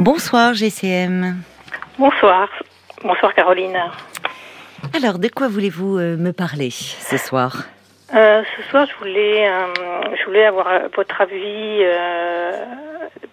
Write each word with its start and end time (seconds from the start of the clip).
Bonsoir 0.00 0.54
GCM. 0.54 1.42
Bonsoir. 1.98 2.48
Bonsoir 3.04 3.34
Caroline. 3.34 3.78
Alors, 4.96 5.18
de 5.18 5.28
quoi 5.28 5.48
voulez-vous 5.48 5.98
euh, 5.98 6.16
me 6.16 6.32
parler 6.32 6.70
ce 6.70 7.18
soir? 7.18 7.64
Euh, 8.14 8.42
ce 8.56 8.62
soir, 8.70 8.86
je 8.90 8.96
voulais, 8.96 9.46
euh, 9.46 9.66
je 10.18 10.24
voulais 10.24 10.46
avoir 10.46 10.88
votre 10.96 11.20
avis 11.20 11.80
euh, 11.82 12.64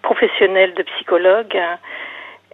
professionnel 0.02 0.74
de 0.74 0.82
psychologue. 0.82 1.58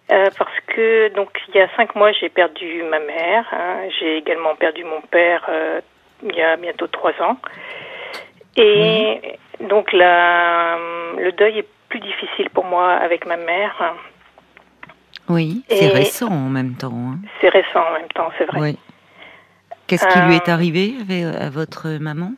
parce 0.08 0.60
que 0.68 1.12
donc 1.16 1.30
il 1.48 1.56
y 1.56 1.60
a 1.60 1.68
cinq 1.76 1.96
mois 1.96 2.12
j'ai 2.12 2.28
perdu 2.28 2.84
ma 2.84 3.00
mère, 3.00 3.46
hein. 3.50 3.88
j'ai 3.98 4.18
également 4.18 4.54
perdu 4.54 4.84
mon 4.84 5.00
père 5.00 5.42
il 6.22 6.36
y 6.36 6.42
a 6.42 6.56
bientôt 6.56 6.86
trois 6.86 7.14
ans, 7.20 7.36
et 8.56 9.38
donc 9.60 9.92
la, 9.92 10.76
le 11.18 11.32
deuil 11.32 11.58
est 11.60 11.68
plus 11.94 12.00
difficile 12.00 12.50
pour 12.50 12.64
moi 12.64 12.90
avec 12.94 13.24
ma 13.24 13.36
mère. 13.36 13.94
Oui, 15.28 15.62
c'est 15.68 15.86
récent 15.86 16.26
en 16.28 16.48
même 16.50 16.74
temps. 16.74 16.90
hein. 16.92 17.18
C'est 17.40 17.48
récent 17.50 17.82
en 17.88 17.92
même 17.92 18.08
temps, 18.14 18.30
c'est 18.36 18.46
vrai. 18.46 18.60
Oui. 18.60 18.78
Qu'est-ce 19.86 20.06
qui 20.08 20.18
lui 20.26 20.34
est 20.34 20.48
Euh, 20.48 20.52
arrivé 20.52 20.94
avec- 21.00 21.40
à 21.40 21.50
votre 21.50 21.88
maman? 22.00 22.32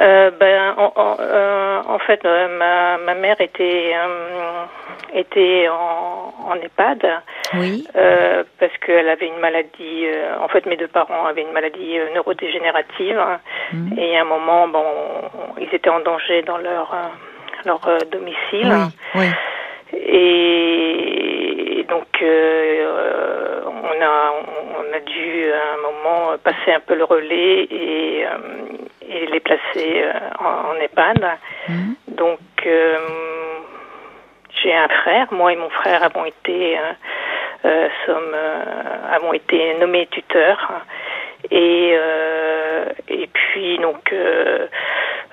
Euh, 0.00 0.32
ben, 0.40 0.74
en, 0.76 0.92
en- 0.96 1.16
euh, 1.20 1.82
en 1.86 1.98
fait, 2.00 2.24
euh, 2.24 2.58
ma, 2.58 2.98
ma 3.04 3.14
mère 3.14 3.40
était 3.40 3.92
euh, 3.94 4.64
était 5.14 5.68
en, 5.68 6.34
en 6.50 6.54
EHPAD 6.56 7.06
Oui. 7.54 7.86
euh, 7.94 8.42
parce 8.58 8.76
qu'elle 8.78 9.08
avait 9.08 9.28
une 9.28 9.38
maladie. 9.38 10.06
euh, 10.06 10.36
en 10.40 10.48
fait, 10.48 10.66
mes 10.66 10.76
deux 10.76 10.88
parents 10.88 11.26
avaient 11.26 11.42
une 11.42 11.52
maladie 11.52 11.96
euh, 12.00 12.12
neurodégénérative 12.16 13.20
Mhm. 13.72 13.96
et 13.98 14.18
à 14.18 14.22
un 14.22 14.24
moment, 14.24 14.66
bon, 14.66 14.84
ils 15.60 15.72
étaient 15.72 15.90
en 15.90 16.00
danger 16.00 16.42
dans 16.42 16.58
leur 16.58 16.92
euh, 16.92 17.06
leur 17.64 17.80
euh, 17.88 17.98
domicile. 18.10 18.72
Oui, 19.14 19.22
oui. 19.22 19.26
Et 20.08 21.86
donc, 21.88 22.06
euh, 22.22 23.62
on, 23.66 24.02
a, 24.02 24.32
on 24.78 24.94
a 24.94 25.00
dû 25.00 25.52
à 25.52 25.74
un 25.74 25.82
moment 25.82 26.36
passer 26.42 26.72
un 26.74 26.80
peu 26.80 26.94
le 26.94 27.04
relais 27.04 27.64
et, 27.70 28.26
euh, 28.26 29.08
et 29.08 29.26
les 29.26 29.40
placer 29.40 30.02
euh, 30.02 30.12
en, 30.40 30.70
en 30.70 30.74
EHPAD. 30.80 31.24
Mhm. 31.68 31.94
Donc, 32.08 32.40
euh, 32.66 32.98
j'ai 34.62 34.74
un 34.74 34.88
frère. 34.88 35.32
Moi 35.32 35.52
et 35.52 35.56
mon 35.56 35.70
frère 35.70 36.02
avons 36.02 36.24
été, 36.24 36.78
euh, 36.78 36.80
euh, 37.64 37.88
sommes, 38.04 38.34
euh, 38.34 39.14
avons 39.14 39.32
été 39.32 39.74
nommés 39.74 40.06
tuteurs. 40.08 40.72
Et, 41.50 41.94
euh, 41.94 42.86
et 43.08 43.28
puis, 43.28 43.78
donc, 43.78 44.12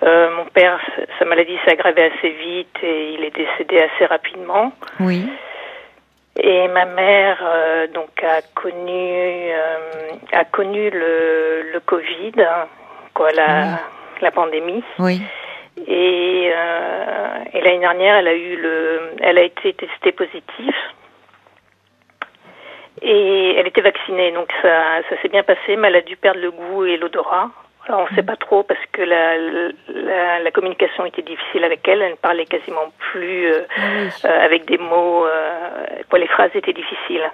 euh, 0.04 0.36
mon 0.36 0.46
père, 0.46 0.80
sa 1.18 1.26
maladie 1.26 1.58
s'est 1.64 1.72
aggravée 1.72 2.12
assez 2.12 2.30
vite 2.30 2.78
et 2.84 3.14
il 3.14 3.24
est 3.24 3.36
décédé 3.36 3.80
assez 3.80 4.06
rapidement. 4.06 4.72
Oui. 5.00 5.28
Et 6.36 6.68
ma 6.68 6.86
mère 6.86 7.40
euh, 7.44 7.88
donc 7.88 8.10
a 8.24 8.42
connu 8.56 9.52
euh, 9.52 10.12
a 10.32 10.46
connu 10.46 10.90
le, 10.90 11.72
le 11.74 11.80
Covid, 11.80 12.34
hein, 12.40 12.68
quoi, 13.14 13.32
la, 13.32 13.80
la 14.22 14.32
pandémie. 14.32 14.84
Oui. 15.00 15.22
Et, 15.88 16.46
et 17.54 17.62
l'année 17.62 17.80
dernière, 17.80 18.18
elle 18.18 18.28
a 18.28 18.34
eu 18.36 18.56
le, 18.58 19.14
elle 19.22 19.38
a 19.40 19.44
été 19.44 19.74
testée 19.74 20.12
positive. 20.12 20.76
Et 23.02 23.56
elle 23.58 23.68
était 23.68 23.82
vaccinée, 23.82 24.32
donc 24.32 24.50
ça, 24.62 25.02
ça 25.10 25.22
s'est 25.22 25.28
bien 25.28 25.44
passé, 25.44 25.76
mais 25.76 25.88
elle 25.90 25.98
a 25.98 26.02
dû 26.02 26.16
perdre 26.16 26.40
le 26.40 26.52
goût 26.52 26.86
et 26.86 26.96
l'odorat. 26.98 27.50
Alors 27.88 28.02
on 28.02 28.10
ne 28.10 28.16
sait 28.16 28.24
pas 28.24 28.38
trop 28.38 28.64
parce 28.64 28.80
que 28.94 29.02
la, 29.02 29.36
la, 29.90 30.40
la 30.40 30.52
communication 30.52 31.06
était 31.06 31.22
difficile 31.22 31.66
avec 31.66 31.86
elle. 31.88 32.02
Elle 32.02 32.12
ne 32.12 32.16
parlait 32.16 32.46
quasiment 32.46 32.94
plus 33.12 33.48
euh, 33.52 33.62
euh, 34.24 34.46
avec 34.46 34.64
des 34.66 34.78
mots. 34.78 35.26
Euh, 35.26 35.70
quoi, 36.10 36.18
les 36.20 36.28
phrases 36.28 36.52
étaient 36.56 36.72
difficiles. 36.72 37.30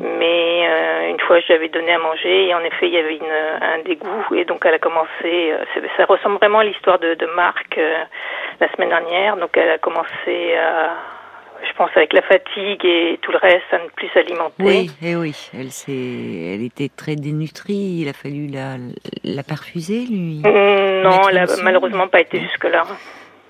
Mais 0.00 0.68
euh, 0.68 1.10
une 1.10 1.20
fois, 1.20 1.38
je 1.40 1.46
lui 1.46 1.54
avais 1.54 1.68
donné 1.68 1.92
à 1.92 1.98
manger 1.98 2.48
et 2.48 2.54
en 2.54 2.60
effet, 2.64 2.88
il 2.88 2.94
y 2.94 2.98
avait 2.98 3.16
une, 3.16 3.38
un 3.60 3.78
dégoût 3.84 4.34
et 4.34 4.44
donc 4.44 4.62
elle 4.64 4.74
a 4.74 4.78
commencé. 4.80 5.52
euh, 5.52 5.64
ça 5.96 6.06
ressemble 6.06 6.38
vraiment 6.38 6.58
à 6.58 6.64
l'histoire 6.64 6.98
de, 6.98 7.14
de 7.14 7.26
Marc 7.26 7.78
euh, 7.78 8.02
la 8.60 8.68
semaine 8.72 8.88
dernière. 8.88 9.36
Donc 9.36 9.56
elle 9.56 9.70
a 9.70 9.78
commencé 9.78 10.56
à, 10.56 10.90
je 11.66 11.72
pense, 11.76 11.90
avec 11.96 12.12
la 12.12 12.22
fatigue 12.22 12.84
et 12.84 13.18
tout 13.22 13.32
le 13.32 13.38
reste, 13.38 13.64
à 13.72 13.78
ne 13.78 13.88
plus 13.90 14.08
s'alimenter. 14.14 14.54
Oui, 14.62 14.90
et 15.02 15.16
oui. 15.16 15.34
Elle, 15.58 15.70
s'est- 15.70 15.92
elle 16.54 16.62
était 16.62 16.90
très 16.94 17.16
dénutrie. 17.16 18.00
Il 18.02 18.08
a 18.08 18.12
fallu 18.12 18.46
la, 18.48 18.76
la 19.24 19.42
perfuser, 19.42 20.06
lui. 20.06 20.40
Mm, 20.44 21.02
Non, 21.02 21.28
elle 21.28 21.38
a 21.38 21.40
une 21.42 21.46
sonde. 21.48 21.64
malheureusement 21.64 22.08
pas 22.08 22.20
été 22.20 22.40
jusque-là. 22.40 22.84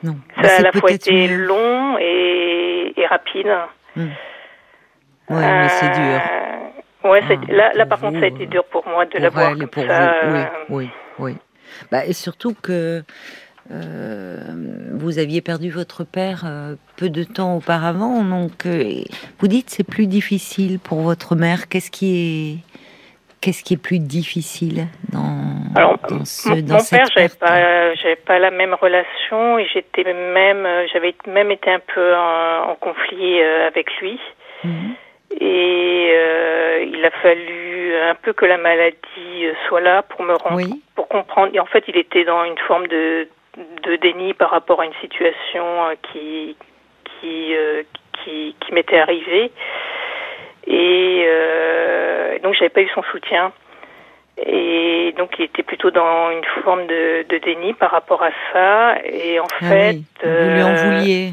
Non. 0.03 0.17
Ça 0.37 0.41
a 0.41 0.45
à 0.45 0.49
c'est 0.49 0.63
la 0.63 0.73
fois 0.73 0.91
été 0.91 1.29
mieux. 1.29 1.37
long 1.47 1.97
et, 1.99 2.93
et 2.97 3.07
rapide. 3.07 3.47
Ouais, 3.97 4.07
mais 5.29 5.69
c'est 5.69 5.89
dur. 5.91 6.21
Euh, 6.21 7.09
Ouais, 7.09 7.21
c'est- 7.27 7.37
Ah, 7.49 7.53
là, 7.53 7.73
là 7.75 7.87
par 7.87 7.99
contre, 8.01 8.19
ça 8.21 8.27
a 8.27 8.29
été 8.29 8.45
euh, 8.45 8.47
dur 8.47 8.65
pour 8.67 8.87
moi 8.87 9.05
de 9.07 9.19
la 9.19 9.27
et 9.27 9.31
comme 9.33 9.67
pour 9.69 9.85
ça. 9.85 10.15
vous. 10.25 10.37
Oui, 10.37 10.45
oui, 10.69 10.89
oui. 11.19 11.37
Bah, 11.91 12.05
et 12.07 12.13
surtout 12.13 12.55
que 12.55 13.03
vous 13.71 15.19
aviez 15.19 15.41
perdu 15.41 15.71
votre 15.71 16.05
père 16.05 16.45
euh, 16.47 16.75
peu 16.97 17.09
de 17.11 17.25
temps 17.25 17.57
auparavant, 17.57 18.23
donc 18.25 18.67
euh, 18.67 19.03
vous 19.39 19.49
dites 19.49 19.71
c'est 19.71 19.87
plus 19.89 20.07
difficile 20.07 20.79
pour 20.79 21.01
votre 21.01 21.35
mère. 21.35 21.69
Qu'est-ce 21.69 21.91
qui 21.91 22.17
est 22.17 22.57
qu'est-ce 23.41 23.65
qui 23.65 23.75
est 23.75 23.83
plus 23.83 23.99
difficile 23.99 24.87
dans, 25.13 25.45
Alors, 25.75 25.99
dans 26.09 26.25
ce 26.25 26.49
Mon, 26.49 26.61
dans 26.63 26.75
mon 26.75 26.79
cette 26.81 26.99
père, 27.01 27.09
j'avais 27.15 27.29
pas, 27.29 27.95
j'avais 27.97 28.17
pas 28.17 28.39
la 28.39 28.51
même 28.51 28.75
relation 28.75 29.59
et 29.59 29.67
j'étais 29.75 30.05
même, 30.05 30.65
euh, 30.65 30.87
j'avais 30.93 31.15
même 31.27 31.51
été 31.51 31.71
un 31.71 31.81
peu 31.95 32.15
en, 32.15 32.71
en 32.71 32.75
conflit 32.77 33.43
euh, 33.43 33.67
avec 33.67 33.91
lui. 34.01 34.19
Mhm. 34.65 34.95
Et 35.41 36.11
euh, 36.13 36.85
il 36.93 37.05
a 37.05 37.11
fallu 37.23 37.97
un 37.97 38.15
peu 38.15 38.33
que 38.33 38.45
la 38.45 38.59
maladie 38.59 39.45
euh, 39.45 39.55
soit 39.67 39.81
là 39.81 40.03
pour 40.03 40.23
me 40.23 40.35
rendre, 40.35 40.57
Oui. 40.57 40.83
pour 40.95 41.09
comprendre. 41.09 41.51
Et 41.55 41.59
en 41.59 41.67
fait, 41.67 41.85
il 41.89 41.97
était 41.97 42.25
dans 42.25 42.45
une 42.45 42.59
forme 42.69 42.87
de, 42.87 43.27
de 43.57 43.97
déni 43.97 44.35
par 44.35 44.51
rapport 44.51 44.81
à 44.81 44.87
une 44.87 44.95
situation 45.01 45.65
euh, 45.65 45.95
qui, 46.13 46.57
qui, 47.21 47.55
euh, 47.55 47.83
qui, 48.25 48.57
qui 48.61 48.73
m'était 48.75 48.99
arrivée. 48.99 49.51
Et 50.67 51.25
euh, 51.27 52.39
donc, 52.43 52.55
j'avais 52.55 52.69
pas 52.71 52.81
eu 52.83 52.89
son 52.95 53.03
soutien. 53.11 53.53
Et 54.39 55.15
donc, 55.19 55.31
il 55.39 55.45
était 55.45 55.63
plutôt 55.63 55.91
dans 55.91 56.31
une 56.31 56.45
forme 56.65 56.87
de, 56.87 57.27
de 57.29 57.39
déni 57.39 57.75
par 57.75 57.91
rapport 57.91 58.23
à 58.23 58.31
ça. 58.53 58.97
Et 59.05 59.39
en 59.39 59.47
Ah 59.61 59.65
fait, 59.67 59.91
oui, 59.97 60.05
vous 60.23 60.29
lui 60.55 60.63
en 60.63 60.69
euh, 60.69 60.99
vouliez 60.99 61.33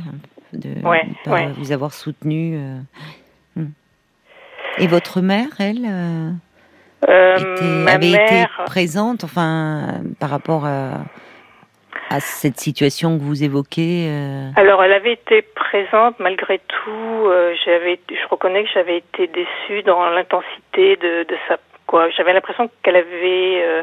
de 0.53 0.85
ouais, 0.85 1.05
pas 1.23 1.31
ouais. 1.31 1.47
vous 1.57 1.71
avoir 1.71 1.93
soutenu. 1.93 2.57
Hmm. 3.55 3.67
Et 4.79 4.87
votre 4.87 5.21
mère, 5.21 5.47
elle, 5.59 5.85
euh, 5.87 6.31
euh, 7.07 7.37
était- 7.37 7.63
ma 7.63 7.91
avait 7.93 8.11
mère, 8.11 8.25
été 8.25 8.45
présente, 8.65 9.23
enfin, 9.23 10.01
par 10.19 10.29
rapport 10.29 10.65
à, 10.65 10.95
à 12.09 12.19
cette 12.19 12.59
situation 12.59 13.17
que 13.17 13.23
vous 13.23 13.43
évoquez. 13.43 14.07
euh, 14.09 14.49
Alors, 14.55 14.83
elle 14.83 14.93
avait 14.93 15.13
été 15.13 15.41
présente 15.41 16.19
malgré 16.19 16.59
tout. 16.59 17.27
euh, 17.27 17.53
j'avais, 17.65 17.99
je 18.09 18.27
reconnais 18.29 18.63
que 18.63 18.69
j'avais 18.73 18.97
été 18.97 19.27
déçue 19.27 19.83
dans 19.83 20.09
l'intensité 20.09 20.95
de, 20.97 21.23
de 21.23 21.35
sa. 21.47 21.57
Quoi, 21.85 22.09
j'avais 22.11 22.33
l'impression 22.33 22.69
qu'elle 22.83 22.97
avait 22.97 23.61
euh, 23.63 23.81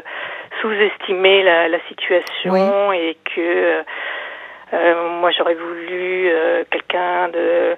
sous-estimé 0.61 1.43
la, 1.43 1.67
la 1.67 1.79
situation 1.89 2.93
et 2.93 3.17
que 3.35 3.41
euh, 3.41 3.83
euh, 4.73 5.09
moi 5.19 5.31
j'aurais 5.31 5.55
voulu 5.55 6.29
euh, 6.29 6.63
quelqu'un 6.71 7.27
de. 7.29 7.75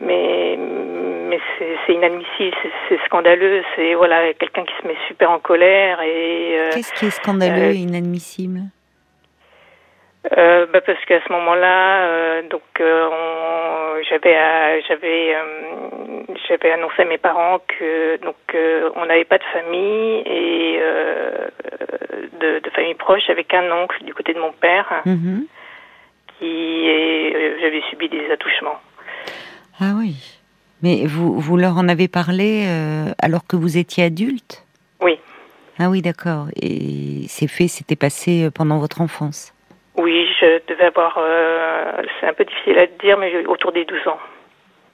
Mais 0.00 0.56
mais 0.58 1.38
c'est, 1.58 1.76
c'est 1.86 1.92
inadmissible, 1.94 2.56
c'est, 2.62 2.70
c'est 2.88 2.98
scandaleux. 3.06 3.62
C'est 3.76 3.94
voilà 3.94 4.32
quelqu'un 4.34 4.64
qui 4.64 4.72
se 4.80 4.86
met 4.86 4.96
super 5.06 5.30
en 5.30 5.38
colère 5.38 6.00
et. 6.00 6.56
euh, 6.58 6.70
Qu'est-ce 6.72 6.94
qui 6.94 7.06
est 7.06 7.10
scandaleux 7.10 7.72
et 7.72 7.76
inadmissible? 7.76 8.60
Euh, 10.36 10.66
bah 10.72 10.80
parce 10.82 11.02
qu'à 11.06 11.20
ce 11.26 11.32
moment-là, 11.32 12.02
euh, 12.02 12.42
donc 12.50 12.62
euh, 12.80 14.02
j'avais 14.10 14.36
euh, 14.36 14.80
j'avais 14.86 15.34
j'avais 16.48 16.72
annoncé 16.72 17.02
à 17.02 17.04
mes 17.06 17.16
parents 17.18 17.60
que 17.66 18.16
donc 18.22 18.36
on 18.96 19.06
n'avait 19.06 19.24
pas 19.24 19.38
de 19.38 19.44
famille 19.52 20.22
et 20.26 20.80
de, 22.40 22.58
de 22.60 22.70
famille 22.70 22.94
proche 22.94 23.28
avec 23.30 23.54
un 23.54 23.70
oncle 23.72 24.04
du 24.04 24.12
côté 24.12 24.34
de 24.34 24.40
mon 24.40 24.52
père 24.52 25.02
Mhm. 25.06 25.46
qui 26.38 26.84
j'avais 27.60 27.82
subi 27.90 28.08
des 28.10 28.30
attouchements. 28.30 28.78
Ah 29.80 29.92
oui. 29.96 30.16
Mais 30.82 31.06
vous, 31.06 31.38
vous 31.40 31.56
leur 31.56 31.76
en 31.78 31.88
avez 31.88 32.06
parlé 32.08 32.66
alors 33.22 33.46
que 33.48 33.56
vous 33.56 33.78
étiez 33.78 34.04
adulte? 34.04 34.64
Oui, 35.00 35.18
Ah 35.78 35.88
oui, 35.90 36.02
d'accord. 36.02 36.46
Et 36.60 37.26
ces 37.28 37.48
faits 37.48 37.68
s'étaient 37.68 37.96
passés 37.96 38.48
pendant 38.54 38.78
votre 38.78 39.00
enfance? 39.00 39.54
Oui, 39.98 40.26
je 40.40 40.60
devais 40.68 40.84
avoir 40.86 41.18
euh, 41.18 42.02
c'est 42.20 42.26
un 42.26 42.32
peu 42.32 42.44
difficile 42.44 42.78
à 42.78 42.86
dire 42.86 43.18
mais 43.18 43.46
autour 43.46 43.72
des 43.72 43.84
12 43.84 44.08
ans. 44.08 44.18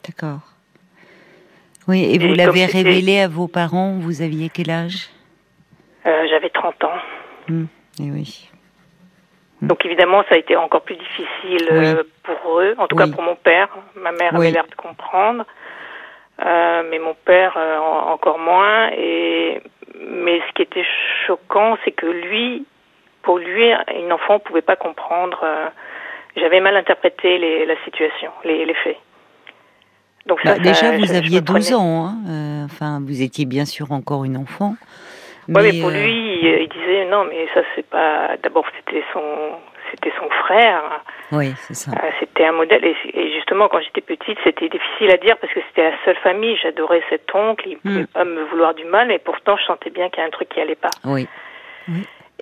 D'accord. 0.07 0.41
Oui, 1.87 2.15
et 2.15 2.19
vous 2.19 2.33
Et 2.33 2.37
l'avez 2.37 2.65
révélé 2.65 3.21
à 3.21 3.29
vos 3.29 3.47
parents, 3.47 3.99
vous 3.99 4.23
aviez 4.23 4.49
quel 4.49 4.71
âge? 4.71 5.11
Euh, 6.07 6.27
j'avais 6.29 6.49
30 6.49 6.85
ans. 6.85 6.99
Hmm, 7.49 7.67
Eh 8.01 8.11
oui. 8.11 8.51
Mm. 9.61 9.67
Donc 9.67 9.85
évidemment, 9.85 10.23
ça 10.29 10.35
a 10.35 10.39
été 10.39 10.57
encore 10.57 10.83
plus 10.83 10.97
difficile 10.97 11.69
euh, 11.71 12.03
pour 12.23 12.61
eux, 12.61 12.75
en 12.79 12.87
tout 12.87 12.97
cas 12.97 13.07
pour 13.07 13.23
mon 13.23 13.37
père. 13.37 13.69
Ma 13.97 14.13
mère 14.13 14.35
avait 14.35 14.51
l'air 14.51 14.67
de 14.67 14.75
comprendre, 14.75 15.45
mais 16.39 16.99
mon 16.99 17.15
père 17.25 17.57
encore 18.09 18.39
moins. 18.39 18.91
Et 18.97 19.61
mais 20.01 20.41
ce 20.49 20.53
qui 20.55 20.63
était 20.63 20.87
choquant, 21.27 21.77
c'est 21.85 21.93
que 21.93 22.07
lui, 22.07 22.67
pour 23.25 23.39
lui, 23.39 23.71
une 23.99 24.13
enfant 24.13 24.35
ne 24.35 24.39
pouvait 24.39 24.63
pas 24.63 24.77
comprendre. 24.77 25.45
J'avais 26.37 26.61
mal 26.61 26.77
interprété 26.77 27.39
les, 27.39 27.67
la 27.67 27.77
situation, 27.85 28.31
les, 28.45 28.65
les 28.65 28.75
faits. 28.75 28.97
Donc 30.27 30.41
bah, 30.45 30.59
déjà, 30.59 30.97
vous 30.97 31.13
aviez 31.15 31.41
12 31.41 31.75
ans. 31.75 32.07
Hein 32.07 32.65
enfin, 32.65 33.01
vous 33.05 33.23
étiez 33.23 33.45
bien 33.45 33.65
sûr 33.65 33.93
encore 33.93 34.25
une 34.25 34.37
enfant. 34.37 34.75
Ouais, 35.49 35.63
mais 35.63 35.81
pour 35.81 35.91
lui, 35.91 36.39
il 36.43 36.69
disait 36.69 37.05
non, 37.07 37.25
mais 37.25 37.47
ça 37.53 37.61
c'est 37.75 37.87
pas. 37.87 38.37
D'abord, 38.43 38.65
c'était 38.79 39.05
son, 39.13 39.23
c'était 39.91 40.13
son 40.19 40.29
frère. 40.31 40.83
Oui, 41.33 41.53
c'est 41.59 41.75
ça. 41.75 41.91
Euh, 41.93 42.11
c'était 42.19 42.47
un 42.47 42.53
modèle. 42.53 42.83
Et, 42.85 43.33
justement, 43.35 43.69
quand 43.69 43.81
j'étais 43.81 44.01
petite, 44.01 44.39
c'était 44.43 44.69
difficile 44.69 45.11
à 45.13 45.19
dire 45.19 45.37
parce 45.39 45.53
que 45.53 45.61
c'était 45.69 45.91
la 45.91 45.97
seule 46.05 46.17
famille. 46.17 46.57
J'adorais 46.63 47.03
cet 47.11 47.35
oncle. 47.35 47.69
Il 47.69 47.75
ne 47.75 47.79
pouvait 47.79 48.03
hmm. 48.03 48.07
pas 48.07 48.25
me 48.25 48.45
vouloir 48.45 48.75
du 48.75 48.85
mal. 48.85 49.11
Et 49.11 49.19
pourtant, 49.19 49.57
je 49.57 49.65
sentais 49.65 49.91
bien 49.91 50.09
qu'il 50.09 50.21
y 50.21 50.23
a 50.23 50.27
un 50.27 50.31
truc 50.31 50.49
qui 50.49 50.61
allait 50.61 50.75
pas. 50.75 50.91
Oui. 51.05 51.29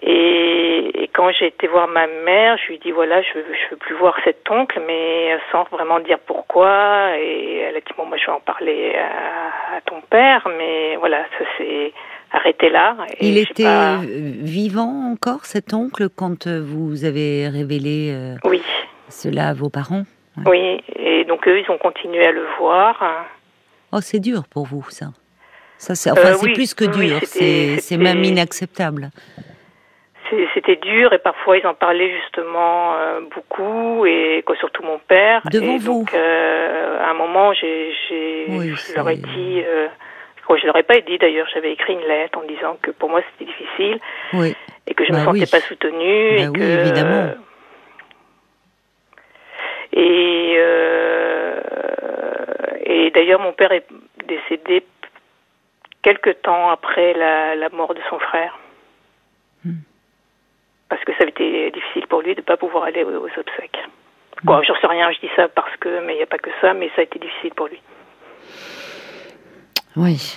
Et, 0.02 1.10
quand 1.14 1.30
j'ai 1.38 1.48
été 1.48 1.66
voir 1.66 1.88
ma 1.88 2.06
mère, 2.06 2.56
je 2.56 2.68
lui 2.68 2.74
ai 2.76 2.78
dit 2.78 2.90
voilà, 2.90 3.20
je 3.22 3.32
je 3.34 3.70
veux 3.70 3.76
plus 3.76 3.94
voir 3.96 4.16
cet 4.24 4.50
oncle, 4.50 4.80
mais 4.86 5.36
sans 5.52 5.64
vraiment 5.64 6.00
dire 6.00 6.18
pourquoi. 6.26 7.18
Et 7.18 7.58
elle 7.58 7.76
a 7.76 7.80
dit 7.80 7.92
bon, 7.96 8.06
moi 8.06 8.16
je 8.16 8.26
vais 8.26 8.32
en 8.32 8.40
parler 8.40 8.94
à, 8.96 9.76
à 9.76 9.80
ton 9.82 10.00
père, 10.00 10.48
mais 10.58 10.96
voilà, 10.96 11.24
ça 11.38 11.44
c'est 11.58 11.92
arrêté 12.32 12.70
là. 12.70 12.96
Il 13.20 13.38
était 13.38 13.66
euh, 13.66 13.98
vivant 14.02 15.10
encore, 15.12 15.44
cet 15.44 15.74
oncle, 15.74 16.08
quand 16.08 16.46
euh, 16.46 16.62
vous 16.64 17.04
avez 17.04 17.48
révélé 17.48 18.10
euh, 18.12 18.36
oui. 18.44 18.62
cela 19.08 19.48
à 19.48 19.54
vos 19.54 19.68
parents 19.68 20.04
Oui, 20.46 20.80
et 20.96 21.24
donc 21.24 21.46
eux, 21.46 21.60
ils 21.60 21.70
ont 21.70 21.78
continué 21.78 22.26
à 22.26 22.32
le 22.32 22.46
voir. 22.58 23.26
Oh, 23.92 24.00
c'est 24.00 24.20
dur 24.20 24.44
pour 24.50 24.66
vous, 24.66 24.84
ça. 24.88 25.06
ça 25.78 25.94
c'est 25.94 26.10
enfin, 26.10 26.34
c'est 26.34 26.52
plus 26.52 26.74
que 26.74 26.84
dur, 26.84 27.18
c'est 27.24 27.96
même 27.98 28.24
inacceptable. 28.24 29.10
C'était 30.72 30.88
dur 30.88 31.12
et 31.12 31.18
parfois 31.18 31.58
ils 31.58 31.66
en 31.66 31.74
parlaient 31.74 32.12
justement 32.22 32.94
beaucoup 33.34 34.06
et 34.06 34.42
quoi, 34.46 34.56
surtout 34.56 34.82
mon 34.82 34.98
père. 34.98 35.42
Devant 35.50 35.76
vous. 35.76 36.00
Donc, 36.00 36.14
à 36.14 37.10
un 37.10 37.14
moment, 37.14 37.52
j'ai, 37.52 37.92
je 38.08 38.94
leur 38.94 39.08
ai 39.10 39.16
dit 39.16 39.62
je 40.56 40.62
ne 40.62 40.66
l'aurais 40.68 40.82
pas 40.82 41.00
dit 41.00 41.18
d'ailleurs, 41.18 41.46
j'avais 41.52 41.72
écrit 41.72 41.94
une 41.94 42.06
lettre 42.06 42.38
en 42.38 42.42
disant 42.42 42.76
que 42.80 42.90
pour 42.90 43.08
moi 43.08 43.20
c'était 43.32 43.50
difficile 43.50 43.98
oui. 44.34 44.54
et 44.86 44.94
que 44.94 45.04
je 45.04 45.12
ne 45.12 45.18
me 45.18 45.24
bah 45.24 45.32
sentais 45.32 45.46
pas 45.46 45.60
soutenue. 45.60 46.36
Bah 46.36 46.42
et 46.42 46.48
oui, 46.48 46.62
évidemment. 46.62 47.34
Et, 49.94 50.54
euh, 50.58 51.60
et 52.84 53.10
d'ailleurs, 53.10 53.40
mon 53.40 53.52
père 53.52 53.72
est 53.72 53.86
décédé 54.26 54.84
quelque 56.02 56.30
temps 56.30 56.70
après 56.70 57.12
la, 57.14 57.68
mort 57.70 57.94
de 57.94 58.00
son 58.08 58.18
frère. 58.18 58.58
Parce 60.92 61.04
que 61.04 61.12
ça 61.12 61.20
avait 61.22 61.30
été 61.30 61.70
difficile 61.70 62.06
pour 62.06 62.20
lui 62.20 62.34
de 62.34 62.42
ne 62.42 62.44
pas 62.44 62.58
pouvoir 62.58 62.84
aller 62.84 63.02
aux, 63.02 63.24
obsèques. 63.24 63.78
Quoi, 64.46 64.60
j'en 64.62 64.74
sais 64.78 64.86
rien, 64.86 65.10
je 65.10 65.20
dis 65.20 65.30
ça 65.34 65.48
parce 65.48 65.74
que, 65.78 66.04
mais 66.04 66.12
il 66.12 66.16
n'y 66.16 66.22
a 66.22 66.26
pas 66.26 66.36
que 66.36 66.50
ça, 66.60 66.74
mais 66.74 66.90
ça 66.94 67.00
a 67.00 67.04
été 67.04 67.18
difficile 67.18 67.54
pour 67.54 67.68
lui. 67.68 67.80
Oui. 69.96 70.36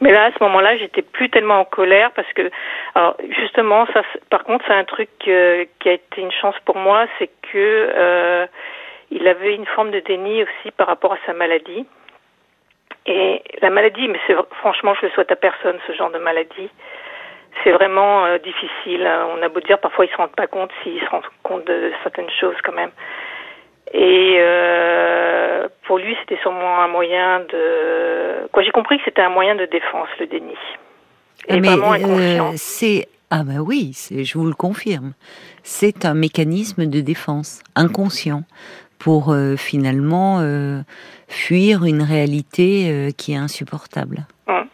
Mais 0.00 0.12
là, 0.12 0.26
à 0.26 0.30
ce 0.30 0.40
moment-là, 0.44 0.76
j'étais 0.76 1.02
plus 1.02 1.28
tellement 1.28 1.58
en 1.58 1.64
colère 1.64 2.12
parce 2.12 2.32
que, 2.34 2.48
alors 2.94 3.16
justement, 3.36 3.84
ça, 3.92 4.02
par 4.30 4.44
contre, 4.44 4.64
c'est 4.68 4.74
un 4.74 4.84
truc 4.84 5.10
euh, 5.26 5.64
qui 5.80 5.88
a 5.88 5.94
été 5.94 6.20
une 6.20 6.30
chance 6.30 6.54
pour 6.64 6.76
moi, 6.76 7.06
c'est 7.18 7.30
que 7.50 7.56
euh, 7.96 8.46
il 9.10 9.26
avait 9.26 9.56
une 9.56 9.66
forme 9.66 9.90
de 9.90 9.98
déni 9.98 10.44
aussi 10.44 10.70
par 10.76 10.86
rapport 10.86 11.14
à 11.14 11.18
sa 11.26 11.32
maladie. 11.32 11.84
Et 13.06 13.42
la 13.60 13.70
maladie, 13.70 14.06
mais 14.06 14.20
c'est 14.28 14.36
franchement, 14.60 14.94
je 15.00 15.06
le 15.06 15.12
souhaite 15.14 15.32
à 15.32 15.36
personne 15.36 15.80
ce 15.88 15.94
genre 15.94 16.12
de 16.12 16.18
maladie. 16.18 16.70
C'est 17.62 17.72
vraiment 17.72 18.24
euh, 18.24 18.38
difficile. 18.38 19.08
On 19.36 19.42
a 19.42 19.48
beau 19.48 19.60
dire, 19.60 19.78
parfois 19.78 20.04
ils 20.04 20.10
se 20.10 20.16
rendent 20.16 20.36
pas 20.36 20.46
compte 20.46 20.70
s'ils 20.82 21.00
se 21.00 21.06
rendent 21.06 21.22
compte 21.42 21.66
de 21.66 21.92
certaines 22.02 22.30
choses 22.40 22.56
quand 22.62 22.72
même. 22.72 22.90
Et 23.92 24.36
euh, 24.38 25.68
pour 25.86 25.98
lui, 25.98 26.16
c'était 26.20 26.40
sûrement 26.42 26.80
un 26.80 26.88
moyen 26.88 27.40
de. 27.40 28.48
Quoi, 28.52 28.62
j'ai 28.62 28.70
compris 28.70 28.98
que 28.98 29.04
c'était 29.04 29.22
un 29.22 29.28
moyen 29.28 29.54
de 29.54 29.66
défense, 29.66 30.08
le 30.18 30.26
déni. 30.26 30.56
Et 31.48 31.60
Mais 31.60 31.68
euh, 31.68 32.52
c'est 32.56 33.06
ah 33.30 33.42
ben 33.42 33.58
oui, 33.58 33.92
je 34.10 34.38
vous 34.38 34.46
le 34.46 34.54
confirme. 34.54 35.12
C'est 35.62 36.04
un 36.04 36.14
mécanisme 36.14 36.86
de 36.86 37.00
défense 37.00 37.62
inconscient 37.74 38.44
pour 38.98 39.32
euh, 39.32 39.56
finalement 39.56 40.38
euh, 40.40 40.82
fuir 41.28 41.84
une 41.84 42.02
réalité 42.02 42.90
euh, 42.90 43.10
qui 43.10 43.32
est 43.32 43.36
insupportable. 43.36 44.26
Hum. 44.46 44.66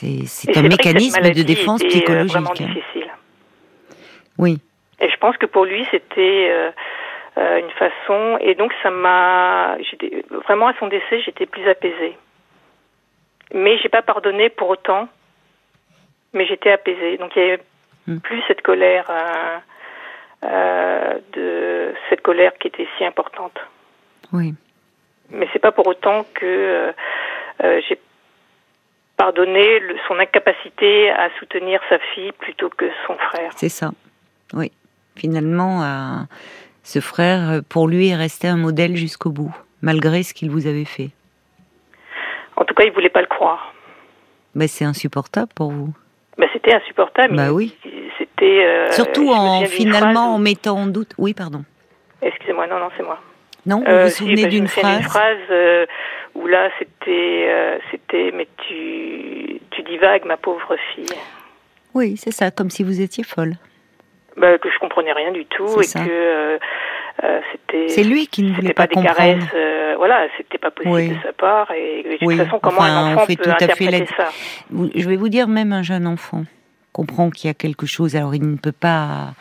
C'est 0.00 0.56
un 0.56 0.62
mécanisme 0.62 1.22
de 1.22 1.42
défense 1.42 1.82
psychologique. 1.82 2.32
Vraiment 2.32 2.52
difficile. 2.52 3.10
Oui. 4.38 4.60
Et 5.00 5.10
je 5.10 5.16
pense 5.16 5.36
que 5.36 5.46
pour 5.46 5.64
lui, 5.64 5.86
c'était 5.90 6.72
euh, 7.38 7.58
une 7.58 7.70
façon. 7.70 8.38
Et 8.40 8.54
donc 8.54 8.72
ça 8.82 8.90
m'a, 8.90 9.76
vraiment 10.44 10.68
à 10.68 10.74
son 10.78 10.86
décès, 10.86 11.20
j'étais 11.24 11.46
plus 11.46 11.68
apaisée. 11.68 12.16
Mais 13.52 13.78
j'ai 13.78 13.88
pas 13.88 14.02
pardonné 14.02 14.50
pour 14.50 14.68
autant. 14.68 15.08
Mais 16.32 16.46
j'étais 16.46 16.70
apaisée. 16.70 17.16
Donc 17.16 17.32
il 17.34 17.42
y 17.42 17.44
avait 17.44 17.62
hmm. 18.06 18.18
plus 18.20 18.42
cette 18.46 18.62
colère, 18.62 19.06
euh, 19.10 19.58
euh, 20.44 21.18
de 21.32 21.94
cette 22.08 22.22
colère 22.22 22.52
qui 22.58 22.68
était 22.68 22.86
si 22.96 23.04
importante. 23.04 23.58
Oui. 24.32 24.54
Mais 25.30 25.48
c'est 25.52 25.58
pas 25.58 25.72
pour 25.72 25.86
autant 25.86 26.24
que 26.34 26.94
j'ai 27.60 27.98
pardonné 29.18 29.82
son 30.06 30.18
incapacité 30.18 31.10
à 31.10 31.28
soutenir 31.38 31.80
sa 31.90 31.98
fille 32.14 32.32
plutôt 32.32 32.70
que 32.70 32.86
son 33.06 33.14
frère. 33.16 33.50
C'est 33.56 33.68
ça. 33.68 33.90
Oui. 34.54 34.72
Finalement, 35.16 35.82
à 35.82 36.26
ce 36.84 37.00
frère, 37.00 37.50
euh, 37.50 37.60
pour 37.68 37.88
lui, 37.88 38.08
est 38.08 38.16
resté 38.16 38.48
un 38.48 38.56
modèle 38.56 38.96
jusqu'au 38.96 39.30
bout, 39.30 39.54
malgré 39.82 40.22
ce 40.22 40.32
qu'il 40.32 40.50
vous 40.50 40.66
avait 40.66 40.86
fait. 40.86 41.10
En 42.56 42.64
tout 42.64 42.74
cas, 42.74 42.84
il 42.84 42.92
voulait 42.92 43.10
pas 43.10 43.20
le 43.20 43.26
croire. 43.26 43.74
Mais 44.54 44.68
c'est 44.68 44.84
insupportable 44.84 45.50
pour 45.54 45.72
vous. 45.72 45.92
Bah, 46.38 46.46
c'était 46.52 46.74
insupportable. 46.74 47.34
Bah 47.34 47.52
oui. 47.52 47.76
C'était. 48.16 48.64
Euh, 48.64 48.90
Surtout 48.92 49.30
en 49.30 49.64
finalement 49.64 50.34
en 50.34 50.38
mettant 50.38 50.78
en 50.78 50.86
doute. 50.86 51.12
Oui, 51.18 51.34
pardon. 51.34 51.64
Excusez-moi, 52.22 52.68
non, 52.68 52.78
non, 52.78 52.88
c'est 52.96 53.02
moi. 53.02 53.18
Non, 53.66 53.78
vous 53.78 53.84
vous 53.84 53.90
euh, 53.90 54.08
souvenez 54.08 54.44
bah, 54.44 54.48
d'une 54.48 54.68
phrase. 54.68 54.98
Une 54.98 55.02
phrase 55.02 55.86
où 56.38 56.46
là, 56.46 56.70
c'était, 56.78 57.80
c'était, 57.90 58.30
mais 58.32 58.46
tu, 58.66 59.60
tu 59.70 59.82
divagues, 59.82 60.24
ma 60.24 60.36
pauvre 60.36 60.76
fille. 60.94 61.18
Oui, 61.94 62.16
c'est 62.16 62.30
ça, 62.32 62.50
comme 62.50 62.70
si 62.70 62.82
vous 62.82 63.00
étiez 63.00 63.24
folle 63.24 63.56
bah, 64.38 64.58
que 64.58 64.70
je 64.70 64.78
comprenais 64.78 65.12
rien 65.12 65.32
du 65.32 65.44
tout 65.46 65.80
et 65.80 65.86
que 65.86 65.98
euh, 66.08 66.58
euh, 67.24 67.40
c'était. 67.52 67.88
C'est 67.88 68.04
lui 68.04 68.26
qui 68.26 68.42
ne 68.42 68.52
voulait 68.52 68.72
pas, 68.72 68.86
des 68.86 68.94
comprendre. 68.94 69.16
caresses, 69.16 69.44
euh, 69.54 69.94
voilà, 69.96 70.26
c'était 70.36 70.58
pas 70.58 70.70
possible 70.70 71.16
de 71.16 71.22
sa 71.22 71.32
part 71.32 71.70
et 71.72 72.02
de 72.02 72.16
toute 72.16 72.36
façon 72.36 72.58
comment 72.60 72.82
un 72.82 73.14
enfant 73.14 73.26
peut 73.26 73.36
tout 73.36 73.50
interpréter 73.50 74.06
ça 74.16 74.28
Je 74.70 75.08
vais 75.08 75.16
vous 75.16 75.28
dire 75.28 75.48
même 75.48 75.72
un 75.72 75.82
jeune 75.82 76.06
enfant 76.06 76.44
comprend 76.92 77.30
qu'il 77.30 77.48
y 77.48 77.50
a 77.50 77.54
quelque 77.54 77.86
chose. 77.86 78.16
Alors 78.16 78.34
il 78.34 78.48
ne 78.48 78.56
peut 78.56 78.72
pas 78.72 79.32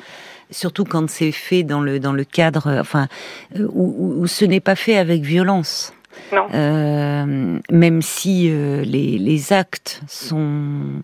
surtout 0.49 0.83
quand 0.83 1.09
c'est 1.09 1.31
fait 1.31 1.63
dans 1.63 1.81
le 1.81 1.99
dans 1.99 2.13
le 2.13 2.23
cadre, 2.23 2.79
enfin, 2.79 3.07
où, 3.55 4.15
où 4.21 4.27
ce 4.27 4.45
n'est 4.45 4.59
pas 4.59 4.75
fait 4.75 4.97
avec 4.97 5.21
violence. 5.21 5.93
Non. 6.31 6.47
Euh, 6.53 7.59
même 7.71 8.01
si 8.01 8.49
euh, 8.49 8.83
les, 8.83 9.17
les, 9.17 9.53
actes 9.53 10.01
sont 10.07 11.03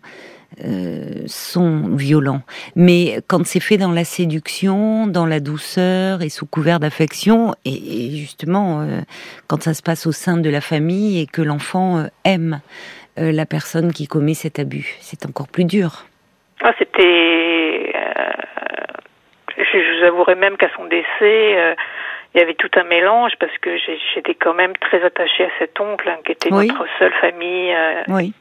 euh, 0.63 1.23
sont 1.25 1.95
violents. 1.95 2.41
Mais 2.75 3.19
quand 3.27 3.45
c'est 3.45 3.59
fait 3.59 3.77
dans 3.77 3.91
la 3.91 4.03
séduction, 4.03 5.07
dans 5.07 5.25
la 5.25 5.39
douceur 5.39 6.21
et 6.21 6.29
sous 6.29 6.45
couvert 6.45 6.79
d'affection, 6.79 7.55
et, 7.65 8.11
justement 8.11 8.81
euh, 8.81 9.01
quand 9.47 9.63
ça 9.63 9.73
se 9.73 9.81
passe 9.81 10.05
au 10.05 10.11
sein 10.11 10.37
de 10.37 10.49
la 10.49 10.61
famille 10.61 11.21
et 11.21 11.25
que 11.25 11.41
l'enfant 11.41 12.05
aime 12.25 12.61
la 13.15 13.45
personne 13.45 13.93
qui 13.93 14.07
commet 14.07 14.33
cet 14.33 14.57
abus, 14.57 14.95
c'est 14.99 15.27
encore 15.27 15.47
plus 15.47 15.65
dur. 15.65 16.05
Ah, 16.63 16.73
c'était. 16.79 17.93
je 19.57 19.99
vous 19.99 20.05
avouerai 20.05 20.35
même 20.35 20.57
qu'à 20.57 20.69
son 20.75 20.85
décès 20.85 21.75
il 22.33 22.39
y 22.39 22.41
avait 22.41 22.55
tout 22.55 22.71
un 22.75 22.83
mélange 22.83 23.33
parce 23.39 23.55
que 23.59 23.77
j'étais 24.15 24.35
quand 24.35 24.53
même 24.53 24.73
très 24.77 25.03
attachée 25.03 25.45
à 25.45 25.49
cet 25.59 25.79
oncle 25.79 26.09
hein, 26.09 26.17
qui 26.25 26.31
était 26.31 26.49
notre 26.49 26.85
seule 26.99 27.13
famille. 27.21 27.75
oui 28.07 28.33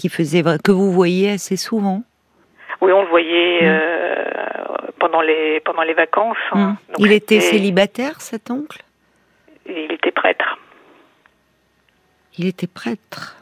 qui 0.00 0.08
faisait 0.08 0.42
que 0.64 0.72
vous 0.72 0.90
voyez 0.90 1.32
assez 1.32 1.58
souvent. 1.58 2.02
Oui, 2.80 2.90
on 2.90 3.02
le 3.02 3.08
voyait 3.08 3.60
mm. 3.60 3.66
euh, 3.66 4.24
pendant 4.98 5.20
les 5.20 5.60
pendant 5.60 5.82
les 5.82 5.92
vacances. 5.92 6.38
Hein. 6.52 6.78
Mm. 6.88 6.94
il 7.00 7.12
était 7.12 7.40
célibataire, 7.40 8.22
cet 8.22 8.50
oncle? 8.50 8.82
Il 9.66 9.92
était 9.92 10.10
prêtre. 10.10 10.58
Il 12.38 12.46
était 12.46 12.66
prêtre. 12.66 13.36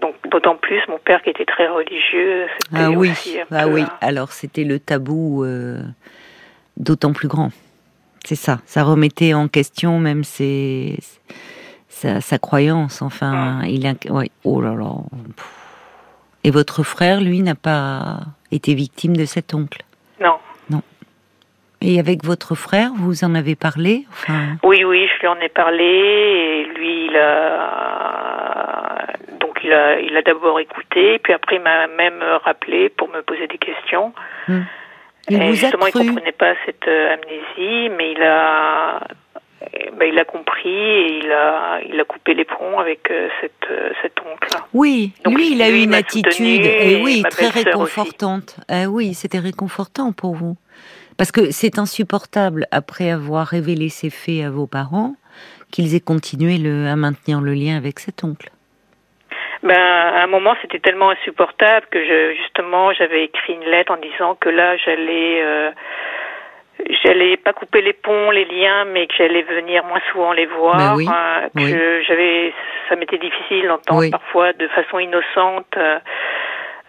donc 0.00 0.16
d'autant 0.28 0.56
plus 0.56 0.80
mon 0.88 0.98
père 0.98 1.22
qui 1.22 1.30
était 1.30 1.44
très 1.44 1.68
religieux. 1.68 2.48
Ah 2.74 2.90
oui, 2.90 3.12
ah 3.52 3.68
oui. 3.68 3.84
Alors 4.00 4.32
c'était 4.32 4.64
le 4.64 4.80
tabou 4.80 5.46
d'autant 6.76 7.12
plus 7.12 7.28
grand. 7.28 7.50
C'est 8.24 8.36
ça. 8.36 8.58
Ça 8.66 8.82
remettait 8.82 9.34
en 9.34 9.48
question 9.48 9.98
même 9.98 10.24
ses, 10.24 10.98
sa, 11.88 12.38
croyance. 12.38 13.02
Enfin, 13.02 13.62
il 13.64 13.86
a, 13.86 13.94
Oh 14.44 14.60
là 14.60 14.74
là. 14.74 14.92
Et 16.44 16.50
votre 16.50 16.82
frère, 16.82 17.20
lui, 17.20 17.42
n'a 17.42 17.54
pas 17.54 18.20
été 18.50 18.74
victime 18.74 19.16
de 19.16 19.24
cet 19.24 19.54
oncle? 19.54 19.82
Non. 20.20 20.38
Non. 20.70 20.82
Et 21.82 21.98
avec 21.98 22.24
votre 22.24 22.54
frère, 22.54 22.90
vous 22.96 23.24
en 23.24 23.34
avez 23.34 23.56
parlé? 23.56 24.06
Enfin... 24.10 24.56
Oui, 24.62 24.84
oui, 24.84 25.08
je 25.14 25.20
lui 25.20 25.28
en 25.28 25.36
ai 25.36 25.48
parlé. 25.48 25.84
Et 25.84 26.64
lui, 26.78 27.06
il 27.06 27.16
a 27.16 28.70
donc 29.40 29.60
il 29.64 29.72
a, 29.72 30.00
il 30.00 30.16
a 30.16 30.22
d'abord 30.22 30.60
écouté, 30.60 31.18
puis 31.18 31.32
après 31.32 31.56
il 31.56 31.62
m'a 31.62 31.86
même 31.86 32.22
rappelé 32.44 32.88
pour 32.88 33.08
me 33.08 33.22
poser 33.22 33.46
des 33.46 33.58
questions. 33.58 34.12
Hmm. 34.48 34.60
Il 35.28 35.42
et 35.42 35.54
justement, 35.54 35.86
il 35.86 35.92
comprenait 35.92 36.32
pas 36.32 36.54
cette 36.66 36.88
euh, 36.88 37.14
amnésie, 37.14 37.94
mais 37.96 38.12
il 38.12 38.22
a, 38.22 39.00
ben, 39.98 40.08
il 40.10 40.18
a 40.18 40.24
compris 40.24 40.68
et 40.70 41.18
il 41.18 41.30
a, 41.30 41.80
il 41.86 42.00
a 42.00 42.04
coupé 42.04 42.34
les 42.34 42.44
ponts 42.44 42.78
avec 42.78 43.10
euh, 43.10 43.28
cette, 43.40 43.70
euh, 43.70 43.90
cet 44.02 44.14
oncle. 44.20 44.48
Oui, 44.72 45.12
lui, 45.26 45.52
il 45.52 45.62
a 45.62 45.70
eu 45.70 45.82
une 45.82 45.94
attitude, 45.94 46.64
et 46.64 47.00
oui, 47.02 47.22
très 47.28 47.48
réconfortante. 47.48 48.56
Ah 48.68 48.86
oui, 48.88 49.14
c'était 49.14 49.38
réconfortant 49.38 50.12
pour 50.12 50.34
vous, 50.34 50.56
parce 51.16 51.32
que 51.32 51.50
c'est 51.50 51.78
insupportable 51.78 52.66
après 52.70 53.10
avoir 53.10 53.46
révélé 53.46 53.88
ces 53.88 54.10
faits 54.10 54.44
à 54.44 54.50
vos 54.50 54.66
parents 54.66 55.14
qu'ils 55.70 55.94
aient 55.94 56.00
continué 56.00 56.58
le, 56.58 56.88
à 56.88 56.96
maintenir 56.96 57.40
le 57.40 57.54
lien 57.54 57.76
avec 57.76 58.00
cet 58.00 58.24
oncle 58.24 58.50
ben, 59.62 59.76
à 59.76 60.22
un 60.22 60.26
moment, 60.26 60.54
c'était 60.62 60.78
tellement 60.78 61.10
insupportable 61.10 61.86
que 61.90 62.02
je, 62.02 62.34
justement, 62.34 62.92
j'avais 62.94 63.24
écrit 63.24 63.54
une 63.54 63.70
lettre 63.70 63.92
en 63.92 63.98
disant 63.98 64.34
que 64.34 64.48
là, 64.48 64.76
j'allais, 64.78 65.42
euh, 65.42 65.70
j'allais 67.04 67.36
pas 67.36 67.52
couper 67.52 67.82
les 67.82 67.92
ponts, 67.92 68.30
les 68.30 68.46
liens, 68.46 68.86
mais 68.86 69.06
que 69.06 69.14
j'allais 69.18 69.42
venir 69.42 69.84
moins 69.84 70.00
souvent 70.12 70.32
les 70.32 70.46
voir. 70.46 70.76
Ben 70.76 70.94
oui, 70.96 71.06
hein, 71.08 71.48
que 71.54 72.02
j'avais, 72.06 72.54
ça 72.88 72.96
m'était 72.96 73.18
difficile 73.18 73.66
d'entendre 73.68 74.10
parfois 74.10 74.52
de 74.54 74.66
façon 74.68 74.98
innocente. 74.98 75.76
Euh, 75.76 75.98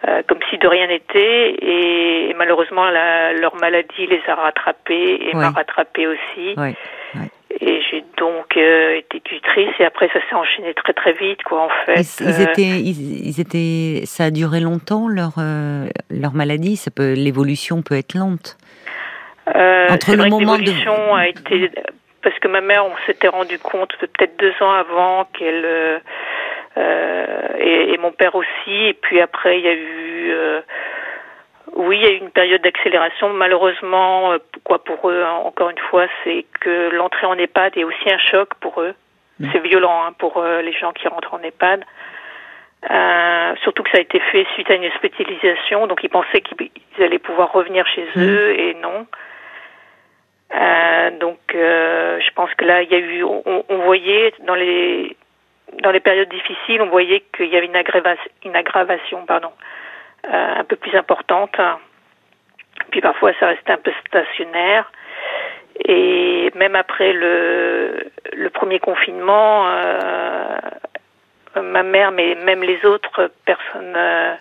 euh, 0.08 0.20
comme 0.26 0.40
si 0.50 0.58
de 0.58 0.66
rien 0.66 0.88
n'était 0.88 1.54
et, 1.62 2.34
malheureusement 2.36 2.90
la, 2.90 3.32
leur 3.34 3.54
maladie 3.54 4.08
les 4.08 4.20
a 4.26 4.34
rattrapés 4.34 5.28
et 5.28 5.32
m'a 5.32 5.50
rattrapé 5.50 6.08
aussi. 6.08 6.56
Donc 8.18 8.56
euh, 8.56 8.98
été 8.98 9.20
tutrice 9.20 9.70
et 9.78 9.84
après 9.84 10.08
ça 10.12 10.20
s'est 10.28 10.34
enchaîné 10.34 10.74
très 10.74 10.92
très 10.92 11.12
vite 11.12 11.42
quoi 11.44 11.62
en 11.62 11.68
fait. 11.86 12.00
Ils, 12.20 12.26
euh. 12.26 12.50
étaient, 12.50 12.80
ils, 12.80 13.40
étaient, 13.40 14.04
ça 14.06 14.24
a 14.24 14.30
duré 14.30 14.60
longtemps 14.60 15.08
leur 15.08 15.32
euh, 15.38 15.86
leur 16.10 16.34
maladie? 16.34 16.76
Ça 16.76 16.90
peut, 16.90 17.14
l'évolution 17.14 17.82
peut 17.82 17.96
être 17.96 18.14
lente. 18.14 18.56
Entre 19.46 20.14
le 20.14 20.28
moment 20.28 20.54
a 21.14 21.28
été 21.28 21.70
parce 22.22 22.38
que 22.38 22.48
ma 22.48 22.60
mère, 22.60 22.86
on 22.86 22.94
s'était 23.06 23.28
rendu 23.28 23.58
compte 23.58 23.92
peut-être 23.98 24.38
deux 24.38 24.54
ans 24.60 24.72
avant 24.72 25.24
qu'elle 25.36 26.00
et, 26.76 27.94
et, 27.94 27.98
mon 27.98 28.12
père 28.12 28.34
aussi. 28.34 28.70
Et 28.70 28.94
puis 28.94 29.20
après 29.20 29.58
il 29.58 29.64
y 29.64 29.68
a 29.68 29.74
eu 29.74 30.34
oui, 31.74 31.98
il 31.98 32.02
y 32.02 32.06
a 32.06 32.12
eu 32.12 32.18
une 32.18 32.30
période 32.30 32.62
d'accélération. 32.62 33.32
Malheureusement, 33.32 34.32
euh, 34.32 34.38
quoi 34.64 34.82
pour 34.84 35.10
eux, 35.10 35.22
hein, 35.22 35.40
encore 35.44 35.70
une 35.70 35.78
fois, 35.90 36.06
c'est 36.24 36.44
que 36.60 36.90
l'entrée 36.90 37.26
en 37.26 37.38
EHPAD 37.38 37.76
est 37.76 37.84
aussi 37.84 38.10
un 38.10 38.18
choc 38.18 38.54
pour 38.60 38.80
eux. 38.80 38.94
Mmh. 39.40 39.48
C'est 39.52 39.60
violent 39.60 40.04
hein, 40.04 40.12
pour 40.18 40.38
euh, 40.38 40.62
les 40.62 40.72
gens 40.72 40.92
qui 40.92 41.08
rentrent 41.08 41.34
en 41.34 41.42
EHPAD. 41.42 41.84
Euh, 42.90 43.54
surtout 43.62 43.84
que 43.84 43.90
ça 43.90 43.98
a 43.98 44.00
été 44.00 44.18
fait 44.32 44.46
suite 44.54 44.70
à 44.70 44.74
une 44.74 44.86
hospitalisation, 44.86 45.86
donc 45.86 46.02
ils 46.02 46.08
pensaient 46.08 46.40
qu'ils 46.40 46.70
allaient 46.98 47.20
pouvoir 47.20 47.52
revenir 47.52 47.86
chez 47.86 48.02
mmh. 48.02 48.20
eux 48.20 48.58
et 48.58 48.74
non. 48.74 49.06
Euh, 50.54 51.10
donc, 51.18 51.38
euh, 51.54 52.20
je 52.20 52.30
pense 52.34 52.52
que 52.54 52.64
là, 52.64 52.82
il 52.82 52.90
y 52.90 52.94
a 52.94 52.98
eu, 52.98 53.22
on, 53.22 53.64
on, 53.68 53.78
voyait 53.78 54.34
dans 54.46 54.54
les 54.54 55.16
dans 55.80 55.90
les 55.90 56.00
périodes 56.00 56.28
difficiles, 56.28 56.82
on 56.82 56.90
voyait 56.90 57.22
qu'il 57.34 57.46
y 57.46 57.56
avait 57.56 57.66
une 57.66 57.76
aggravation, 57.76 58.30
une 58.44 58.56
aggravation, 58.56 59.24
pardon, 59.24 59.50
un 60.28 60.64
peu 60.64 60.76
plus 60.76 60.96
importante. 60.96 61.56
Puis 62.90 63.00
parfois 63.00 63.32
ça 63.40 63.48
restait 63.48 63.72
un 63.72 63.78
peu 63.78 63.92
stationnaire. 64.06 64.90
Et 65.84 66.50
même 66.54 66.76
après 66.76 67.12
le, 67.12 68.10
le 68.32 68.50
premier 68.50 68.78
confinement, 68.78 69.66
euh, 69.68 70.58
ma 71.60 71.82
mère, 71.82 72.12
mais 72.12 72.34
même 72.34 72.62
les 72.62 72.84
autres 72.84 73.30
personnes, 73.44 73.94
euh, 73.96 74.34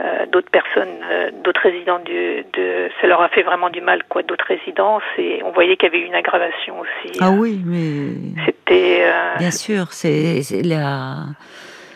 euh 0.00 0.26
d'autres 0.26 0.50
personnes, 0.50 0.98
euh, 1.10 1.30
d'autres 1.44 1.60
résidents 1.62 1.98
du, 1.98 2.44
de, 2.52 2.88
ça 3.00 3.06
leur 3.06 3.20
a 3.20 3.28
fait 3.28 3.42
vraiment 3.42 3.70
du 3.70 3.80
mal, 3.80 4.02
quoi, 4.08 4.22
d'autres 4.22 4.46
résidences. 4.46 5.02
Et 5.18 5.42
on 5.44 5.50
voyait 5.50 5.76
qu'il 5.76 5.88
y 5.88 5.94
avait 5.94 6.04
eu 6.04 6.06
une 6.06 6.14
aggravation 6.14 6.80
aussi. 6.80 7.18
Ah 7.20 7.30
oui, 7.30 7.60
mais 7.64 8.44
c'était. 8.46 9.04
Bien 9.38 9.50
sûr, 9.50 9.92
c'est 9.92 10.42
la 10.64 11.26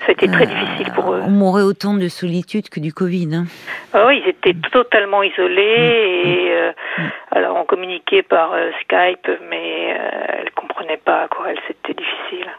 c'était 0.06 0.28
très 0.28 0.46
difficile 0.46 0.92
pour 0.94 1.12
eux. 1.12 1.20
On 1.24 1.30
mourait 1.30 1.62
autant 1.62 1.94
de 1.94 2.08
solitude 2.08 2.68
que 2.68 2.80
du 2.80 2.92
Covid. 2.92 3.34
Hein. 3.34 3.44
Ah 3.92 4.06
oui, 4.06 4.22
ils 4.24 4.30
étaient 4.30 4.52
mm. 4.52 4.70
totalement 4.72 5.22
isolés 5.22 6.22
mm. 6.24 6.28
et 6.28 6.50
euh, 6.50 6.72
mm. 6.98 7.02
alors 7.32 7.56
on 7.56 7.64
communiquait 7.64 8.22
par 8.22 8.52
euh, 8.52 8.70
Skype, 8.82 9.28
mais 9.50 9.96
euh, 9.98 10.40
elles 10.40 10.50
comprenaient 10.52 11.00
pas 11.04 11.28
quoi. 11.28 11.50
Elles 11.50 11.60
c'était 11.66 11.94
difficile. 11.94 12.50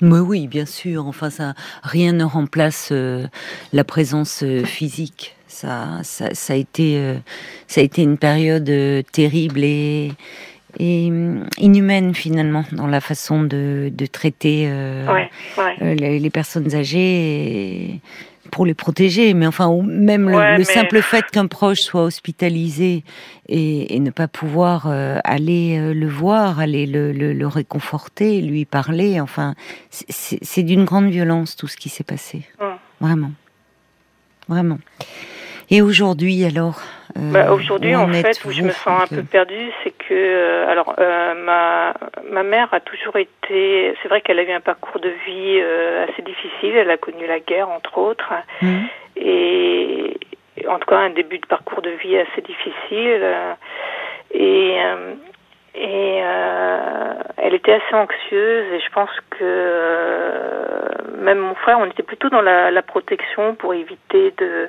Mais 0.00 0.18
oui, 0.18 0.48
bien 0.48 0.66
sûr. 0.66 1.06
Enfin, 1.06 1.30
ça, 1.30 1.52
rien 1.84 2.12
ne 2.12 2.24
remplace 2.24 2.92
la 3.72 3.84
présence 3.84 4.44
physique. 4.64 5.36
Ça, 5.46 6.02
ça, 6.02 6.34
ça, 6.34 6.54
a 6.54 6.56
été, 6.56 7.00
ça 7.68 7.82
a 7.82 7.84
été 7.84 8.02
une 8.02 8.18
période 8.18 8.68
terrible 9.12 9.60
et 9.62 10.10
et 10.78 11.08
hum, 11.08 11.46
inhumaine 11.58 12.14
finalement 12.14 12.64
dans 12.72 12.86
la 12.86 13.00
façon 13.00 13.42
de, 13.42 13.90
de 13.92 14.06
traiter 14.06 14.66
euh, 14.66 15.06
euh, 15.58 15.94
les, 15.94 16.30
personnes 16.30 16.74
âgées 16.74 18.00
pour 18.50 18.66
les 18.66 18.74
protéger. 18.74 19.34
Mais 19.34 19.46
enfin, 19.46 19.70
même 19.84 20.28
le, 20.28 20.64
simple 20.64 21.02
fait 21.02 21.24
qu'un 21.30 21.46
proche 21.46 21.80
soit 21.80 22.02
hospitalisé 22.02 23.04
et, 23.48 23.94
et 23.94 24.00
ne 24.00 24.10
pas 24.10 24.28
pouvoir 24.28 24.86
euh, 24.86 25.18
aller 25.24 25.92
le 25.94 26.08
voir, 26.08 26.60
aller 26.60 26.86
le, 26.86 27.12
le, 27.12 27.32
le, 27.32 27.46
réconforter, 27.46 28.40
lui 28.40 28.64
parler, 28.64 29.20
enfin, 29.20 29.54
c'est 29.90 30.62
d'une 30.62 30.84
grande 30.84 31.10
violence 31.10 31.56
tout 31.56 31.68
ce 31.68 31.76
qui 31.76 31.88
s'est 31.88 32.04
passé. 32.04 32.42
Vraiment. 33.00 33.32
Vraiment. 34.48 34.78
Et 35.72 35.80
aujourd'hui, 35.80 36.44
alors 36.44 36.82
euh, 37.16 37.32
bah, 37.32 37.50
Aujourd'hui, 37.50 37.96
en 37.96 38.06
fait, 38.08 38.44
où 38.44 38.50
je 38.50 38.60
me 38.60 38.72
sens 38.72 39.10
un 39.10 39.16
peu 39.16 39.22
perdue, 39.22 39.70
c'est 39.82 39.90
que, 39.90 40.12
euh, 40.12 40.70
alors, 40.70 40.94
euh, 40.98 41.32
ma, 41.46 41.94
ma 42.30 42.42
mère 42.42 42.68
a 42.74 42.80
toujours 42.80 43.16
été. 43.16 43.94
C'est 44.02 44.08
vrai 44.08 44.20
qu'elle 44.20 44.38
a 44.38 44.42
eu 44.42 44.52
un 44.52 44.60
parcours 44.60 45.00
de 45.00 45.08
vie 45.26 45.62
assez 46.10 46.20
difficile. 46.20 46.76
Elle 46.76 46.90
a 46.90 46.98
connu 46.98 47.26
la 47.26 47.40
guerre, 47.40 47.70
entre 47.70 47.96
autres. 47.96 48.34
Mmh. 48.60 48.80
Et 49.16 50.20
en 50.68 50.78
tout 50.78 50.86
cas, 50.86 50.98
un 50.98 51.10
début 51.10 51.38
de 51.38 51.46
parcours 51.46 51.80
de 51.80 51.90
vie 51.90 52.18
assez 52.18 52.42
difficile. 52.42 53.22
et. 54.34 54.76
et 55.74 56.22
elle 57.44 57.54
était 57.54 57.72
assez 57.72 57.94
anxieuse 57.94 58.72
et 58.72 58.80
je 58.80 58.90
pense 58.92 59.10
que 59.30 60.92
même 61.18 61.38
mon 61.38 61.54
frère, 61.54 61.78
on 61.80 61.86
était 61.86 62.02
plutôt 62.02 62.28
dans 62.28 62.40
la, 62.40 62.70
la 62.70 62.82
protection 62.82 63.54
pour 63.56 63.74
éviter 63.74 64.32
de 64.38 64.68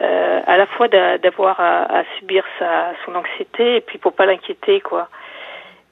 euh, 0.00 0.40
à 0.46 0.56
la 0.56 0.66
fois 0.66 0.88
d'avoir 0.88 1.60
à, 1.60 2.02
subir 2.18 2.44
sa, 2.58 2.92
son 3.04 3.14
anxiété 3.14 3.76
et 3.76 3.80
puis 3.80 3.98
pour 3.98 4.12
pas 4.14 4.26
l'inquiéter 4.26 4.80
quoi. 4.80 5.08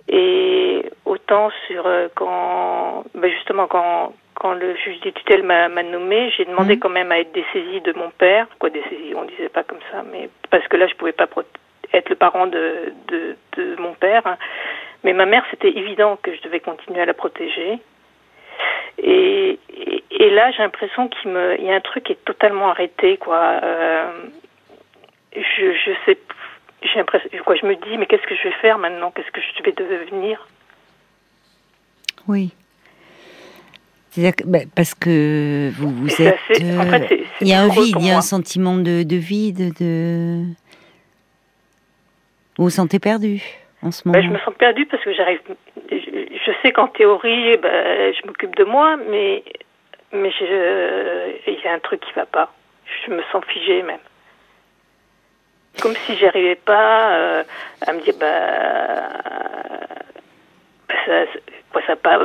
Et 0.08 0.86
autant 1.04 1.50
sur 1.66 1.86
euh, 1.86 2.08
quand 2.14 3.04
ben 3.14 3.30
justement 3.30 3.66
quand 3.66 4.14
quand 4.34 4.54
le 4.54 4.76
juge 4.76 5.00
des 5.00 5.12
tutelles 5.12 5.42
m'a 5.42 5.68
nommé, 5.82 6.32
j'ai 6.36 6.44
demandé 6.44 6.74
mhm. 6.74 6.80
quand 6.80 6.88
même 6.90 7.10
à 7.10 7.18
être 7.18 7.32
dessaisie 7.32 7.80
de 7.80 7.92
mon 7.94 8.10
père, 8.10 8.46
quoi 8.58 8.70
dessaisie, 8.70 9.12
on 9.16 9.24
disait 9.24 9.48
pas 9.48 9.64
comme 9.64 9.80
ça, 9.90 10.04
mais 10.12 10.30
parce 10.50 10.66
que 10.68 10.76
là 10.76 10.86
je 10.86 10.94
pouvais 10.94 11.12
pas 11.12 11.26
être 11.92 12.08
le 12.08 12.16
parent 12.16 12.46
de, 12.46 12.92
de, 13.08 13.36
de 13.56 13.76
mon 13.80 13.94
père. 13.94 14.22
Mais 15.04 15.12
ma 15.12 15.26
mère, 15.26 15.44
c'était 15.50 15.70
évident 15.70 16.18
que 16.22 16.34
je 16.34 16.42
devais 16.42 16.60
continuer 16.60 17.00
à 17.00 17.06
la 17.06 17.14
protéger. 17.14 17.78
Et, 18.98 19.58
et, 20.10 20.30
là, 20.30 20.50
j'ai 20.50 20.62
l'impression 20.62 21.08
qu'il 21.08 21.30
me, 21.30 21.58
il 21.58 21.64
y 21.64 21.70
a 21.70 21.74
un 21.74 21.80
truc 21.80 22.04
qui 22.04 22.12
est 22.12 22.24
totalement 22.24 22.70
arrêté, 22.70 23.16
quoi. 23.16 23.60
Euh, 23.62 24.12
je, 25.34 25.72
je 25.72 25.90
sais, 26.04 26.18
j'ai 26.82 26.98
l'impression, 26.98 27.28
quoi, 27.44 27.54
je 27.56 27.66
me 27.66 27.74
dis, 27.74 27.96
mais 27.98 28.06
qu'est-ce 28.06 28.26
que 28.26 28.34
je 28.34 28.44
vais 28.44 28.54
faire 28.60 28.78
maintenant? 28.78 29.10
Qu'est-ce 29.10 29.30
que 29.30 29.40
je 29.40 29.62
vais 29.62 29.72
devenir? 29.72 30.46
Oui. 32.26 32.52
Que, 34.14 34.44
bah, 34.46 34.58
parce 34.74 34.94
que 34.94 35.70
vous, 35.74 35.90
vous 35.90 36.22
êtes. 36.22 36.34
en 36.50 36.86
fait, 36.90 37.12
euh, 37.12 37.24
il 37.40 37.48
y 37.48 37.52
a 37.52 37.60
un 37.60 37.68
vide, 37.68 37.94
il 38.00 38.06
y 38.06 38.10
a 38.10 38.16
un 38.16 38.22
sentiment 38.22 38.76
de, 38.76 39.04
de 39.04 39.16
vide, 39.16 39.74
de. 39.78 40.42
Vous 42.56 42.64
vous 42.64 42.70
sentez 42.70 42.98
perdu 42.98 43.40
en 43.82 43.92
ce 43.92 44.08
moment. 44.08 44.18
Ben, 44.18 44.26
je 44.26 44.32
me 44.32 44.38
sens 44.40 44.54
perdue 44.58 44.86
parce 44.86 45.04
que 45.04 45.14
j'arrive 45.14 45.40
je 46.48 46.52
sais 46.62 46.72
qu'en 46.72 46.88
théorie, 46.88 47.56
ben, 47.58 48.14
je 48.14 48.26
m'occupe 48.26 48.56
de 48.56 48.64
moi, 48.64 48.96
mais 48.96 49.42
mais 50.12 50.32
il 50.40 51.60
y 51.62 51.68
a 51.68 51.72
un 51.72 51.78
truc 51.78 52.00
qui 52.00 52.12
va 52.14 52.24
pas. 52.24 52.52
Je 53.06 53.12
me 53.12 53.22
sens 53.30 53.44
figée 53.44 53.82
même. 53.82 54.00
Comme 55.82 55.94
si 56.06 56.16
j'arrivais 56.16 56.56
pas 56.56 57.12
euh, 57.12 57.42
à 57.86 57.92
me 57.92 58.00
dire, 58.00 58.14
bah, 58.18 59.10
ça, 61.06 61.24
quoi, 61.70 61.82
ça 61.86 61.96
pas, 61.96 62.18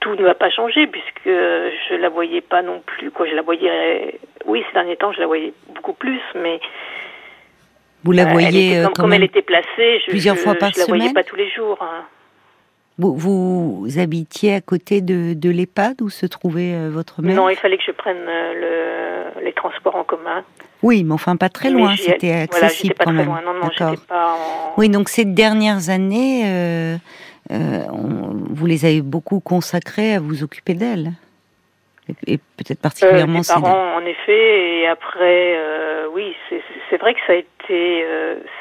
tout 0.00 0.14
ne 0.14 0.22
va 0.22 0.34
pas 0.34 0.50
changer 0.50 0.86
puisque 0.86 1.26
je 1.26 1.94
la 1.94 2.08
voyais 2.08 2.40
pas 2.40 2.62
non 2.62 2.80
plus. 2.80 3.10
Quoi, 3.10 3.28
je 3.28 3.34
la 3.34 3.42
voyais, 3.42 4.18
oui, 4.46 4.64
ces 4.68 4.72
derniers 4.72 4.96
temps, 4.96 5.12
je 5.12 5.20
la 5.20 5.26
voyais 5.26 5.52
beaucoup 5.68 5.92
plus, 5.92 6.20
mais 6.34 6.60
vous 8.02 8.12
la 8.12 8.24
voyez 8.24 8.82
comme, 8.84 8.92
comme 8.94 9.12
elle 9.12 9.24
était 9.24 9.42
placée, 9.42 10.00
je, 10.00 10.10
plusieurs 10.10 10.38
fois 10.38 10.54
par 10.54 10.72
je 10.72 10.80
la 10.80 10.86
voyais 10.86 11.12
pas 11.12 11.22
tous 11.22 11.36
les 11.36 11.50
jours. 11.50 11.78
Hein. 11.82 12.06
Vous, 13.00 13.16
vous, 13.16 13.98
habitiez 13.98 14.54
à 14.54 14.60
côté 14.60 15.00
de, 15.00 15.32
de 15.32 15.48
l'EHPAD 15.48 16.02
où 16.02 16.10
se 16.10 16.26
trouvait 16.26 16.74
euh, 16.74 16.90
votre 16.90 17.22
mère? 17.22 17.34
Non, 17.34 17.48
il 17.48 17.56
fallait 17.56 17.78
que 17.78 17.84
je 17.86 17.92
prenne 17.92 18.28
euh, 18.28 19.32
le, 19.38 19.42
les 19.42 19.54
transports 19.54 19.96
en 19.96 20.04
commun. 20.04 20.44
Oui, 20.82 21.02
mais 21.02 21.14
enfin 21.14 21.36
pas 21.36 21.48
très 21.48 21.70
loin, 21.70 21.96
c'était 21.96 22.32
accessible 22.32 22.94
pas 22.94 23.04
quand 23.04 23.12
très 23.12 23.20
même. 23.20 23.28
Loin. 23.28 23.40
Non, 23.40 23.54
non, 23.54 23.94
pas 24.06 24.34
en... 24.34 24.74
Oui, 24.76 24.90
donc 24.90 25.08
ces 25.08 25.24
dernières 25.24 25.88
années, 25.88 26.42
euh, 26.44 26.96
euh, 27.52 27.84
vous 27.90 28.66
les 28.66 28.84
avez 28.84 29.00
beaucoup 29.00 29.40
consacrées 29.40 30.16
à 30.16 30.20
vous 30.20 30.42
occuper 30.42 30.74
d'elle. 30.74 31.12
Et, 32.26 32.36
peut-être 32.36 32.82
particulièrement 32.82 33.38
mes 33.38 33.46
parents, 33.46 33.94
en 33.96 34.04
effet, 34.04 34.80
et 34.80 34.88
après, 34.88 35.56
oui, 36.12 36.34
c'est 36.90 36.96
vrai 36.98 37.14
que 37.14 37.20
ça 37.26 37.32
a 37.32 37.36
été, 37.36 38.04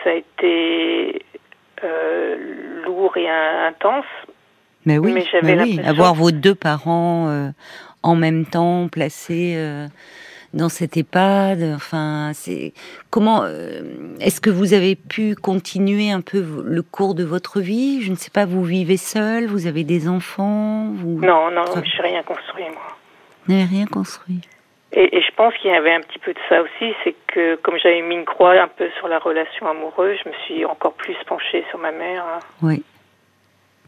ça 0.03 0.11
a 0.11 0.13
été 0.13 1.25
lourd 2.85 3.17
et 3.17 3.27
intense. 3.27 4.05
Mais 4.89 4.97
oui, 4.97 5.23
mais 5.43 5.61
oui. 5.61 5.79
avoir 5.85 6.15
vos 6.15 6.31
deux 6.31 6.55
parents 6.55 7.27
euh, 7.29 7.49
en 8.01 8.15
même 8.15 8.47
temps 8.47 8.87
placés 8.87 9.53
euh, 9.55 9.85
dans 10.55 10.67
cette 10.67 10.97
EHPAD, 10.97 11.61
enfin, 11.75 12.31
c'est 12.33 12.73
comment 13.11 13.43
euh, 13.43 13.81
est-ce 14.19 14.41
que 14.41 14.49
vous 14.49 14.73
avez 14.73 14.95
pu 14.95 15.35
continuer 15.35 16.09
un 16.09 16.21
peu 16.21 16.43
le 16.65 16.81
cours 16.81 17.13
de 17.13 17.23
votre 17.23 17.59
vie? 17.59 18.01
Je 18.01 18.09
ne 18.09 18.15
sais 18.15 18.31
pas, 18.31 18.47
vous 18.47 18.63
vivez 18.63 18.97
seul, 18.97 19.45
vous 19.45 19.67
avez 19.67 19.83
des 19.83 20.09
enfants 20.09 20.87
vous... 20.95 21.19
Non, 21.23 21.51
non, 21.51 21.65
je 21.75 21.79
n'ai 22.01 22.09
rien 22.09 22.23
construit 22.23 22.63
moi. 22.63 22.97
Vous 23.45 23.53
n'avez 23.53 23.65
rien 23.65 23.85
construit? 23.85 24.41
Et, 24.91 25.17
et, 25.17 25.21
je 25.21 25.31
pense 25.35 25.53
qu'il 25.61 25.69
y 25.69 25.75
avait 25.75 25.93
un 25.93 26.01
petit 26.01 26.17
peu 26.17 26.33
de 26.33 26.39
ça 26.49 26.63
aussi, 26.63 26.95
c'est 27.03 27.13
que 27.27 27.57
comme 27.57 27.77
j'avais 27.77 28.01
mis 28.01 28.15
une 28.15 28.25
croix 28.25 28.59
un 28.59 28.67
peu 28.67 28.89
sur 28.97 29.07
la 29.07 29.19
relation 29.19 29.67
amoureuse, 29.67 30.17
je 30.23 30.29
me 30.29 30.33
suis 30.47 30.65
encore 30.65 30.93
plus 30.93 31.15
penchée 31.27 31.63
sur 31.69 31.77
ma 31.77 31.91
mère. 31.91 32.25
Hein. 32.25 32.39
Oui. 32.63 32.83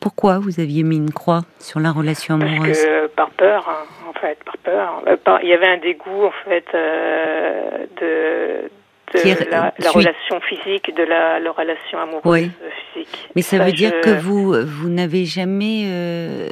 Pourquoi 0.02 0.40
vous 0.40 0.60
aviez 0.60 0.82
mis 0.82 0.98
une 0.98 1.12
croix 1.12 1.42
sur 1.60 1.80
la 1.80 1.92
relation 1.92 2.34
amoureuse 2.34 2.70
Parce 2.70 2.84
que 2.86 3.08
par 3.08 3.30
peur, 3.30 3.70
hein, 3.70 4.10
en 4.10 4.14
fait, 4.20 4.44
par 4.44 4.58
peur. 4.58 5.04
Euh, 5.08 5.16
il 5.44 5.48
y 5.50 5.54
avait 5.54 5.68
un 5.68 5.78
dégoût 5.78 6.26
en 6.26 6.32
fait 6.44 6.66
euh, 6.74 7.86
de, 8.02 9.20
de 9.20 9.52
la, 9.52 9.72
relation 9.92 10.40
physique, 10.42 10.92
de 10.96 11.04
la, 11.04 11.52
relation 11.52 12.00
amoureuse 12.00 12.24
oui. 12.26 12.52
physique. 12.94 13.30
Mais 13.36 13.44
ça, 13.44 13.64
veut 13.64 13.72
dire 13.72 14.02
que 14.02 14.10
vous 14.10 14.54
vous 14.54 14.90
n'avez 14.90 15.26
jamais 15.26 15.84
euh, 15.86 16.50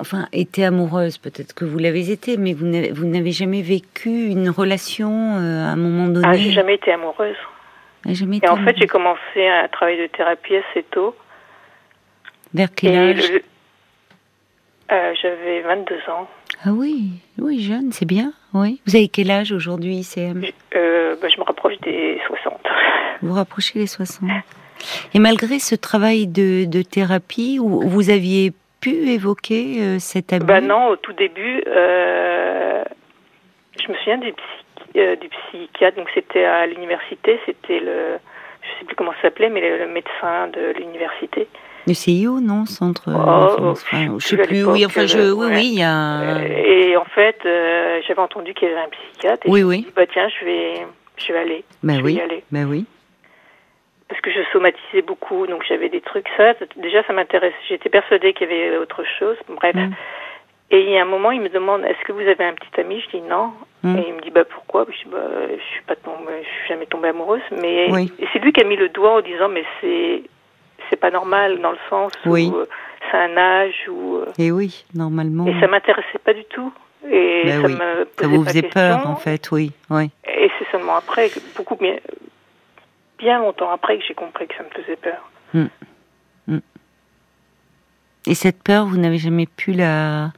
enfin 0.00 0.26
été 0.32 0.64
amoureuse. 0.64 1.18
Peut-être 1.18 1.54
que 1.54 1.64
vous 1.64 1.78
l'avez 1.78 2.10
été, 2.10 2.36
mais 2.36 2.52
vous 2.52 3.06
n'avez 3.06 3.32
jamais 3.32 3.62
vécu 3.62 4.26
une 4.26 4.50
relation 4.50 5.36
à 5.36 5.70
un 5.70 5.76
moment 5.76 6.08
donné. 6.08 6.26
Ah, 6.28 6.36
j'ai 6.36 6.50
jamais 6.50 6.74
été 6.74 6.90
amoureuse. 6.90 7.36
Jamais 8.06 8.40
Et 8.42 8.48
en 8.48 8.56
fait, 8.56 8.76
j'ai 8.76 8.86
commencé 8.86 9.46
un 9.46 9.68
travail 9.68 9.98
de 9.98 10.06
thérapie 10.06 10.56
assez 10.56 10.82
tôt. 10.90 11.14
Vers 12.54 12.68
quel 12.74 12.96
âge 12.96 13.30
euh, 14.90 15.14
J'avais 15.20 15.60
22 15.62 15.96
ans. 16.10 16.28
Ah 16.64 16.70
oui, 16.72 17.10
oui, 17.38 17.62
jeune, 17.62 17.92
c'est 17.92 18.06
bien. 18.06 18.32
Oui. 18.54 18.80
Vous 18.86 18.96
avez 18.96 19.08
quel 19.08 19.30
âge 19.30 19.52
aujourd'hui, 19.52 19.98
ICM 19.98 20.42
euh, 20.74 21.16
bah, 21.20 21.28
Je 21.28 21.38
me 21.38 21.44
rapproche 21.44 21.78
des 21.80 22.20
60. 22.26 22.60
Vous, 23.22 23.32
rapprochez 23.32 23.78
des 23.78 23.86
60. 23.86 24.28
Et 25.14 25.18
malgré 25.18 25.58
ce 25.58 25.74
travail 25.74 26.26
de, 26.26 26.64
de 26.64 26.82
thérapie, 26.82 27.58
où 27.60 27.80
vous 27.80 28.10
aviez 28.10 28.52
pu 28.80 28.90
évoquer 28.90 29.80
euh, 29.80 29.98
cet 29.98 30.32
abus? 30.32 30.46
Bah 30.46 30.60
Non, 30.60 30.88
au 30.88 30.96
tout 30.96 31.12
début, 31.12 31.62
euh, 31.66 32.84
je 33.82 33.92
me 33.92 33.96
souviens 33.98 34.18
du, 34.18 34.32
psy, 34.32 35.16
du 35.20 35.28
psychiatre, 35.28 35.96
donc 35.96 36.08
c'était 36.14 36.44
à 36.44 36.66
l'université, 36.66 37.40
c'était 37.44 37.80
le, 37.80 38.18
je 38.62 38.68
ne 38.68 38.78
sais 38.78 38.84
plus 38.86 38.94
comment 38.94 39.12
ça 39.14 39.22
s'appelait, 39.22 39.50
mais 39.50 39.78
le 39.78 39.88
médecin 39.88 40.48
de 40.48 40.72
l'université. 40.78 41.48
Le 41.88 41.94
CIO, 41.94 42.38
non 42.40 42.66
Centre. 42.66 43.04
Oh, 43.08 43.70
enfin, 43.70 44.18
je 44.18 44.26
sais 44.26 44.36
plus. 44.36 44.62
Oui, 44.66 44.84
enfin, 44.84 45.06
je, 45.06 45.32
oui, 45.32 45.46
oui, 45.50 45.70
il 45.72 45.78
y 45.78 45.82
a. 45.82 46.38
Et 46.44 46.94
en 46.98 47.04
fait, 47.06 47.38
euh, 47.46 48.02
j'avais 48.06 48.20
entendu 48.20 48.52
qu'il 48.52 48.68
y 48.68 48.70
avait 48.70 48.82
un 48.82 48.90
psychiatre. 48.90 49.46
Et 49.46 49.50
oui, 49.50 49.60
je 49.60 49.64
oui. 49.64 49.78
Me 49.78 49.82
dit, 49.84 49.92
bah 49.96 50.06
tiens, 50.06 50.28
je 50.28 50.44
vais, 50.44 50.86
je 51.16 51.32
vais 51.32 51.38
aller. 51.38 51.64
Ben 51.82 51.98
je 51.98 52.02
oui. 52.02 52.14
Vais 52.16 52.20
y 52.20 52.22
aller. 52.22 52.44
Ben 52.52 52.66
oui. 52.68 52.84
Parce 54.06 54.20
que 54.20 54.30
je 54.30 54.40
somatisais 54.52 55.00
beaucoup, 55.00 55.46
donc 55.46 55.64
j'avais 55.66 55.88
des 55.88 56.02
trucs. 56.02 56.28
Ça, 56.36 56.52
déjà, 56.76 57.02
ça 57.04 57.14
m'intéresse. 57.14 57.54
J'étais 57.70 57.88
persuadée 57.88 58.34
qu'il 58.34 58.50
y 58.50 58.52
avait 58.52 58.76
autre 58.76 59.02
chose. 59.18 59.36
Bref. 59.48 59.74
Mm. 59.74 59.92
Et 60.70 60.82
il 60.82 60.90
y 60.90 60.98
a 60.98 61.02
un 61.02 61.06
moment, 61.06 61.30
il 61.30 61.40
me 61.40 61.48
demande 61.48 61.86
Est-ce 61.86 62.04
que 62.04 62.12
vous 62.12 62.20
avez 62.20 62.44
un 62.44 62.52
petit 62.52 62.80
ami? 62.82 63.00
Je 63.00 63.16
dis 63.16 63.22
non. 63.22 63.52
Mm. 63.82 63.96
Et 63.96 64.04
il 64.08 64.14
me 64.14 64.20
dit 64.20 64.30
bah 64.30 64.44
pourquoi? 64.44 64.84
Je 64.90 65.04
dis 65.04 65.10
bah 65.10 65.24
je 65.50 65.64
suis 65.72 65.82
pas 65.86 65.96
tombée, 65.96 66.42
je 66.42 66.48
suis 66.48 66.68
jamais 66.68 66.84
tombée 66.84 67.08
amoureuse. 67.08 67.40
Mais 67.62 67.90
oui. 67.90 68.12
et 68.18 68.26
c'est 68.30 68.40
lui 68.40 68.52
qui 68.52 68.60
a 68.60 68.64
mis 68.64 68.76
le 68.76 68.90
doigt 68.90 69.14
en 69.16 69.20
disant 69.22 69.48
mais 69.48 69.64
c'est 69.80 70.24
c'est 70.88 70.96
pas 70.96 71.10
normal 71.10 71.60
dans 71.60 71.72
le 71.72 71.78
sens 71.90 72.12
où 72.24 72.34
euh, 72.36 72.68
c'est 73.10 73.16
un 73.16 73.36
âge 73.36 73.88
où. 73.88 74.16
Euh, 74.16 74.26
et 74.38 74.50
oui, 74.50 74.84
normalement. 74.94 75.46
Et 75.46 75.58
ça 75.60 75.66
m'intéressait 75.66 76.18
pas 76.24 76.34
du 76.34 76.44
tout. 76.44 76.72
Et 77.10 77.42
ben 77.44 77.62
ça 77.62 77.66
oui. 77.68 77.74
me 77.74 78.08
Ça 78.20 78.26
vous 78.26 78.44
faisait 78.44 78.62
peur, 78.62 79.06
en 79.06 79.16
fait, 79.16 79.50
oui, 79.52 79.72
oui. 79.90 80.10
Et 80.26 80.50
c'est 80.58 80.68
seulement 80.72 80.96
après, 80.96 81.30
beaucoup 81.56 81.76
bien, 81.76 81.96
bien 83.18 83.38
longtemps 83.38 83.70
après, 83.70 83.98
que 83.98 84.04
j'ai 84.06 84.14
compris 84.14 84.48
que 84.48 84.54
ça 84.56 84.64
me 84.64 84.82
faisait 84.82 84.96
peur. 84.96 85.30
Hum. 85.54 85.68
Hum. 86.48 86.60
Et 88.26 88.34
cette 88.34 88.62
peur, 88.62 88.84
vous 88.84 88.98
n'avez 88.98 89.18
jamais 89.18 89.46
pu 89.46 89.72
la, 89.72 90.32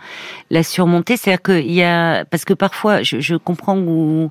la 0.50 0.62
surmonter? 0.62 1.16
C'est-à-dire 1.16 1.42
qu'il 1.42 1.72
y 1.72 1.82
a... 1.82 2.24
Parce 2.26 2.44
que 2.44 2.52
parfois, 2.54 3.02
je, 3.02 3.20
je 3.20 3.34
comprends 3.36 3.78
euh, 3.78 4.28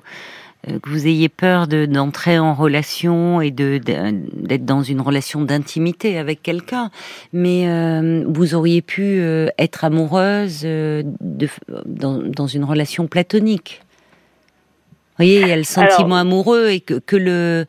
que 0.66 0.90
vous 0.90 1.06
ayez 1.06 1.28
peur 1.28 1.66
d'entrer 1.68 2.38
en 2.38 2.54
relation 2.54 3.40
et 3.40 3.50
de 3.50 3.78
d'être 3.78 4.64
dans 4.64 4.82
une 4.82 5.00
relation 5.00 5.42
d'intimité 5.42 6.18
avec 6.18 6.42
quelqu'un, 6.42 6.90
mais 7.32 7.68
euh, 7.68 8.24
vous 8.28 8.54
auriez 8.54 8.82
pu 8.82 9.02
euh, 9.02 9.48
être 9.58 9.84
amoureuse 9.84 10.62
de, 10.62 11.04
dans, 11.86 12.18
dans 12.18 12.46
une 12.46 12.64
relation 12.64 13.06
platonique 13.06 13.82
voyez, 15.24 15.40
il 15.40 15.48
y 15.48 15.52
a 15.52 15.56
le 15.56 15.64
sentiment 15.64 16.16
amoureux 16.16 16.68
et 16.68 16.80
que, 16.80 16.94
que 16.98 17.16
le 17.16 17.64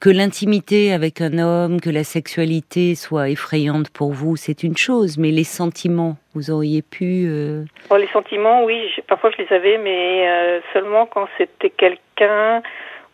que 0.00 0.10
l'intimité 0.10 0.92
avec 0.92 1.20
un 1.20 1.38
homme, 1.38 1.80
que 1.80 1.90
la 1.90 2.04
sexualité 2.04 2.94
soit 2.94 3.30
effrayante 3.30 3.90
pour 3.90 4.12
vous, 4.12 4.36
c'est 4.36 4.62
une 4.62 4.76
chose, 4.76 5.18
mais 5.18 5.30
les 5.30 5.44
sentiments, 5.44 6.16
vous 6.34 6.50
auriez 6.50 6.82
pu. 6.82 7.26
Euh... 7.28 7.64
Bon, 7.88 7.96
les 7.96 8.08
sentiments, 8.08 8.64
oui, 8.64 8.90
parfois 9.08 9.30
je 9.36 9.42
les 9.42 9.52
avais, 9.52 9.78
mais 9.78 10.28
euh, 10.28 10.60
seulement 10.72 11.06
quand 11.06 11.28
c'était 11.38 11.70
quelqu'un 11.70 12.62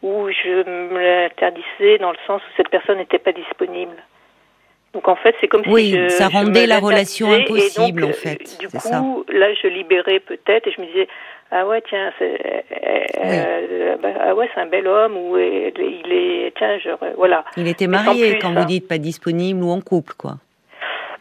où 0.02 0.28
je 0.30 0.68
me 0.68 1.00
l'interdisais 1.00 1.98
dans 1.98 2.10
le 2.10 2.18
sens 2.26 2.42
où 2.42 2.50
cette 2.56 2.68
personne 2.68 2.98
n'était 2.98 3.18
pas 3.18 3.32
disponible. 3.32 3.96
Donc 4.92 5.08
en 5.08 5.16
fait, 5.16 5.34
c'est 5.40 5.48
comme 5.48 5.62
oui, 5.68 5.92
si 5.92 5.98
je, 5.98 6.08
ça 6.08 6.28
rendait 6.28 6.66
la 6.66 6.78
relation 6.78 7.32
impossible 7.32 8.02
donc, 8.02 8.10
en 8.10 8.12
fait. 8.12 8.58
Du 8.58 8.68
coup, 8.68 8.78
ça. 8.78 9.02
là, 9.28 9.54
je 9.54 9.68
libérais 9.68 10.20
peut-être 10.20 10.66
et 10.66 10.72
je 10.72 10.80
me 10.80 10.86
disais 10.86 11.08
ah 11.52 11.66
ouais 11.66 11.82
tiens 11.88 12.10
c'est 12.18 12.64
euh, 13.24 13.96
bah, 14.02 14.08
ah 14.20 14.34
ouais 14.34 14.48
c'est 14.54 14.60
un 14.60 14.66
bel 14.66 14.86
homme 14.86 15.16
ou 15.16 15.36
il 15.38 16.12
est 16.12 16.52
tiens 16.56 16.78
je 16.78 16.90
voilà. 17.16 17.44
Il 17.56 17.68
était 17.68 17.86
marié 17.86 18.38
quand 18.38 18.52
vous 18.52 18.64
dites 18.64 18.88
pas 18.88 18.98
disponible 18.98 19.62
ou 19.62 19.70
en 19.70 19.80
couple 19.80 20.14
quoi. 20.16 20.38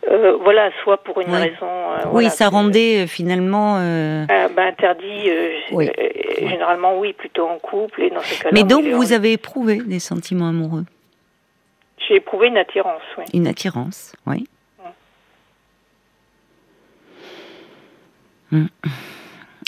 Euh, 0.09 0.35
voilà, 0.41 0.71
soit 0.83 0.97
pour 1.03 1.21
une 1.21 1.29
oui. 1.29 1.37
raison. 1.37 1.67
Euh, 1.67 1.97
oui, 2.05 2.11
voilà, 2.11 2.29
ça 2.31 2.49
rendait 2.49 3.05
finalement. 3.05 3.77
Euh... 3.79 4.25
bah, 4.55 4.63
interdit. 4.63 5.29
Oui. 5.71 5.89
Généralement, 6.39 6.99
oui, 6.99 7.13
plutôt 7.13 7.47
en 7.47 7.59
couple 7.59 8.01
et 8.01 8.09
dans 8.09 8.21
ce. 8.21 8.47
Mais 8.51 8.63
donc, 8.63 8.85
vous 8.85 9.13
avez 9.13 9.33
éprouvé 9.33 9.77
des 9.77 9.99
sentiments 9.99 10.49
amoureux? 10.49 10.85
J'ai 12.07 12.15
éprouvé 12.15 12.47
une 12.47 12.57
attirance, 12.57 13.03
oui. 13.17 13.25
Une 13.33 13.47
attirance, 13.47 14.15
oui. 14.25 14.47
Mm. 18.51 18.65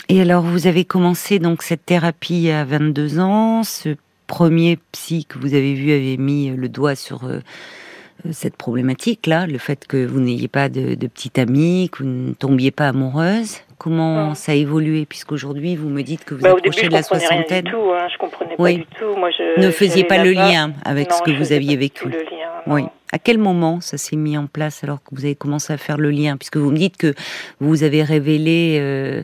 Et 0.08 0.20
alors, 0.20 0.42
vous 0.42 0.66
avez 0.66 0.84
commencé 0.84 1.38
donc 1.38 1.62
cette 1.62 1.86
thérapie 1.86 2.50
à 2.50 2.64
22 2.64 3.18
ans. 3.20 3.62
Ce 3.62 3.90
premier 4.26 4.78
psy 4.92 5.24
que 5.24 5.38
vous 5.38 5.54
avez 5.54 5.74
vu 5.74 5.92
avait 5.92 6.16
mis 6.18 6.50
le 6.50 6.68
doigt 6.68 6.94
sur 6.94 7.24
euh, 7.24 7.40
cette 8.30 8.56
problématique-là, 8.56 9.46
le 9.46 9.58
fait 9.58 9.86
que 9.86 10.04
vous 10.04 10.20
n'ayez 10.20 10.48
pas 10.48 10.68
de, 10.68 10.94
de 10.94 11.06
petite 11.06 11.38
amie, 11.38 11.88
que 11.90 12.02
vous 12.02 12.08
ne 12.08 12.32
tombiez 12.34 12.70
pas 12.70 12.88
amoureuse. 12.88 13.58
Comment 13.78 14.28
Non. 14.28 14.34
ça 14.34 14.52
a 14.52 14.54
évolué? 14.54 15.04
Puisqu'aujourd'hui, 15.06 15.74
vous 15.74 15.88
me 15.88 16.02
dites 16.02 16.24
que 16.24 16.34
vous 16.34 16.42
Bah, 16.42 16.50
approchez 16.52 16.82
début, 16.82 16.88
de 16.88 16.92
la 16.94 17.02
comprenais 17.02 17.20
rien 17.26 17.28
soixantaine. 17.28 17.64
du 17.64 17.70
tout. 17.70 17.90
Hein, 17.92 18.06
je 18.12 18.18
comprenais 18.18 18.54
Oui. 18.58 18.78
pas 18.78 18.84
du 18.84 18.98
tout. 18.98 19.16
Moi, 19.18 19.30
je 19.30 19.60
Ne 19.60 19.70
faisiez 19.70 20.04
pas 20.04 20.22
le 20.22 20.32
lien 20.32 20.72
avec 20.84 21.10
Non, 21.10 21.16
ce 21.16 21.22
que 21.22 21.30
vous 21.36 21.52
aviez 21.52 21.76
vécu. 21.76 22.08
Le 22.08 22.18
lien, 22.18 22.48
non. 22.66 22.74
Oui. 22.74 22.82
À 23.12 23.18
quel 23.18 23.38
moment 23.38 23.80
ça 23.80 23.96
s'est 23.96 24.16
mis 24.16 24.36
en 24.36 24.46
place 24.46 24.82
alors 24.84 24.98
que 25.02 25.14
vous 25.14 25.24
avez 25.24 25.34
commencé 25.34 25.72
à 25.72 25.76
faire 25.76 25.98
le 25.98 26.10
lien? 26.10 26.36
Puisque 26.36 26.56
vous 26.56 26.70
me 26.70 26.76
dites 26.78 26.96
que 26.96 27.14
vous 27.60 27.82
avez 27.82 28.02
révélé 28.02 28.78
euh, 28.80 28.84
euh, 28.84 29.22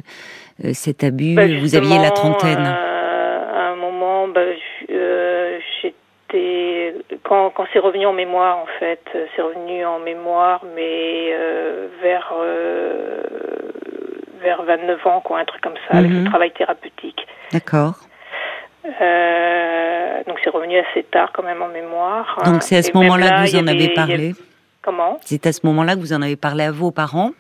cet 0.72 1.04
abus, 1.04 1.34
Bah, 1.34 1.46
vous 1.46 1.74
aviez 1.74 1.98
la 1.98 2.10
trentaine. 2.10 2.66
euh, 2.66 3.52
à 3.54 3.72
un 3.72 3.76
moment, 3.76 4.28
bah, 4.28 4.40
euh, 4.90 5.58
j'étais 5.82 6.94
quand, 7.24 7.50
quand 7.50 7.66
c'est 7.72 7.78
revenu 7.78 8.06
en 8.06 8.12
mémoire, 8.12 8.58
en 8.58 8.66
fait, 8.78 9.00
euh, 9.14 9.26
c'est 9.34 9.42
revenu 9.42 9.84
en 9.84 9.98
mémoire, 9.98 10.62
mais 10.76 11.30
euh, 11.32 11.88
vers 12.02 12.32
euh, 12.38 13.22
vers 14.42 14.62
29 14.62 15.06
ans, 15.06 15.20
quoi, 15.20 15.38
un 15.40 15.44
truc 15.44 15.60
comme 15.60 15.74
ça, 15.88 15.98
avec 15.98 16.10
Mhm. 16.10 16.24
le 16.24 16.30
travail 16.30 16.50
thérapeutique. 16.52 17.26
D'accord. 17.52 17.94
Euh, 19.00 20.22
donc 20.26 20.38
c'est 20.42 20.50
revenu 20.50 20.78
assez 20.78 21.02
tard 21.04 21.30
quand 21.34 21.42
même 21.42 21.62
en 21.62 21.68
mémoire. 21.68 22.38
hein. 22.42 22.52
Donc 22.52 22.62
c'est 22.62 22.76
à 22.76 22.82
ce 22.82 22.92
moment-là 22.94 23.30
que 23.44 23.50
vous 23.50 23.56
en 23.56 23.66
avez 23.66 23.88
parlé. 23.90 24.34
Comment? 24.82 25.18
C'est 25.22 25.46
à 25.46 25.52
ce 25.52 25.60
moment-là 25.66 25.94
que 25.94 26.00
vous 26.00 26.12
en 26.14 26.22
avez 26.22 26.36
parlé 26.36 26.64
à 26.64 26.70
vos 26.72 26.90
parents? 26.90 27.32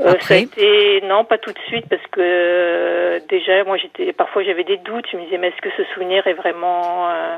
Euh, 0.00 0.14
ça 0.20 0.34
a 0.34 0.36
été 0.38 1.00
non 1.02 1.24
pas 1.24 1.38
tout 1.38 1.52
de 1.52 1.58
suite 1.66 1.86
parce 1.88 2.06
que 2.12 2.20
euh, 2.20 3.20
déjà 3.28 3.64
moi 3.64 3.76
j'étais 3.78 4.12
parfois 4.12 4.44
j'avais 4.44 4.62
des 4.64 4.76
doutes 4.76 5.06
je 5.10 5.16
me 5.16 5.24
disais 5.24 5.38
mais 5.38 5.48
est-ce 5.48 5.60
que 5.60 5.70
ce 5.76 5.82
souvenir 5.92 6.24
est 6.26 6.34
vraiment 6.34 7.10
euh, 7.10 7.36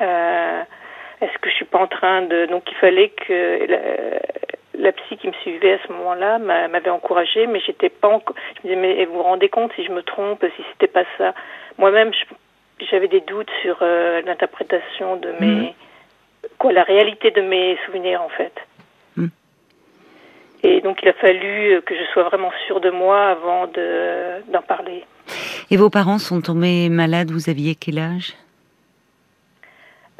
euh, 0.00 0.62
est-ce 1.20 1.38
que 1.38 1.48
je 1.50 1.54
suis 1.54 1.64
pas 1.64 1.78
en 1.78 1.86
train 1.86 2.22
de 2.22 2.46
donc 2.46 2.64
il 2.70 2.76
fallait 2.76 3.08
que 3.08 3.66
la, 3.68 4.18
la 4.84 4.92
psy 4.92 5.16
qui 5.16 5.28
me 5.28 5.32
suivait 5.42 5.74
à 5.74 5.78
ce 5.86 5.92
moment-là 5.92 6.38
m'a- 6.38 6.68
m'avait 6.68 6.90
encouragée 6.90 7.46
mais 7.46 7.60
j'étais 7.60 7.88
pas 7.88 8.08
encore 8.08 8.36
je 8.62 8.68
me 8.68 8.74
disais 8.74 8.76
mais 8.76 9.04
vous 9.06 9.14
vous 9.14 9.22
rendez 9.22 9.48
compte 9.48 9.72
si 9.76 9.84
je 9.84 9.90
me 9.92 10.02
trompe 10.02 10.44
si 10.56 10.62
c'était 10.72 10.92
pas 10.92 11.04
ça? 11.16 11.32
Moi-même 11.78 12.12
j'avais 12.90 13.08
des 13.08 13.20
doutes 13.22 13.50
sur 13.62 13.78
euh, 13.82 14.20
l'interprétation 14.26 15.16
de 15.16 15.32
mes 15.40 15.46
Mhm. 15.46 15.72
quoi 16.58 16.72
la 16.72 16.82
réalité 16.82 17.30
de 17.30 17.40
mes 17.40 17.78
souvenirs 17.86 18.22
en 18.22 18.28
fait. 18.28 18.52
Et 20.62 20.80
donc 20.80 21.00
il 21.02 21.08
a 21.08 21.12
fallu 21.14 21.72
euh, 21.74 21.80
que 21.80 21.94
je 21.94 22.04
sois 22.12 22.24
vraiment 22.24 22.50
sûre 22.66 22.80
de 22.80 22.90
moi 22.90 23.28
avant 23.28 23.66
de 23.66 24.42
d'en 24.52 24.62
parler. 24.62 25.04
Et 25.70 25.76
vos 25.76 25.90
parents 25.90 26.18
sont 26.18 26.40
tombés 26.40 26.88
malades, 26.88 27.30
vous 27.30 27.50
aviez 27.50 27.74
quel 27.74 27.98
âge? 27.98 28.34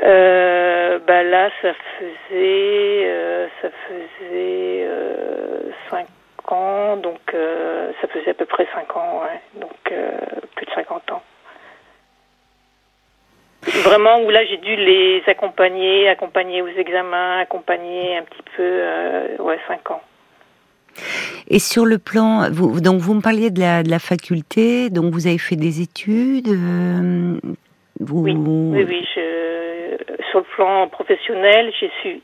Euh, 0.02 0.98
bah 1.06 1.22
là, 1.24 1.50
ça 1.60 1.72
faisait 1.98 3.04
euh, 3.06 3.48
ça 3.60 3.68
faisait 3.88 4.86
euh, 4.86 5.70
cinq 5.90 6.06
ans, 6.52 6.96
donc 6.96 7.20
euh, 7.34 7.90
ça 8.00 8.08
faisait 8.08 8.30
à 8.30 8.34
peu 8.34 8.46
près 8.46 8.66
cinq 8.74 8.96
ans, 8.96 9.22
ouais. 9.22 9.60
donc 9.60 9.76
euh, 9.90 10.18
plus 10.54 10.66
de 10.66 10.70
50 10.70 11.12
ans. 11.12 11.22
Vraiment 13.84 14.20
où 14.22 14.30
là 14.30 14.44
j'ai 14.44 14.58
dû 14.58 14.76
les 14.76 15.22
accompagner, 15.26 16.08
accompagner 16.08 16.62
aux 16.62 16.68
examens, 16.68 17.40
accompagner 17.40 18.16
un 18.16 18.22
petit 18.22 18.42
peu, 18.56 18.62
euh, 18.62 19.36
ouais, 19.38 19.58
cinq 19.66 19.90
ans. 19.90 20.00
Et 21.48 21.58
sur 21.58 21.84
le 21.86 21.98
plan, 21.98 22.50
vous, 22.50 22.80
donc 22.80 23.00
vous 23.00 23.14
me 23.14 23.20
parliez 23.20 23.50
de 23.50 23.60
la, 23.60 23.82
de 23.82 23.90
la 23.90 23.98
faculté, 23.98 24.90
donc 24.90 25.12
vous 25.14 25.26
avez 25.26 25.38
fait 25.38 25.56
des 25.56 25.80
études. 25.80 26.48
euh, 26.48 27.38
vous, 28.00 28.20
Oui, 28.22 28.34
oui, 28.36 28.84
oui. 28.88 29.04
Je, 29.14 29.96
sur 30.30 30.40
le 30.40 30.46
plan 30.56 30.88
professionnel, 30.88 31.72
j'ai 31.80 31.90
su. 32.02 32.20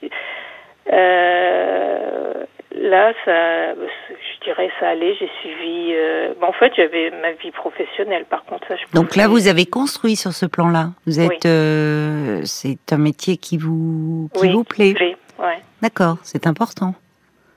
Euh, 0.93 2.45
là, 2.77 3.13
ça, 3.25 3.75
je 3.75 4.45
dirais, 4.45 4.71
ça 4.81 4.91
allait. 4.91 5.15
J'ai 5.19 5.31
suivi. 5.41 5.93
euh, 5.95 6.35
bon, 6.41 6.49
en 6.49 6.53
fait, 6.53 6.73
j'avais 6.77 7.11
ma 7.23 7.33
vie 7.33 7.51
professionnelle. 7.51 8.25
Par 8.29 8.45
contre, 8.45 8.67
ça, 8.69 8.77
je 8.77 8.85
Donc 8.97 9.17
là, 9.17 9.27
vous 9.29 9.49
avez 9.49 9.67
construit 9.67 10.17
sur 10.17 10.33
ce 10.33 10.47
plan-là. 10.47 10.91
Vous 11.07 11.21
êtes, 11.21 11.31
Oui. 11.31 11.39
euh, 11.47 12.41
c'est 12.45 12.93
un 12.93 12.99
métier 12.99 13.37
qui 13.37 13.57
vous, 13.59 14.29
qui 14.35 14.43
Oui, 14.43 14.53
vous 14.53 14.65
plaît. 14.65 14.93
plaît, 14.95 15.17
ouais. 15.39 15.59
D'accord, 15.83 16.19
c'est 16.23 16.47
important. 16.47 16.95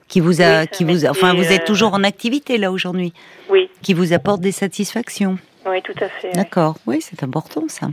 Qui 0.08 0.20
vous 0.22 0.42
a, 0.42 0.62
Oui, 0.62 0.68
qui 0.70 0.84
vous, 0.86 1.06
a- 1.06 1.10
enfin, 1.10 1.34
vous 1.34 1.52
êtes 1.52 1.64
euh, 1.64 1.66
toujours 1.66 1.94
en 1.94 2.04
activité 2.04 2.58
là 2.58 2.72
aujourd'hui, 2.72 3.14
Oui, 3.50 3.70
qui 3.82 3.94
vous 3.94 4.14
apporte 4.14 4.40
des 4.42 4.52
satisfactions. 4.54 5.38
oui, 5.66 5.82
tout 5.82 5.94
à 6.00 6.08
fait. 6.08 6.32
D'accord, 6.32 6.76
oui, 6.86 7.02
c'est 7.02 7.24
important 7.24 7.68
ça. 7.68 7.88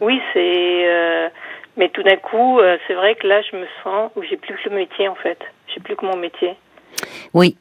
Oui, 0.00 0.20
c'est. 0.32 0.86
euh, 0.88 1.28
mais 1.76 1.88
tout 1.88 2.02
d'un 2.02 2.16
coup, 2.16 2.58
euh, 2.60 2.76
c'est 2.86 2.94
vrai 2.94 3.14
que 3.14 3.26
là, 3.26 3.40
je 3.50 3.56
me 3.56 3.66
sens 3.82 4.10
où 4.16 4.22
j'ai 4.22 4.36
plus 4.36 4.54
que 4.62 4.68
le 4.68 4.76
métier 4.76 5.08
en 5.08 5.14
fait. 5.14 5.38
J'ai 5.74 5.80
plus 5.80 5.96
que 5.96 6.04
mon 6.04 6.16
métier. 6.16 6.54
Oui, 7.32 7.56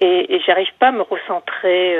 Et, 0.00 0.34
et 0.34 0.40
j'arrive 0.46 0.72
pas 0.80 0.88
à 0.88 0.92
me 0.92 1.02
recentrer 1.02 1.94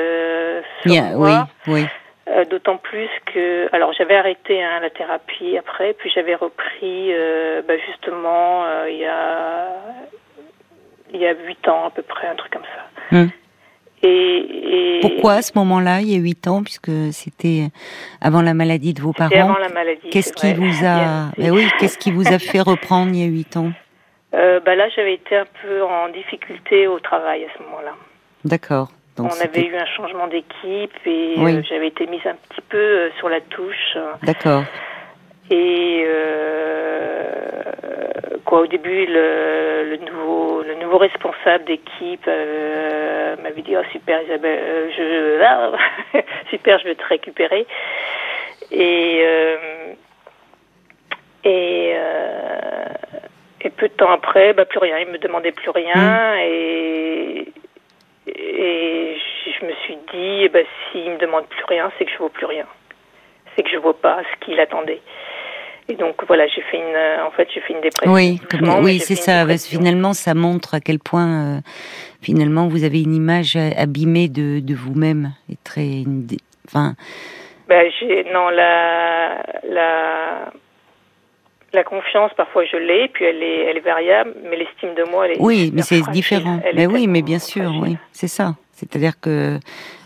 sur 0.81 0.91
bien, 0.91 1.11
oui, 1.15 1.31
moi. 1.31 1.47
oui. 1.67 1.85
Euh, 2.29 2.45
D'autant 2.45 2.77
plus 2.77 3.09
que, 3.25 3.67
alors 3.75 3.91
j'avais 3.91 4.15
arrêté 4.15 4.63
hein, 4.63 4.79
la 4.81 4.89
thérapie 4.89 5.57
après, 5.57 5.93
puis 5.93 6.09
j'avais 6.15 6.35
repris 6.35 7.09
euh, 7.11 7.61
bah, 7.67 7.73
justement 7.85 8.63
euh, 8.63 8.89
il 8.89 8.97
y 8.97 9.05
a 9.05 9.67
il 11.13 11.19
y 11.19 11.27
a 11.27 11.33
huit 11.33 11.67
ans 11.67 11.87
à 11.87 11.89
peu 11.89 12.01
près, 12.01 12.27
un 12.27 12.35
truc 12.35 12.53
comme 12.53 12.63
ça. 12.63 13.15
Hmm. 13.17 13.27
Et, 14.03 14.97
et 14.97 14.99
Pourquoi 15.01 15.33
à 15.33 15.41
ce 15.41 15.51
moment-là, 15.55 15.99
il 15.99 16.11
y 16.11 16.15
a 16.15 16.17
huit 16.17 16.47
ans, 16.47 16.63
puisque 16.63 16.91
c'était 17.11 17.67
avant 18.21 18.41
la 18.41 18.53
maladie 18.53 18.93
de 18.93 19.01
vos 19.01 19.13
parents 19.13 19.35
avant 19.35 19.59
la 19.59 19.69
maladie. 19.69 20.09
Qu'est-ce 20.09 20.33
qui 20.33 20.53
vous 20.53 20.85
a, 20.85 21.29
ben 21.37 21.51
oui, 21.51 21.67
qu'est-ce 21.79 21.97
qui 21.97 22.11
vous 22.11 22.27
a 22.33 22.39
fait 22.39 22.61
reprendre 22.61 23.11
il 23.13 23.19
y 23.19 23.23
a 23.23 23.27
huit 23.27 23.57
ans 23.57 23.71
bah 24.31 24.75
là, 24.75 24.87
j'avais 24.95 25.15
été 25.15 25.35
un 25.35 25.45
peu 25.61 25.83
en 25.83 26.07
difficulté 26.09 26.87
au 26.87 26.99
travail 26.99 27.43
à 27.43 27.47
ce 27.57 27.63
moment-là. 27.63 27.91
D'accord. 28.45 28.89
Donc 29.17 29.31
On 29.31 29.41
avait 29.43 29.65
eu 29.67 29.75
un 29.75 29.85
changement 29.85 30.27
d'équipe 30.27 30.97
et 31.05 31.35
Oui. 31.37 31.55
euh, 31.55 31.61
j'avais 31.69 31.87
été 31.87 32.07
mise 32.07 32.25
un 32.25 32.33
petit 32.49 32.61
peu 32.67 32.77
euh, 32.77 33.09
sur 33.19 33.29
la 33.29 33.41
touche. 33.41 33.97
D'accord. 34.23 34.63
Et 35.51 36.03
euh, 36.07 37.71
quoi, 38.45 38.61
au 38.61 38.67
début, 38.67 39.05
le, 39.05 39.83
le 39.91 39.97
nouveau, 39.97 40.63
le 40.63 40.75
nouveau 40.75 40.97
responsable 40.97 41.65
d'équipe 41.65 42.25
m'avait 42.25 43.61
dit 43.61 43.75
oh, 43.77 43.83
super 43.91 44.21
Isabelle, 44.23 44.91
je 44.97 45.41
ah, 45.43 45.71
super, 46.49 46.79
je 46.79 46.85
vais 46.85 46.95
te 46.95 47.05
récupérer. 47.05 47.67
Et 48.71 49.23
et 51.43 51.93
et 53.61 53.69
peu 53.69 53.87
de 53.89 53.93
temps 53.93 54.11
après, 54.11 54.53
bah 54.53 54.65
plus 54.65 54.79
rien. 54.79 54.97
Il 54.99 55.07
me 55.09 55.17
demandait 55.17 55.51
plus 55.51 55.69
rien 55.69 56.35
et 56.39 57.47
et 58.27 59.02
je 59.63 59.67
me 59.67 59.73
suis 59.85 59.95
dit, 60.11 60.43
eh 60.43 60.49
ben, 60.49 60.65
s'il 60.91 61.09
me 61.11 61.17
demande 61.17 61.45
plus 61.47 61.63
rien, 61.67 61.89
c'est 61.97 62.05
que 62.05 62.11
je 62.11 62.17
vaux 62.17 62.29
plus 62.29 62.45
rien. 62.45 62.65
C'est 63.55 63.63
que 63.63 63.69
je 63.69 63.77
vaux 63.77 63.93
pas 63.93 64.21
ce 64.23 64.45
qu'il 64.45 64.59
attendait. 64.59 65.01
Et 65.89 65.95
donc 65.95 66.23
voilà, 66.27 66.47
j'ai 66.47 66.61
fait 66.61 66.77
une, 66.77 66.95
euh, 66.95 67.25
en 67.25 67.31
fait, 67.31 67.47
j'ai 67.53 67.59
fait 67.61 67.73
une 67.73 67.81
dépression. 67.81 68.13
Oui, 68.13 68.39
comme- 68.49 68.83
oui, 68.83 68.99
c'est 68.99 69.15
ça. 69.15 69.45
Finalement, 69.57 70.13
ça 70.13 70.33
montre 70.33 70.75
à 70.75 70.79
quel 70.79 70.99
point, 70.99 71.57
euh, 71.57 71.59
finalement, 72.21 72.67
vous 72.67 72.83
avez 72.83 73.01
une 73.01 73.13
image 73.13 73.57
abîmée 73.77 74.29
de, 74.29 74.59
de 74.59 74.73
vous-même 74.73 75.33
et 75.51 75.57
très, 75.63 75.85
une 75.85 76.25
enfin, 76.67 76.93
Ben, 77.67 77.91
j'ai, 77.99 78.23
non, 78.31 78.49
la, 78.49 79.43
la, 79.69 80.51
la 81.73 81.83
confiance, 81.83 82.31
parfois 82.35 82.63
je 82.65 82.77
l'ai, 82.77 83.07
puis 83.09 83.25
elle 83.25 83.41
est, 83.41 83.65
elle 83.69 83.77
est 83.77 83.85
variable, 83.85 84.33
mais 84.43 84.57
l'estime 84.57 84.93
de 84.95 85.03
moi, 85.09 85.25
elle 85.27 85.33
est. 85.33 85.41
oui, 85.41 85.71
mais 85.73 85.81
c'est 85.81 86.01
différent. 86.11 86.59
Elle 86.63 86.75
Mais 86.75 86.85
oui, 86.87 87.07
mais 87.07 87.21
bien 87.21 87.39
sûr, 87.39 87.63
fragile. 87.63 87.81
oui, 87.81 87.97
c'est 88.11 88.27
ça. 88.27 88.55
C'est-à-dire 88.73 89.19
que 89.19 89.59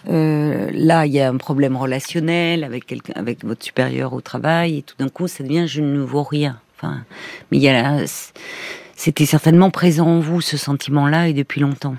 euh, 0.09 0.69
là, 0.73 1.05
il 1.05 1.13
y 1.13 1.19
a 1.19 1.29
un 1.29 1.37
problème 1.37 1.75
relationnel 1.75 2.63
avec 2.63 2.85
quelqu'un, 2.85 3.13
avec 3.15 3.43
votre 3.43 3.63
supérieur 3.63 4.13
au 4.13 4.21
travail, 4.21 4.79
et 4.79 4.81
tout 4.81 4.95
d'un 4.99 5.09
coup, 5.09 5.27
ça 5.27 5.43
devient 5.43 5.67
je 5.67 5.81
ne 5.81 5.99
vaux 5.99 6.23
rien. 6.23 6.59
Enfin, 6.75 6.97
mais 7.51 7.57
il 7.57 7.63
y 7.63 7.69
a, 7.69 8.05
c'était 8.93 9.25
certainement 9.25 9.71
présent 9.71 10.07
en 10.07 10.19
vous 10.19 10.41
ce 10.41 10.57
sentiment-là 10.57 11.27
et 11.27 11.33
depuis 11.33 11.59
longtemps. 11.61 11.95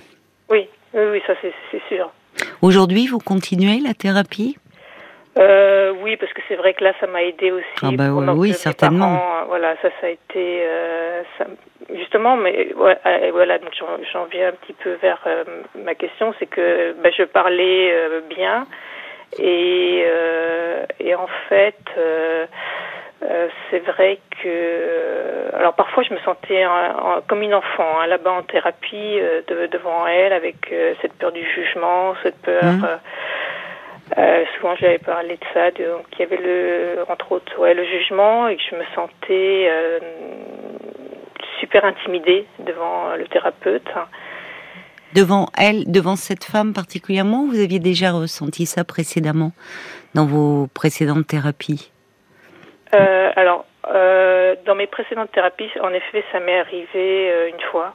Oui, 0.51 0.69
oui, 0.95 1.03
oui, 1.13 1.23
ça 1.27 1.35
c'est, 1.43 1.53
c'est 1.73 1.83
sûr. 1.89 2.11
Aujourd'hui, 2.63 3.07
vous 3.09 3.19
continuez 3.19 3.81
la 3.81 3.95
thérapie? 3.95 4.57
Euh, 5.39 5.88
oui, 6.09 6.17
parce 6.17 6.33
que 6.33 6.41
c'est 6.49 6.57
vrai 6.57 6.73
que 6.75 6.83
là, 6.85 6.93
ça 7.01 7.07
m'a 7.07 7.23
aidé 7.23 7.53
aussi. 7.53 7.67
Ah 7.83 7.91
bah 7.97 8.09
oui, 8.35 8.53
certainement. 8.55 9.07
parents, 9.17 9.41
euh, 9.43 9.45
voilà, 9.49 9.75
ça, 9.83 9.89
ça 10.01 10.07
a 10.07 10.11
été, 10.11 10.63
euh, 10.67 11.23
ça- 11.37 11.47
justement, 11.95 12.37
mais 12.37 12.73
ouais, 12.75 12.97
euh, 13.07 13.31
voilà, 13.33 13.59
donc 13.59 13.71
j'en, 13.79 13.87
j'en 14.13 14.25
viens 14.25 14.49
un 14.49 14.53
petit 14.53 14.73
peu 14.73 14.93
vers 15.03 15.21
euh, 15.27 15.45
ma 15.85 15.95
question, 15.95 16.35
c'est 16.39 16.47
que 16.47 16.93
bah, 17.03 17.11
je 17.17 17.25
parlais 17.25 17.93
euh, 17.93 18.21
bien 18.29 18.67
et 19.39 20.05
et 21.01 21.15
en 21.15 21.29
fait. 21.49 21.77
euh, 21.97 22.47
c'est 23.71 23.81
vrai 23.81 24.21
que 24.43 25.55
alors 25.57 25.75
parfois 25.75 26.05
je 26.05 26.15
me 26.15 26.21
sentais 26.21 26.65
en- 26.65 26.71
en- 27.17 27.21
comme 27.29 27.43
une 27.43 27.53
enfant 27.53 27.99
hein, 28.01 28.07
là-bas 28.07 28.31
en 28.31 28.43
thérapie 28.45 29.19
euh, 29.21 29.41
de- 29.49 29.67
devant 29.67 30.07
elle 30.07 30.33
avec 30.33 30.71
euh, 30.73 30.95
cette 31.03 31.15
peur 31.15 31.33
du 31.33 31.45
jugement, 31.45 32.15
cette 32.23 32.41
peur 32.43 32.63
Mhm. 32.63 32.87
Euh, 34.17 34.45
souvent 34.57 34.75
j'avais 34.77 34.99
parlé 34.99 35.37
de 35.37 35.45
ça, 35.53 35.71
de, 35.71 35.85
donc 35.85 36.07
il 36.13 36.21
y 36.21 36.23
avait 36.23 36.39
le, 36.39 37.05
entre 37.09 37.33
autres, 37.33 37.59
ouais, 37.59 37.75
le 37.75 37.85
jugement 37.85 38.49
et 38.49 38.57
que 38.57 38.63
je 38.71 38.77
me 38.77 38.85
sentais 38.95 39.69
euh, 39.71 39.99
super 41.61 41.85
intimidée 41.85 42.47
devant 42.61 43.15
le 43.17 43.27
thérapeute. 43.27 43.89
Devant 45.15 45.49
elle, 45.59 45.91
devant 45.91 46.17
cette 46.17 46.45
femme 46.45 46.73
particulièrement, 46.73 47.47
vous 47.47 47.61
aviez 47.61 47.81
déjà 47.81 48.13
ressenti 48.13 48.67
ça 48.67 48.85
précédemment 48.85 49.53
dans 50.15 50.27
vos 50.27 50.69
précédentes 50.69 51.27
thérapies? 51.27 51.91
Euh, 52.95 53.31
alors 53.37 53.65
dans 54.67 54.75
mes 54.75 54.87
précédentes 54.87 55.33
thérapies, 55.33 55.71
en 55.81 55.91
effet, 55.95 56.23
ça 56.31 56.41
m'est 56.41 56.59
arrivé 56.59 57.49
une 57.49 57.61
fois 57.71 57.95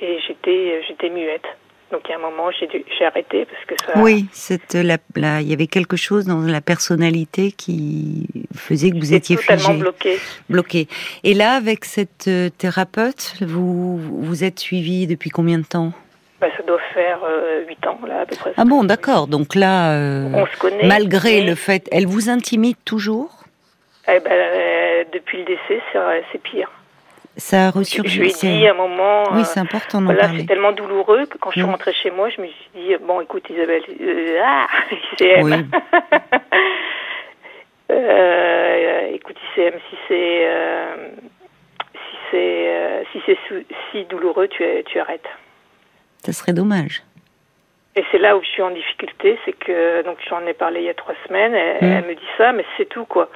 et 0.00 0.20
j'étais 0.20 0.82
j'étais 0.86 1.10
muette. 1.10 1.46
Donc 1.92 2.00
il 2.08 2.10
y 2.10 2.14
a 2.14 2.16
un 2.16 2.20
moment, 2.20 2.50
j'ai 2.50 2.68
j'ai 2.98 3.04
arrêté 3.04 3.46
parce 3.46 3.64
que 3.64 3.74
ça. 3.84 4.00
Oui, 4.00 4.26
cette, 4.32 4.74
la, 4.74 4.96
la, 5.14 5.40
il 5.40 5.48
y 5.48 5.52
avait 5.52 5.68
quelque 5.68 5.96
chose 5.96 6.24
dans 6.26 6.40
la 6.40 6.60
personnalité 6.60 7.52
qui 7.52 8.26
faisait 8.56 8.90
que 8.90 8.96
vous 8.96 9.14
étiez 9.14 9.36
totalement 9.36 9.68
figé, 9.68 9.78
bloqué. 9.80 10.18
bloqué. 10.50 10.88
Et 11.22 11.32
là, 11.34 11.52
avec 11.52 11.84
cette 11.84 12.26
euh, 12.26 12.48
thérapeute, 12.50 13.34
vous 13.40 13.98
vous 13.98 14.42
êtes 14.42 14.58
suivi 14.58 15.06
depuis 15.06 15.30
combien 15.30 15.58
de 15.58 15.64
temps? 15.64 15.92
Bah, 16.40 16.48
ça 16.56 16.62
doit 16.64 16.80
faire 16.92 17.20
euh, 17.24 17.64
huit 17.68 17.86
ans 17.86 18.00
là 18.06 18.22
à 18.22 18.26
peu 18.26 18.34
près. 18.36 18.52
Ah 18.56 18.64
bon, 18.64 18.82
d'accord. 18.82 19.28
Donc 19.28 19.54
là, 19.54 19.92
euh, 19.92 20.28
On 20.34 20.46
se 20.46 20.56
connaît. 20.58 20.86
malgré 20.86 21.40
le 21.42 21.54
fait, 21.54 21.88
elle 21.92 22.06
vous 22.06 22.28
intimide 22.28 22.76
toujours? 22.84 23.44
Eh 24.08 24.18
ben, 24.20 24.30
euh, 24.32 25.04
depuis 25.12 25.38
le 25.38 25.44
décès, 25.44 25.80
c'est 25.92 25.98
c'est 26.32 26.42
pire. 26.42 26.70
Ça 27.38 27.66
a 27.66 27.70
ressurgi. 27.70 28.08
je 28.10 28.20
lui 28.22 28.30
ai 28.30 28.32
dit 28.32 28.66
à 28.66 28.70
un 28.70 28.74
moment. 28.74 29.24
Oui, 29.32 29.40
euh, 29.40 29.44
c'est 29.44 29.60
important 29.60 30.00
d'en 30.00 30.06
Voilà, 30.12 30.30
c'est 30.36 30.46
tellement 30.46 30.72
douloureux 30.72 31.26
que 31.26 31.36
quand 31.38 31.50
je 31.50 31.60
suis 31.60 31.62
rentrée 31.62 31.92
chez 31.92 32.10
moi, 32.10 32.30
je 32.30 32.40
me 32.40 32.46
suis 32.46 32.70
dit 32.74 32.96
bon, 33.06 33.20
écoute 33.20 33.44
Isabelle, 33.50 33.82
euh, 34.00 34.40
ah, 34.42 34.66
ICM. 35.20 35.42
Oui. 35.42 35.52
Euh, 37.88 39.10
écoute 39.12 39.36
ICM, 39.56 39.74
si 39.88 39.96
c'est 40.08 40.40
euh, 40.44 41.08
si 41.92 42.16
c'est 42.30 43.04
si 43.12 43.22
c'est 43.26 43.64
si 43.92 44.04
douloureux, 44.06 44.48
tu 44.48 44.64
tu 44.86 44.98
arrêtes. 44.98 45.28
Ça 46.24 46.32
serait 46.32 46.52
dommage. 46.52 47.02
Et 47.94 48.04
c'est 48.10 48.18
là 48.18 48.36
où 48.36 48.42
je 48.42 48.48
suis 48.48 48.62
en 48.62 48.70
difficulté, 48.70 49.38
c'est 49.44 49.52
que 49.52 50.02
donc 50.02 50.18
j'en 50.28 50.44
ai 50.46 50.52
parlé 50.52 50.80
il 50.80 50.86
y 50.86 50.90
a 50.90 50.94
trois 50.94 51.14
semaines. 51.28 51.54
Elle, 51.54 51.76
Mm. 51.88 51.92
elle 51.92 52.04
me 52.06 52.14
dit 52.16 52.28
ça, 52.36 52.52
mais 52.52 52.64
c'est 52.76 52.88
tout 52.88 53.04
quoi. 53.04 53.30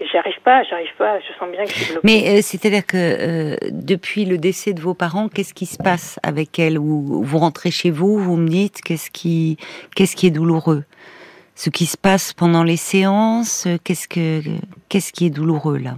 Et 0.00 0.06
j'y 0.06 0.16
arrive 0.16 0.40
pas, 0.42 0.62
j'arrive 0.64 0.92
pas. 0.98 1.20
Je 1.20 1.32
sens 1.38 1.48
bien 1.50 1.64
que 1.64 1.70
je 1.70 1.74
suis 1.74 1.92
bloquée. 1.92 2.00
Mais 2.04 2.38
euh, 2.38 2.42
c'est-à-dire 2.42 2.84
que 2.84 2.96
euh, 2.96 3.56
depuis 3.70 4.24
le 4.24 4.38
décès 4.38 4.72
de 4.72 4.80
vos 4.80 4.94
parents, 4.94 5.28
qu'est-ce 5.28 5.54
qui 5.54 5.66
se 5.66 5.76
passe 5.80 6.18
avec 6.24 6.58
elle 6.58 6.78
Ou 6.78 7.22
vous 7.22 7.38
rentrez 7.38 7.70
chez 7.70 7.90
vous, 7.90 8.18
vous 8.18 8.36
me 8.36 8.48
dites 8.48 8.80
qu'est-ce 8.80 9.10
qui, 9.10 9.56
qu'est-ce 9.94 10.16
qui 10.16 10.26
est 10.26 10.30
douloureux? 10.32 10.82
Ce 11.54 11.70
qui 11.70 11.86
se 11.86 11.96
passe 11.96 12.32
pendant 12.32 12.64
les 12.64 12.76
séances, 12.76 13.66
euh, 13.68 13.76
qu'est-ce 13.84 14.08
que, 14.08 14.40
qu'est-ce 14.88 15.12
qui 15.12 15.26
est 15.26 15.30
douloureux 15.30 15.78
là? 15.78 15.92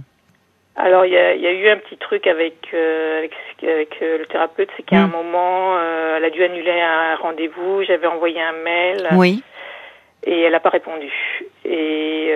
Alors 0.75 1.03
il 1.05 1.11
y 1.13 1.17
a, 1.17 1.33
il 1.33 1.41
y 1.41 1.47
a 1.47 1.51
eu 1.51 1.67
un 1.69 1.77
petit 1.77 1.97
truc 1.97 2.27
avec 2.27 2.53
euh, 2.75 3.17
avec, 3.17 3.31
avec, 3.63 3.97
euh, 4.03 4.19
le 4.19 4.25
thérapeute, 4.27 4.69
c'est 4.77 4.83
qu'à 4.83 4.97
un 4.97 5.07
Mm. 5.07 5.11
moment, 5.11 5.75
euh, 5.77 6.17
elle 6.17 6.23
a 6.23 6.29
dû 6.29 6.43
annuler 6.43 6.79
un 6.79 7.15
rendez-vous. 7.15 7.81
J'avais 7.83 8.05
envoyé 8.05 8.39
un 8.39 8.51
mail. 8.63 9.07
Oui, 9.13 9.41
et 10.23 10.41
elle 10.41 10.51
n'a 10.51 10.59
pas 10.59 10.69
répondu. 10.69 11.11
Et, 11.65 12.29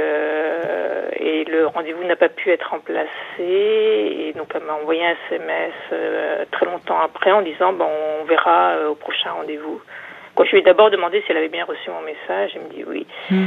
et 1.22 1.44
le 1.46 1.68
rendez-vous 1.68 2.04
n'a 2.04 2.16
pas 2.16 2.30
pu 2.30 2.50
être 2.52 2.70
remplacé. 2.72 3.08
Et 3.40 4.34
donc 4.36 4.48
elle 4.56 4.64
m'a 4.64 4.74
envoyé 4.74 5.02
un 5.06 5.16
SMS 5.30 5.72
euh, 5.94 6.46
très 6.52 6.66
longtemps 6.66 7.00
après 7.00 7.32
en 7.32 7.42
disant 7.42 7.74
bon, 7.74 7.88
on 8.22 8.26
verra 8.26 8.72
euh, 8.72 8.90
au 8.90 8.96
prochain 8.96 9.32
rendez-vous. 9.32 9.80
Quand 10.36 10.46
je 10.46 10.52
lui 10.52 10.60
ai 10.60 10.62
d'abord 10.64 10.90
demandé 10.90 11.22
si 11.22 11.32
elle 11.32 11.38
avait 11.38 11.50
bien 11.50 11.66
reçu 11.66 11.90
mon 11.90 12.02
message, 12.02 12.52
elle 12.56 12.64
me 12.64 12.70
dit 12.70 12.84
oui. 12.88 13.06
Mm. 13.30 13.46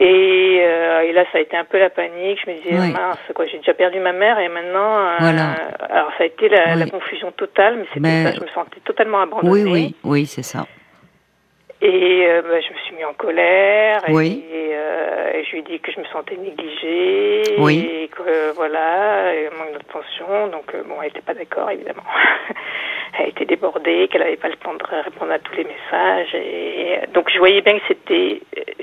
Et, 0.00 0.58
euh, 0.62 1.00
et 1.02 1.12
là, 1.12 1.24
ça 1.30 1.38
a 1.38 1.40
été 1.42 1.54
un 1.54 1.64
peu 1.66 1.78
la 1.78 1.90
panique. 1.90 2.40
Je 2.44 2.50
me 2.50 2.56
disais, 2.56 2.70
Oui. 2.80 2.92
mince, 2.92 3.18
quoi, 3.34 3.44
j'ai 3.46 3.58
déjà 3.58 3.74
perdu 3.74 4.00
ma 4.00 4.12
mère 4.12 4.38
et 4.38 4.48
maintenant. 4.48 4.98
euh, 4.98 5.16
Voilà. 5.20 5.42
alors, 5.90 6.08
ça 6.16 6.24
a 6.24 6.26
été 6.26 6.48
la, 6.48 6.72
Oui. 6.74 6.78
la 6.80 6.86
confusion 6.86 7.30
totale, 7.32 7.76
mais 7.76 8.00
Mais- 8.00 8.24
ça. 8.24 8.32
Je 8.34 8.40
me 8.40 8.48
sentais 8.48 8.80
totalement 8.84 9.20
abandonnée. 9.20 9.50
oui, 9.50 9.70
oui, 9.70 9.94
oui, 10.02 10.26
c'est 10.26 10.42
ça. 10.42 10.66
Et 11.84 12.26
euh, 12.28 12.42
bah, 12.42 12.60
je 12.60 12.72
me 12.72 12.78
suis 12.86 12.94
mis 12.94 13.04
en 13.04 13.12
colère 13.12 14.08
et, 14.08 14.12
Oui. 14.12 14.44
euh, 14.52 15.32
et 15.34 15.44
je 15.44 15.50
lui 15.50 15.58
ai 15.58 15.62
dit 15.62 15.80
que 15.80 15.90
je 15.90 15.98
me 15.98 16.04
sentais 16.06 16.36
négligée 16.36 17.42
Oui. 17.58 17.78
et 18.04 18.08
que 18.08 18.22
euh, 18.24 18.52
voilà, 18.54 19.34
et 19.34 19.50
manque 19.58 19.72
d'attention. 19.72 20.46
Donc 20.46 20.72
euh, 20.74 20.84
bon, 20.84 20.94
elle 21.02 21.08
n'était 21.08 21.22
pas 21.22 21.34
d'accord 21.34 21.68
évidemment. 21.70 22.04
elle 23.18 23.30
était 23.30 23.46
débordée, 23.46 24.06
qu'elle 24.08 24.20
n'avait 24.22 24.36
pas 24.36 24.48
le 24.48 24.54
temps 24.56 24.74
de 24.74 24.84
répondre 25.04 25.32
à 25.32 25.40
tous 25.40 25.54
les 25.56 25.64
messages. 25.64 26.32
Et 26.36 27.00
donc 27.12 27.28
je 27.32 27.38
voyais 27.38 27.62
bien 27.62 27.76
que 27.78 27.84
c'était 27.88 28.40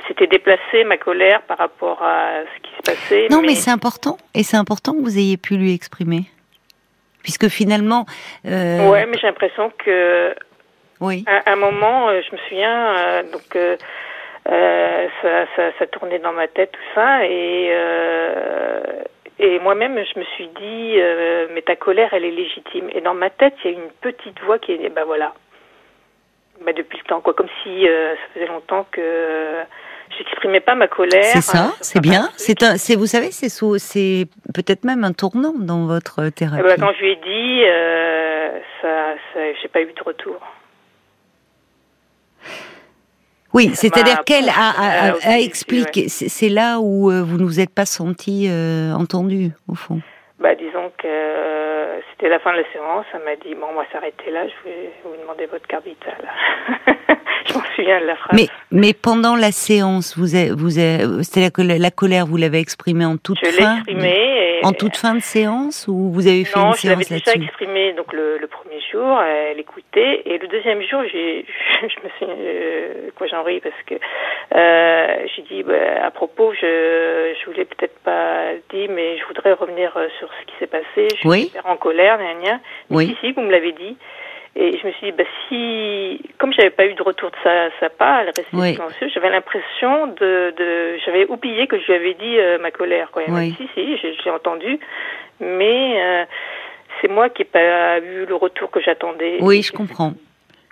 c'était 0.10 0.28
déplacé 0.28 0.84
ma 0.84 0.98
colère 0.98 1.42
par 1.44 1.58
rapport 1.58 2.04
à 2.04 2.42
ce 2.44 2.62
qui 2.62 2.76
se 2.76 2.82
passait. 2.92 3.28
Non, 3.30 3.42
mais, 3.42 3.56
c'est 3.56 3.72
important, 3.72 4.18
et 4.34 4.44
c'est 4.44 4.58
important 4.58 4.92
que 4.94 5.00
vous 5.02 5.18
ayez 5.18 5.38
pu 5.38 5.56
lui 5.56 5.74
exprimer, 5.74 6.24
puisque 7.24 7.48
finalement, 7.48 8.06
euh, 8.46 8.90
Ouais, 8.90 9.06
mais 9.06 9.18
j'ai 9.20 9.28
l'impression 9.28 9.72
que 9.78 10.34
oui, 11.02 11.24
À 11.28 11.54
un 11.54 11.56
moment, 11.56 12.10
euh, 12.10 12.22
je 12.28 12.36
me 12.36 12.42
souviens, 12.50 12.98
euh, 12.98 13.24
donc 13.32 13.56
euh, 13.56 15.08
ça, 15.22 15.46
ça, 15.56 15.72
ça 15.80 15.88
tournait 15.88 16.20
dans 16.20 16.34
ma 16.34 16.48
tête 16.48 16.72
tout 16.74 16.94
ça, 16.94 17.26
et 17.26 17.70
euh, 17.72 18.82
et 19.42 19.60
moi-même, 19.60 19.96
je 19.96 20.20
me 20.20 20.26
suis 20.36 20.48
dit, 20.48 20.96
euh, 20.98 21.48
mais 21.54 21.62
ta 21.62 21.78
colère, 21.78 22.10
elle 22.14 22.26
est 22.26 22.32
légitime. 22.32 22.90
Et 22.94 23.00
dans 23.00 23.14
ma 23.14 23.30
tête, 23.30 23.54
il 23.64 23.72
y 23.72 23.74
a 23.74 23.78
une 23.78 23.90
petite 24.02 24.38
voix 24.42 24.60
qui 24.60 24.74
est, 24.74 24.90
ben 24.90 25.06
voilà, 25.06 25.34
bah 26.66 26.74
depuis 26.74 26.98
le 26.98 27.06
temps, 27.06 27.22
quoi, 27.22 27.34
comme 27.34 27.48
si 27.64 27.86
ça 27.86 28.34
faisait 28.34 28.48
longtemps 28.48 28.86
que 28.92 29.56
j'exprimais 30.18 30.60
pas 30.60 30.76
ma 30.76 30.90
colère. 30.90 31.24
c'est 31.24 31.42
ça, 31.42 31.72
c'est 31.80 32.02
bien. 32.02 32.28
C'est 32.36 32.64
un, 32.64 32.76
c'est, 32.76 32.98
vous 32.98 33.06
savez, 33.06 33.32
c'est 33.32 33.48
sous, 33.48 33.78
c'est 33.78 34.26
peut-être 34.54 34.84
même 34.84 35.06
un 35.06 35.14
tournant 35.14 35.54
dans 35.58 35.86
votre 35.86 36.28
thérapie. 36.30 36.62
ben, 36.62 36.76
quand 36.78 36.92
je 36.98 37.00
lui 37.00 37.12
ai 37.12 37.16
dit, 37.16 37.64
ça, 38.82 39.14
ça 39.34 39.40
j'ai 39.62 39.70
pas 39.70 39.82
eu 39.82 39.94
de 39.94 40.04
retour. 40.04 40.42
Oui, 43.60 43.72
c'est-à-dire 43.76 44.24
qu'elle 44.26 44.48
a, 44.50 44.54
a- 44.54 45.08
a- 45.10 45.12
poussé, 45.14 45.28
a 45.28 45.32
ouais. 45.32 45.44
expliqué. 45.44 46.08
C'est 46.08 46.30
c'est 46.30 46.50
là 46.50 46.80
où 46.80 47.12
euh, 47.12 47.22
vous 47.22 47.38
ne 47.38 47.44
vous 47.44 47.60
êtes 47.60 47.74
pas 47.74 47.86
senti 47.86 48.48
euh, 48.50 48.94
entendu, 48.94 49.52
au 49.68 49.76
fond. 49.76 50.00
Bah, 50.40 50.56
disons 50.56 50.90
que 50.98 51.06
euh, 51.06 52.00
c'était 52.12 52.30
la 52.30 52.40
fin 52.40 52.52
de 52.54 52.58
la 52.60 52.64
séance. 52.72 53.06
Elle 53.14 53.24
m'a 53.26 53.36
dit 53.36 53.54
Bon, 53.56 53.68
on 53.72 53.76
va 53.76 53.84
s'arrêter 53.92 54.32
là, 54.32 54.46
je 54.48 54.70
vais 54.70 54.92
vous 55.04 55.16
demander 55.22 55.46
votre 55.48 55.68
carte 55.68 55.84
vitale. 55.86 56.24
je 57.48 57.54
m'en 57.54 57.64
souviens 57.76 58.00
de 58.00 58.06
la 58.06 58.16
phrase. 58.16 58.32
Mais, 58.40 58.48
mais 58.72 58.94
pendant 58.94 59.36
la 59.36 59.52
séance, 59.52 60.18
vous, 60.18 60.36
avez- 60.36 60.52
vous, 60.52 60.80
avez- 60.80 61.24
c'est-à-dire 61.24 61.52
que 61.52 61.62
la, 61.62 61.78
la 61.78 61.92
colère, 61.92 62.26
vous 62.26 62.38
l'avez 62.38 62.60
exprimée 62.60 63.06
en 63.06 63.18
toute 63.18 63.38
je 63.44 63.48
l'ai 63.52 63.52
fin, 63.58 63.76
exprimée. 63.78 64.49
En 64.64 64.74
toute 64.74 64.96
fin 64.98 65.16
de 65.16 65.22
séance, 65.22 65.88
ou 65.88 66.12
vous 66.12 66.28
avez 66.28 66.44
fait 66.46 66.60
Non, 66.60 66.72
une 66.72 66.76
je 66.76 66.88
l'avais 66.88 67.04
séance 67.04 67.24
déjà 67.24 67.38
exprimée 67.44 67.94
donc 67.94 68.14
le, 68.14 68.38
le 68.38 68.48
premier 68.48 68.80
jour, 68.92 69.22
elle 69.22 69.60
écoutait, 69.60 70.22
et 70.26 70.38
le 70.38 70.48
deuxième 70.48 70.82
jour, 70.84 71.02
j'ai, 71.12 71.46
je 71.82 71.86
me 71.86 72.10
suis, 72.18 72.26
euh, 72.28 73.10
quoi 73.16 73.28
j'en 73.28 73.44
ris 73.44 73.60
parce 73.60 73.76
que 73.86 73.96
euh, 74.56 75.28
j'ai 75.36 75.42
dit 75.44 75.64
bah, 75.64 75.74
à 76.06 76.12
propos, 76.12 76.54
je, 76.54 77.34
je 77.40 77.46
voulais 77.46 77.66
peut-être 77.66 77.98
pas 78.00 78.54
dire, 78.72 78.90
mais 78.92 79.18
je 79.18 79.26
voudrais 79.26 79.54
revenir 79.54 79.96
euh, 79.98 80.08
sur 80.20 80.30
ce 80.40 80.46
qui 80.46 80.54
s'est 80.60 80.68
passé. 80.68 81.08
Je 81.12 81.16
suis 81.18 81.30
Oui. 81.30 81.52
en 81.66 81.78
colère, 81.78 82.18
gna. 82.18 82.60
Mais 82.90 82.96
Oui. 82.98 83.08
si, 83.22 83.28
si, 83.28 83.32
vous 83.34 83.42
me 83.42 83.52
l'avez 83.52 83.72
dit. 83.74 83.98
Et 84.56 84.78
je 84.78 84.88
me 84.88 84.92
suis 84.94 85.08
dit, 85.08 85.12
bah, 85.12 85.24
si, 85.48 86.22
comme 86.40 86.52
j'avais 86.54 86.72
pas 86.72 86.86
eu 86.86 86.94
de 86.94 87.04
retour 87.04 87.30
de 87.30 87.36
sa, 87.44 87.70
sa 87.80 87.90
part, 87.90 88.22
elle 88.22 88.28
restait 88.30 88.48
Oui. 88.54 88.74
silencieuse, 88.74 89.12
j'avais 89.14 89.30
l'impression 89.30 90.08
de, 90.08 90.54
de, 90.58 90.98
j'avais 91.06 91.26
oublié 91.28 91.68
que 91.68 91.80
je 91.80 91.86
lui 91.86 91.94
avais 91.94 92.14
dit 92.16 92.38
euh, 92.40 92.58
ma 92.60 92.72
colère, 92.72 93.12
quoi. 93.12 93.24
Elle 93.24 93.34
Oui. 93.34 93.52
dit, 93.52 93.56
si, 93.58 93.70
si, 93.76 93.98
je, 93.98 94.14
je 94.18 94.24
l'ai 94.26 94.32
entendu, 94.32 94.80
mais 95.40 96.02
euh, 96.04 96.26
c'est 97.00 97.08
moi 97.10 97.30
qui 97.30 97.44
n'ai 97.44 97.46
pas 97.46 98.00
eu 98.00 98.26
le 98.26 98.36
retour 98.36 98.72
que 98.72 98.82
j'attendais. 98.82 99.38
Oui, 99.40 99.62
je 99.62 99.72
comprends. 99.72 100.14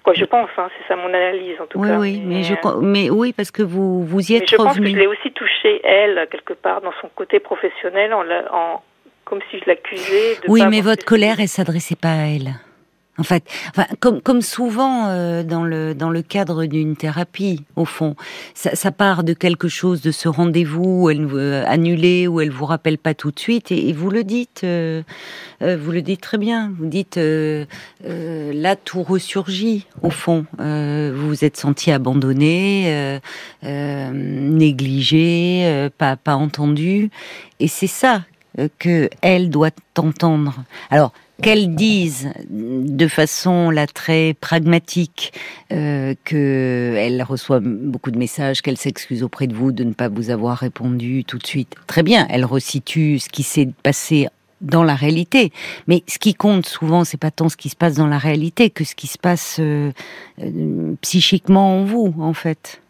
Quoi, 0.03 0.13
je 0.13 0.25
pense, 0.25 0.49
hein, 0.57 0.69
c'est 0.77 0.87
ça 0.87 0.95
mon 0.95 1.09
analyse 1.13 1.59
en 1.61 1.67
tout 1.67 1.79
Oui, 1.79 1.87
cas. 1.89 1.97
oui, 1.99 2.21
mais, 2.25 2.43
je, 2.43 2.53
euh, 2.53 2.57
co- 2.57 2.81
mais 2.81 3.09
oui, 3.09 3.31
parce 3.33 3.51
que 3.51 3.61
vous, 3.61 4.03
vous 4.05 4.31
y 4.31 4.33
mais 4.33 4.39
êtes 4.39 4.49
je 4.49 4.55
pense 4.55 4.77
que 4.77 4.85
je 4.87 4.95
l'ai 4.95 5.07
aussi 5.07 5.31
touchée, 5.33 5.81
elle, 5.83 6.27
quelque 6.31 6.53
part, 6.53 6.81
dans 6.81 6.93
son 7.01 7.09
côté 7.09 7.39
professionnel, 7.39 8.13
en, 8.13 8.23
en 8.51 8.81
comme 9.25 9.39
si 9.51 9.59
je 9.59 9.65
l'accusais 9.67 10.35
de 10.43 10.49
Oui, 10.49 10.61
pas 10.61 10.69
mais 10.69 10.81
votre 10.81 11.03
colère, 11.05 11.35
elle 11.39 11.49
s'adressait 11.49 11.97
pas 12.01 12.07
à 12.13 12.25
elle. 12.35 12.53
En 13.19 13.23
fait, 13.23 13.43
enfin, 13.71 13.87
comme, 13.99 14.21
comme 14.21 14.41
souvent 14.41 15.07
euh, 15.07 15.41
dans 15.41 15.63
le 15.63 15.95
dans 15.95 16.11
le 16.11 16.21
cadre 16.21 16.65
d'une 16.65 16.95
thérapie, 16.95 17.63
au 17.75 17.85
fond, 17.85 18.15
ça, 18.53 18.75
ça 18.75 18.91
part 18.91 19.23
de 19.23 19.33
quelque 19.33 19.67
chose, 19.67 20.01
de 20.01 20.11
ce 20.11 20.27
rendez-vous 20.27 21.03
où 21.03 21.09
elle 21.09 21.25
veut 21.25 21.63
annuler, 21.65 22.27
où 22.27 22.41
elle 22.41 22.51
vous 22.51 22.65
rappelle 22.65 22.99
pas 22.99 23.15
tout 23.15 23.31
de 23.31 23.39
suite, 23.39 23.71
et, 23.71 23.91
vous 23.93 24.11
le 24.11 24.23
dites, 24.23 24.61
euh, 24.63 25.01
euh, 25.63 25.77
vous 25.81 25.91
le 25.91 26.03
dites 26.03 26.21
très 26.21 26.37
bien. 26.37 26.73
Vous 26.77 26.85
dites 26.85 27.17
euh, 27.17 27.65
euh, 28.05 28.53
là 28.53 28.75
tout 28.75 29.01
ressurgit 29.01 29.87
au 30.03 30.09
fond. 30.09 30.45
Euh, 30.59 31.11
vous 31.15 31.29
vous 31.29 31.43
êtes 31.43 31.57
senti 31.57 31.91
abandonné, 31.91 33.19
négligé, 33.63 35.89
pas 35.97 36.15
pas 36.15 36.35
entendu, 36.35 37.09
et 37.59 37.67
c'est 37.67 37.87
ça 37.87 38.23
que 38.79 39.09
elle 39.21 39.49
doit 39.49 39.71
entendre. 39.97 40.63
Alors 40.89 41.11
qu'elle 41.41 41.75
dise 41.75 42.29
de 42.49 43.07
façon 43.07 43.69
là 43.69 43.87
très 43.87 44.33
pragmatique 44.39 45.33
euh, 45.71 46.15
que 46.23 46.95
elle 46.97 47.21
reçoit 47.23 47.59
beaucoup 47.61 48.11
de 48.11 48.17
messages, 48.17 48.61
qu'elle 48.61 48.77
s'excuse 48.77 49.23
auprès 49.23 49.47
de 49.47 49.55
vous 49.55 49.71
de 49.71 49.83
ne 49.83 49.93
pas 49.93 50.09
vous 50.09 50.29
avoir 50.29 50.57
répondu 50.57 51.23
tout 51.25 51.37
de 51.37 51.45
suite. 51.45 51.75
Très 51.87 52.03
bien, 52.03 52.25
elle 52.29 52.45
resitue 52.45 53.19
ce 53.19 53.29
qui 53.29 53.43
s'est 53.43 53.69
passé 53.83 54.27
dans 54.61 54.83
la 54.83 54.95
réalité. 54.95 55.51
Mais 55.87 56.03
ce 56.07 56.17
qui 56.17 56.33
compte 56.33 56.65
souvent, 56.65 57.03
c'est 57.03 57.17
pas 57.17 57.31
tant 57.31 57.49
ce 57.49 57.57
qui 57.57 57.69
se 57.69 57.75
passe 57.75 57.95
dans 57.95 58.07
la 58.07 58.17
réalité 58.17 58.69
que 58.69 58.83
ce 58.83 58.95
qui 58.95 59.07
se 59.07 59.17
passe 59.17 59.57
euh, 59.59 59.91
euh, 60.41 60.93
psychiquement 61.01 61.79
en 61.79 61.85
vous, 61.85 62.15
en 62.19 62.33
fait. 62.33 62.81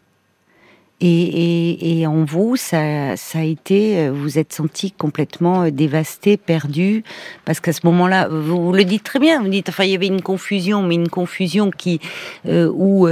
Et, 1.00 2.04
en 2.08 2.24
vous, 2.24 2.56
ça, 2.56 3.16
ça 3.16 3.38
a 3.38 3.44
été, 3.44 3.98
euh, 3.98 4.12
vous 4.12 4.36
êtes 4.36 4.52
senti 4.52 4.90
complètement 4.90 5.62
euh, 5.62 5.70
dévasté, 5.70 6.36
perdu, 6.36 7.04
parce 7.44 7.60
qu'à 7.60 7.72
ce 7.72 7.80
moment-là, 7.84 8.26
vous, 8.28 8.72
le 8.72 8.82
dites 8.82 9.04
très 9.04 9.20
bien, 9.20 9.40
vous 9.40 9.48
dites, 9.48 9.68
enfin, 9.68 9.84
il 9.84 9.90
y 9.90 9.94
avait 9.94 10.08
une 10.08 10.22
confusion, 10.22 10.82
mais 10.82 10.96
une 10.96 11.08
confusion 11.08 11.70
qui, 11.70 12.00
euh, 12.46 12.68
où 12.74 13.06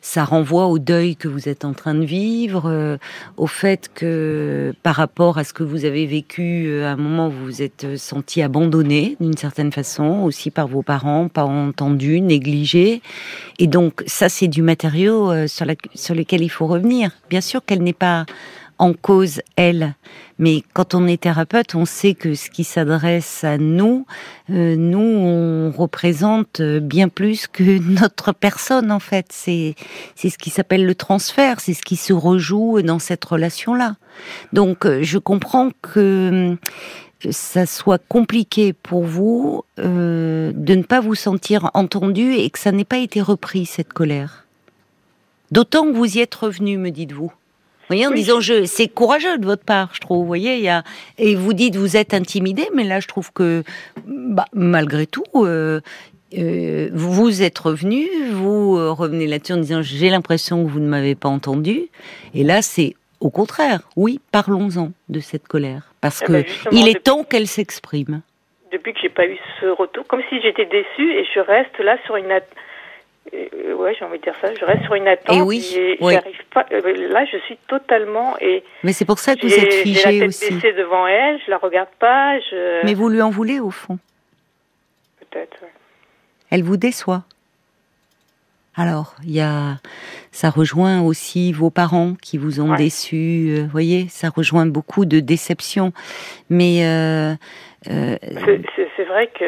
ça 0.00 0.24
renvoie 0.24 0.66
au 0.66 0.78
deuil 0.78 1.14
que 1.14 1.28
vous 1.28 1.48
êtes 1.48 1.64
en 1.64 1.72
train 1.72 1.94
de 1.94 2.04
vivre, 2.04 2.98
au 3.36 3.46
fait 3.46 3.90
que 3.94 4.74
par 4.82 4.96
rapport 4.96 5.38
à 5.38 5.44
ce 5.44 5.52
que 5.52 5.62
vous 5.62 5.84
avez 5.84 6.06
vécu, 6.06 6.82
à 6.82 6.92
un 6.92 6.96
moment, 6.96 7.28
vous 7.28 7.44
vous 7.44 7.62
êtes 7.62 7.96
senti 7.96 8.42
abandonné 8.42 9.16
d'une 9.20 9.36
certaine 9.36 9.72
façon, 9.72 10.22
aussi 10.24 10.50
par 10.50 10.66
vos 10.66 10.82
parents, 10.82 11.28
pas 11.28 11.44
entendu, 11.44 12.20
négligé, 12.20 13.02
et 13.58 13.66
donc 13.66 14.02
ça, 14.06 14.28
c'est 14.28 14.48
du 14.48 14.62
matériau 14.62 15.46
sur, 15.46 15.64
la, 15.64 15.74
sur 15.94 16.14
lequel 16.14 16.42
il 16.42 16.50
faut 16.50 16.66
revenir 16.66 17.19
Bien 17.30 17.40
sûr 17.40 17.64
qu'elle 17.64 17.82
n'est 17.82 17.92
pas 17.92 18.26
en 18.80 18.94
cause, 18.94 19.40
elle. 19.56 19.94
Mais 20.38 20.64
quand 20.72 20.94
on 20.94 21.06
est 21.06 21.20
thérapeute, 21.20 21.74
on 21.74 21.84
sait 21.84 22.14
que 22.14 22.34
ce 22.34 22.50
qui 22.50 22.64
s'adresse 22.64 23.44
à 23.44 23.58
nous, 23.58 24.06
euh, 24.48 24.74
nous, 24.74 24.98
on 24.98 25.70
représente 25.70 26.60
bien 26.60 27.08
plus 27.08 27.46
que 27.46 27.78
notre 28.00 28.32
personne, 28.32 28.90
en 28.90 28.98
fait. 28.98 29.26
C'est, 29.30 29.76
ce 30.16 30.38
qui 30.38 30.50
s'appelle 30.50 30.86
le 30.86 30.94
transfert, 30.96 31.60
c'est 31.60 31.74
ce 31.74 31.82
qui 31.82 31.96
se 31.96 32.12
rejoue 32.12 32.82
dans 32.82 32.98
cette 32.98 33.24
relation-là. 33.24 33.96
Donc, 34.52 34.86
euh, 34.86 35.00
je 35.02 35.18
comprends 35.18 35.70
que 35.82 36.56
euh, 36.56 36.56
ça 37.30 37.66
soit 37.66 38.02
compliqué 38.08 38.72
pour 38.72 39.04
vous 39.04 39.62
de 39.76 40.52
ne 40.56 40.82
pas 40.82 41.00
vous 41.00 41.14
sentir 41.14 41.70
entendu 41.74 42.32
et 42.32 42.48
que 42.50 42.58
ça 42.58 42.72
n'ait 42.72 42.84
pas 42.84 42.98
été 42.98 43.20
repris, 43.20 43.66
cette 43.66 43.92
colère. 43.92 44.46
D'autant 45.50 45.84
que 45.84 45.96
vous 45.96 46.16
y 46.16 46.20
êtes 46.20 46.34
revenu, 46.34 46.76
me 46.78 46.90
dites-vous. 46.90 47.32
Vous 47.90 47.96
voyez, 47.96 48.06
en 48.06 48.12
disant, 48.12 48.40
je, 48.40 48.66
c'est 48.66 48.86
courageux 48.86 49.38
de 49.38 49.44
votre 49.44 49.64
part, 49.64 49.90
je 49.94 50.00
trouve. 50.00 50.18
Vous 50.18 50.26
voyez, 50.26 50.58
y 50.58 50.68
a, 50.68 50.84
et 51.18 51.34
vous 51.34 51.52
dites, 51.52 51.74
vous 51.74 51.96
êtes 51.96 52.14
intimidé, 52.14 52.68
mais 52.72 52.84
là, 52.84 53.00
je 53.00 53.08
trouve 53.08 53.32
que, 53.32 53.64
bah, 54.06 54.44
malgré 54.52 55.06
tout, 55.06 55.24
euh, 55.34 55.80
euh, 56.38 56.88
vous 56.92 57.42
êtes 57.42 57.58
revenu, 57.58 58.06
vous 58.30 58.76
euh, 58.76 58.92
revenez 58.92 59.26
là-dessus 59.26 59.54
en 59.54 59.56
disant, 59.56 59.82
j'ai 59.82 60.08
l'impression 60.08 60.64
que 60.64 60.70
vous 60.70 60.78
ne 60.78 60.86
m'avez 60.86 61.16
pas 61.16 61.28
entendu. 61.28 61.88
Et 62.32 62.44
là, 62.44 62.62
c'est 62.62 62.94
au 63.18 63.30
contraire, 63.30 63.80
oui, 63.96 64.20
parlons-en 64.32 64.92
de 65.08 65.20
cette 65.20 65.46
colère, 65.48 65.92
parce 66.00 66.22
eh 66.22 66.26
que 66.26 66.32
ben, 66.32 66.44
il 66.72 66.88
est 66.88 67.02
temps 67.02 67.24
qu'elle 67.24 67.46
s'exprime. 67.46 68.22
Depuis 68.72 68.94
que 68.94 69.00
j'ai 69.02 69.08
pas 69.08 69.26
eu 69.26 69.36
ce 69.60 69.66
retour, 69.66 70.06
comme 70.06 70.22
si 70.28 70.40
j'étais 70.40 70.64
déçue 70.64 71.12
et 71.12 71.26
je 71.34 71.40
reste 71.40 71.76
là 71.80 71.98
sur 72.06 72.16
une 72.16 72.30
euh, 73.34 73.74
ouais, 73.74 73.94
j'ai 73.98 74.04
envie 74.04 74.18
de 74.18 74.22
dire 74.24 74.34
ça. 74.40 74.52
Je 74.54 74.64
reste 74.64 74.84
sur 74.84 74.94
une 74.94 75.08
attente. 75.08 75.36
Et 75.36 75.40
oui, 75.40 75.98
pas. 76.52 76.66
Euh, 76.72 77.08
là, 77.08 77.24
je 77.24 77.38
suis 77.38 77.56
totalement 77.68 78.36
et. 78.40 78.62
Mais 78.82 78.92
c'est 78.92 79.04
pour 79.04 79.18
ça 79.18 79.36
que 79.36 79.46
vous 79.46 79.54
êtes 79.54 79.72
figé 79.72 80.04
la 80.04 80.10
tête 80.10 80.28
aussi. 80.28 80.54
baissée 80.54 80.72
devant 80.72 81.06
elle, 81.06 81.38
je 81.44 81.50
la 81.50 81.58
regarde 81.58 81.90
pas. 81.98 82.38
Je... 82.40 82.84
Mais 82.84 82.94
vous 82.94 83.08
lui 83.08 83.22
en 83.22 83.30
voulez 83.30 83.60
au 83.60 83.70
fond. 83.70 83.98
Peut-être. 85.20 85.58
Elle 86.50 86.62
vous 86.62 86.76
déçoit. 86.76 87.22
Alors, 88.76 89.16
il 89.24 89.32
y 89.32 89.40
a, 89.40 89.76
ça 90.30 90.48
rejoint 90.48 91.02
aussi 91.02 91.52
vos 91.52 91.70
parents 91.70 92.14
qui 92.22 92.38
vous 92.38 92.60
ont 92.60 92.74
déçu. 92.74 93.56
Vous 93.62 93.68
voyez, 93.68 94.06
ça 94.08 94.28
rejoint 94.28 94.64
beaucoup 94.64 95.04
de 95.04 95.20
déceptions. 95.20 95.92
Mais 96.48 96.86
euh, 96.86 97.34
euh 97.90 98.16
c'est 98.96 99.04
vrai 99.04 99.26
que 99.38 99.44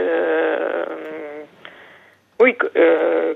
oui, 2.42 2.56
euh, 2.76 3.34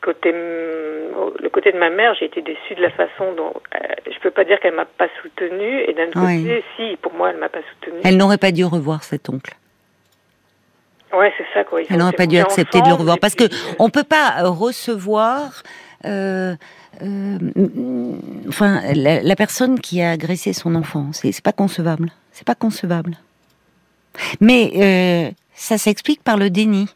côté, 0.00 0.32
le 0.32 1.48
côté 1.50 1.72
de 1.72 1.78
ma 1.78 1.90
mère, 1.90 2.14
j'ai 2.18 2.26
été 2.26 2.42
déçue 2.42 2.74
de 2.74 2.82
la 2.82 2.90
façon 2.90 3.32
dont. 3.36 3.52
Euh, 3.74 3.78
je 4.10 4.18
peux 4.20 4.30
pas 4.30 4.44
dire 4.44 4.58
qu'elle 4.60 4.74
m'a 4.74 4.84
pas 4.84 5.08
soutenue, 5.22 5.80
et 5.86 5.92
d'un 5.92 6.10
côté, 6.10 6.64
si, 6.76 6.96
pour 7.00 7.12
moi, 7.14 7.30
elle 7.30 7.38
m'a 7.38 7.48
pas 7.48 7.60
soutenue. 7.74 8.00
Elle 8.04 8.16
n'aurait 8.16 8.38
pas 8.38 8.52
dû 8.52 8.64
revoir 8.64 9.04
cet 9.04 9.28
oncle. 9.28 9.54
Ouais, 11.12 11.32
c'est 11.36 11.46
ça, 11.54 11.64
quoi. 11.64 11.80
Elle 11.88 11.98
n'aurait 11.98 12.12
pas 12.12 12.26
dû 12.26 12.38
accepter 12.38 12.80
de 12.80 12.88
le 12.88 12.94
revoir. 12.94 13.18
Parce 13.18 13.34
que 13.34 13.44
on 13.78 13.90
peut 13.90 14.04
pas 14.04 14.42
recevoir. 14.42 15.62
Euh, 16.06 16.54
enfin, 18.48 18.80
la, 18.94 19.36
personne 19.36 19.80
qui 19.80 20.00
a 20.02 20.12
agressé 20.12 20.52
son 20.52 20.74
enfant, 20.74 21.10
c'est 21.12 21.42
pas 21.42 21.52
concevable. 21.52 22.10
C'est 22.32 22.46
pas 22.46 22.54
concevable. 22.54 23.16
Mais 24.40 25.34
ça 25.54 25.78
s'explique 25.78 26.22
par 26.22 26.36
le 26.36 26.48
déni. 26.48 26.86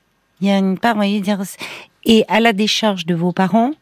Il 0.40 0.48
y 0.48 0.52
a 0.52 0.58
une 0.58 0.78
part, 0.78 0.94
voyez, 0.94 1.20
dire, 1.20 1.40
et 2.04 2.24
à 2.28 2.40
la 2.40 2.52
décharge 2.52 3.06
de 3.06 3.14
vos 3.14 3.32
parents, 3.32 3.72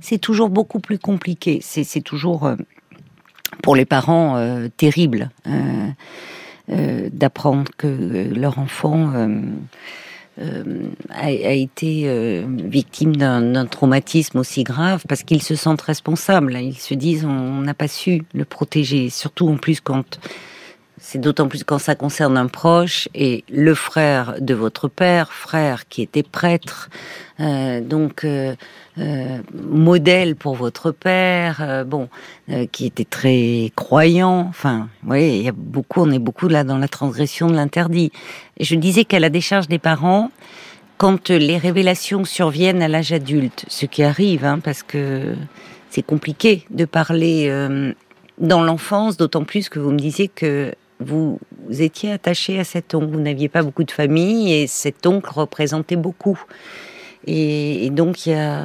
c'est 0.00 0.18
toujours 0.18 0.50
beaucoup 0.50 0.80
plus 0.80 0.98
compliqué. 0.98 1.58
C'est 1.62 2.00
toujours 2.00 2.46
euh, 2.46 2.56
pour 3.62 3.74
les 3.74 3.84
parents 3.84 4.36
euh, 4.36 4.68
terrible 4.76 5.30
euh, 5.48 7.08
d'apprendre 7.12 7.70
que 7.76 7.86
leur 8.34 8.58
enfant 8.58 9.12
a, 11.10 11.30
été 11.30 12.44
victime 12.46 13.16
d'un 13.16 13.66
traumatisme 13.66 14.38
aussi 14.38 14.64
grave 14.64 15.04
parce 15.08 15.22
qu'ils 15.22 15.42
se 15.42 15.54
sentent 15.54 15.82
responsables. 15.82 16.56
Ils 16.56 16.78
se 16.78 16.94
disent 16.94 17.24
on 17.24 17.60
n'a 17.60 17.74
pas 17.74 17.86
su 17.88 18.22
le 18.34 18.44
protéger, 18.44 19.10
surtout 19.10 19.48
en 19.48 19.56
plus 19.56 19.80
quand 19.80 20.18
c'est 20.98 21.20
d'autant 21.20 21.46
plus 21.48 21.62
quand 21.62 21.78
ça 21.78 21.94
concerne 21.94 22.38
un 22.38 22.46
proche 22.46 23.08
et 23.14 23.44
le 23.50 23.74
frère 23.74 24.36
de 24.40 24.54
votre 24.54 24.88
père, 24.88 25.32
frère 25.32 25.88
qui 25.88 26.00
était 26.00 26.22
prêtre, 26.22 26.88
euh, 27.38 27.82
donc 27.82 28.24
euh, 28.24 28.54
euh, 28.98 29.38
modèle 29.52 30.36
pour 30.36 30.54
votre 30.54 30.92
père, 30.92 31.84
bon, 31.86 32.08
qui 32.72 32.86
était 32.86 33.04
très 33.04 33.72
croyant. 33.76 34.46
Enfin, 34.48 34.88
oui, 35.06 35.36
il 35.36 35.42
y 35.42 35.48
a 35.48 35.52
beaucoup, 35.54 36.00
on 36.00 36.10
est 36.10 36.18
beaucoup 36.18 36.48
là 36.48 36.64
dans 36.64 36.78
la 36.78 36.88
transgression 36.88 37.48
de 37.48 37.54
l'interdit. 37.54 38.10
Je 38.58 38.74
disais 38.74 39.04
qu'à 39.04 39.20
la 39.20 39.28
décharge 39.28 39.68
des 39.68 39.78
parents, 39.78 40.30
quand 40.96 41.28
les 41.28 41.58
révélations 41.58 42.24
surviennent 42.24 42.80
à 42.80 42.88
l'âge 42.88 43.12
adulte, 43.12 43.66
ce 43.68 43.84
qui 43.84 44.02
arrive, 44.02 44.46
hein, 44.46 44.60
parce 44.60 44.82
que 44.82 45.34
c'est 45.90 46.02
compliqué 46.02 46.64
de 46.70 46.86
parler 46.86 47.50
dans 48.38 48.62
l'enfance, 48.62 49.18
d'autant 49.18 49.44
plus 49.44 49.68
que 49.68 49.78
vous 49.78 49.90
me 49.90 49.98
disiez 49.98 50.28
que 50.28 50.72
vous, 51.00 51.38
étiez 51.80 52.12
attaché 52.12 52.58
à 52.58 52.64
cet 52.64 52.94
oncle. 52.94 53.06
Vous 53.06 53.20
n'aviez 53.20 53.48
pas 53.48 53.62
beaucoup 53.62 53.84
de 53.84 53.90
famille 53.90 54.52
et 54.52 54.66
cet 54.66 55.06
oncle 55.06 55.30
représentait 55.30 55.96
beaucoup. 55.96 56.42
Et, 57.26 57.90
donc, 57.90 58.16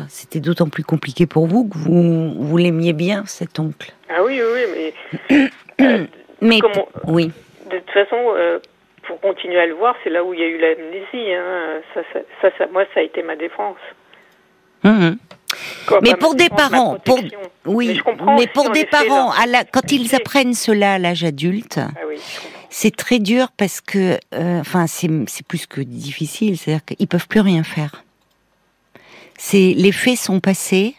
c'était 0.07 0.39
d'autant 0.39 0.69
plus 0.69 0.83
compliqué 0.83 1.25
pour 1.25 1.47
vous 1.47 1.67
que 1.67 1.77
vous, 1.77 2.33
vous 2.35 2.57
l'aimiez 2.57 2.93
bien, 2.93 3.23
cet 3.25 3.59
oncle. 3.59 3.93
Ah 4.09 4.23
oui, 4.23 4.39
oui, 4.41 4.61
mais. 5.29 5.49
Euh, 5.79 6.05
mais 6.41 6.59
oui. 7.07 7.31
De 7.71 7.79
toute 7.79 7.89
façon, 7.89 8.17
euh, 8.35 8.59
pour 9.07 9.19
continuer 9.19 9.59
à 9.59 9.65
le 9.65 9.73
voir, 9.73 9.95
c'est 10.03 10.11
là 10.11 10.23
où 10.23 10.31
il 10.31 10.39
y 10.39 10.43
a 10.43 10.47
eu 10.47 10.59
l'amnésie. 10.59 11.33
Hein. 11.33 11.81
Ça, 11.95 12.01
ça, 12.55 12.67
moi, 12.71 12.83
ça 12.93 12.99
a 12.99 13.03
été 13.03 13.23
ma 13.23 13.35
défense. 13.35 13.77
Hum, 14.83 15.17
mais 16.01 16.15
pour 16.15 16.35
des 16.35 16.49
parents, 16.49 16.97
pour, 17.03 17.19
oui, 17.65 17.99
mais 18.37 18.47
pour 18.47 18.69
des 18.71 18.85
parents, 18.85 19.31
à 19.31 19.45
la, 19.45 19.63
quand 19.63 19.91
ils 19.91 20.15
apprennent 20.15 20.53
cela 20.53 20.93
à 20.93 20.97
l'âge 20.97 21.23
adulte, 21.23 21.79
ah 21.79 21.89
c'est 22.69 22.95
très 22.95 23.19
dur 23.19 23.49
parce 23.57 23.81
que, 23.81 24.17
euh, 24.33 24.61
enfin, 24.61 24.87
c'est 24.87 25.45
plus 25.45 25.65
que 25.65 25.81
difficile, 25.81 26.57
c'est-à-dire 26.57 26.85
qu'ils 26.85 27.07
peuvent 27.07 27.27
plus 27.27 27.41
rien 27.41 27.63
faire. 27.63 28.03
C'est 29.37 29.73
les 29.75 29.91
faits 29.91 30.17
sont 30.17 30.39
passés. 30.39 30.95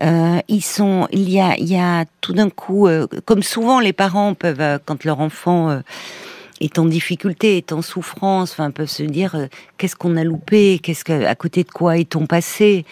Euh, 0.00 0.40
ils 0.46 0.62
sont, 0.62 1.08
il 1.10 1.28
y 1.30 1.40
a, 1.40 1.56
il 1.56 1.68
y 1.68 1.76
a 1.76 2.04
tout 2.20 2.32
d'un 2.32 2.50
coup, 2.50 2.86
euh, 2.86 3.06
comme 3.24 3.42
souvent 3.42 3.80
les 3.80 3.92
parents 3.92 4.34
peuvent, 4.34 4.78
quand 4.84 5.04
leur 5.04 5.20
enfant 5.20 5.80
est 6.60 6.78
en 6.78 6.86
difficulté, 6.86 7.56
est 7.56 7.72
en 7.72 7.82
souffrance, 7.82 8.52
enfin 8.52 8.70
peuvent 8.70 8.88
se 8.88 9.02
dire 9.02 9.34
euh, 9.34 9.46
qu'est-ce 9.76 9.96
qu'on 9.96 10.16
a 10.16 10.24
loupé, 10.24 10.78
qu'est-ce 10.78 11.04
que, 11.04 11.24
à 11.24 11.34
côté 11.34 11.64
de 11.64 11.70
quoi 11.70 11.98
est-on 11.98 12.26
passé? 12.26 12.84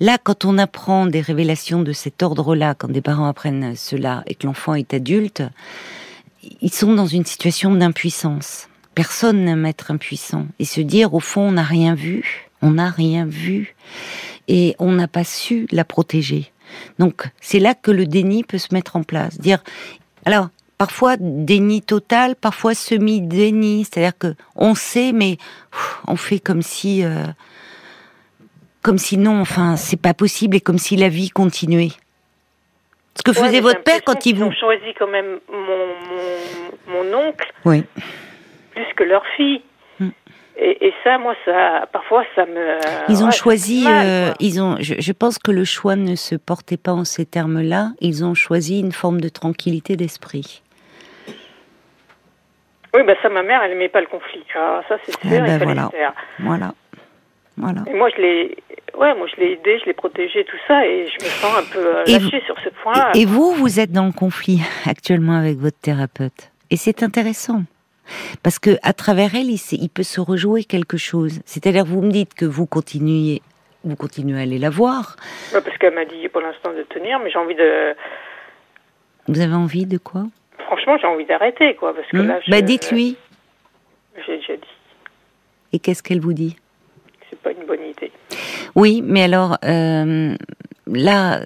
Là, 0.00 0.18
quand 0.22 0.44
on 0.44 0.58
apprend 0.58 1.06
des 1.06 1.20
révélations 1.20 1.82
de 1.82 1.92
cet 1.92 2.22
ordre-là, 2.22 2.74
quand 2.74 2.90
des 2.90 3.00
parents 3.00 3.26
apprennent 3.26 3.74
cela 3.76 4.22
et 4.26 4.34
que 4.34 4.46
l'enfant 4.46 4.74
est 4.74 4.94
adulte, 4.94 5.42
ils 6.60 6.72
sont 6.72 6.94
dans 6.94 7.06
une 7.06 7.24
situation 7.24 7.74
d'impuissance. 7.74 8.68
Personne 8.94 9.44
n'aime 9.44 9.66
être 9.66 9.90
impuissant 9.90 10.46
et 10.58 10.64
se 10.64 10.80
dire 10.80 11.14
au 11.14 11.20
fond 11.20 11.42
on 11.42 11.52
n'a 11.52 11.62
rien 11.62 11.94
vu, 11.94 12.48
on 12.62 12.72
n'a 12.72 12.90
rien 12.90 13.26
vu 13.26 13.76
et 14.48 14.74
on 14.78 14.92
n'a 14.92 15.08
pas 15.08 15.24
su 15.24 15.66
la 15.70 15.84
protéger. 15.84 16.50
Donc 16.98 17.28
c'est 17.40 17.60
là 17.60 17.74
que 17.74 17.90
le 17.90 18.06
déni 18.06 18.44
peut 18.44 18.58
se 18.58 18.74
mettre 18.74 18.96
en 18.96 19.02
place. 19.02 19.38
Dire 19.38 19.62
alors 20.24 20.48
parfois 20.78 21.16
déni 21.18 21.82
total, 21.82 22.36
parfois 22.36 22.74
semi-déni, 22.74 23.84
c'est-à-dire 23.84 24.16
que 24.16 24.34
on 24.54 24.74
sait, 24.74 25.12
mais 25.12 25.36
on 26.06 26.16
fait 26.16 26.38
comme 26.38 26.62
si, 26.62 27.04
euh, 27.04 27.24
comme 28.82 28.98
si 28.98 29.18
non, 29.18 29.40
enfin, 29.40 29.76
c'est 29.76 30.00
pas 30.00 30.14
possible 30.14 30.56
et 30.56 30.60
comme 30.60 30.78
si 30.78 30.96
la 30.96 31.08
vie 31.08 31.30
continuait. 31.30 31.90
Ce 33.16 33.22
que 33.22 33.32
faisait 33.32 33.60
votre 33.60 33.82
père 33.82 34.00
quand 34.06 34.26
il 34.26 34.36
vous. 34.36 34.44
ont 34.44 34.52
choisi 34.52 34.94
quand 34.96 35.08
même 35.08 35.40
mon, 35.52 36.94
mon, 36.94 37.18
oncle. 37.18 37.52
Oui. 37.64 37.82
Plus 38.70 38.86
que 38.96 39.02
leur 39.02 39.24
fille. 39.36 39.60
Hmm. 39.98 40.10
Et, 40.56 40.86
Et 40.86 40.94
ça, 41.02 41.18
moi, 41.18 41.34
ça, 41.44 41.88
parfois, 41.92 42.22
ça 42.36 42.46
me. 42.46 42.78
Ils 43.08 43.24
ont 43.24 43.32
choisi. 43.32 43.84
euh, 43.88 44.30
ils 44.38 44.62
ont. 44.62 44.76
Je, 44.78 44.94
je, 45.00 45.12
pense 45.12 45.40
que 45.40 45.50
le 45.50 45.64
choix 45.64 45.96
ne 45.96 46.14
se 46.14 46.36
portait 46.36 46.76
pas 46.76 46.92
en 46.92 47.04
ces 47.04 47.26
termes-là. 47.26 47.90
Ils 48.00 48.24
ont 48.24 48.34
choisi 48.34 48.78
une 48.78 48.92
forme 48.92 49.20
de 49.20 49.28
tranquillité 49.28 49.96
d'esprit. 49.96 50.62
Oui, 52.98 53.04
bah 53.04 53.14
ça, 53.22 53.28
ma 53.28 53.44
mère, 53.44 53.62
elle 53.62 53.70
n'aimait 53.70 53.88
pas 53.88 54.00
le 54.00 54.08
conflit. 54.08 54.42
Alors, 54.56 54.82
ça, 54.88 54.96
c'est 55.04 55.12
sûr. 55.12 55.20
Eh 55.22 55.28
ben, 55.28 55.44
il 55.44 55.52
fallait 55.52 55.64
voilà. 55.66 55.82
le 55.92 55.96
faire. 55.96 56.14
Voilà. 56.40 56.74
Voilà. 57.56 57.80
Et 57.86 57.94
moi, 57.94 58.08
je 58.10 58.20
l'ai. 58.20 58.56
Ouais, 58.96 59.14
moi, 59.14 59.28
je 59.32 59.40
l'ai 59.40 59.52
aidé, 59.52 59.78
je 59.78 59.84
l'ai 59.86 59.92
protégé, 59.92 60.44
tout 60.44 60.56
ça, 60.66 60.84
et 60.84 61.06
je 61.06 61.24
me 61.24 61.30
sens 61.30 61.58
un 61.58 61.72
peu 61.72 61.78
euh, 61.78 62.04
lâchée 62.06 62.42
sur 62.44 62.58
ce 62.58 62.70
point-là. 62.82 63.12
Et, 63.14 63.20
et 63.20 63.24
vous, 63.24 63.52
vous 63.52 63.78
êtes 63.78 63.92
dans 63.92 64.06
le 64.06 64.12
conflit 64.12 64.62
actuellement 64.86 65.36
avec 65.38 65.58
votre 65.58 65.78
thérapeute. 65.78 66.50
Et 66.70 66.76
c'est 66.76 67.04
intéressant. 67.04 67.62
Parce 68.42 68.58
que 68.58 68.70
à 68.82 68.92
travers 68.92 69.36
elle, 69.36 69.48
il, 69.50 69.60
il 69.72 69.90
peut 69.90 70.02
se 70.02 70.20
rejouer 70.20 70.64
quelque 70.64 70.96
chose. 70.96 71.40
C'est-à-dire, 71.44 71.84
vous 71.84 72.02
me 72.02 72.10
dites 72.10 72.34
que 72.34 72.46
vous 72.46 72.66
continuez, 72.66 73.42
vous 73.84 73.94
continuez 73.94 74.38
à 74.38 74.42
aller 74.42 74.58
la 74.58 74.70
voir. 74.70 75.14
Ouais, 75.54 75.60
parce 75.60 75.78
qu'elle 75.78 75.94
m'a 75.94 76.04
dit 76.04 76.28
pour 76.30 76.40
l'instant 76.40 76.72
de 76.72 76.82
tenir, 76.82 77.20
mais 77.20 77.30
j'ai 77.30 77.38
envie 77.38 77.54
de. 77.54 77.94
Vous 79.28 79.40
avez 79.40 79.54
envie 79.54 79.86
de 79.86 79.98
quoi? 79.98 80.24
Franchement, 80.66 80.96
j'ai 81.00 81.06
envie 81.06 81.24
d'arrêter, 81.24 81.74
quoi. 81.76 81.94
Parce 81.94 82.06
que 82.08 82.16
Hmm 82.18 82.26
là, 82.28 82.40
je- 82.44 82.50
Bah, 82.50 82.60
dites-lui. 82.60 83.16
J'ai 84.26 84.36
déjà 84.38 84.56
dit. 84.56 84.62
Et 85.72 85.78
qu'est-ce 85.78 86.02
qu'elle 86.02 86.20
vous 86.20 86.32
dit? 86.32 86.56
C'est 87.30 87.38
pas 87.40 87.52
une 87.52 87.64
bonne 87.66 87.84
idée. 87.84 88.10
Oui, 88.74 89.02
mais 89.04 89.22
alors 89.22 89.58
euh, 89.64 90.34
là, 90.86 91.40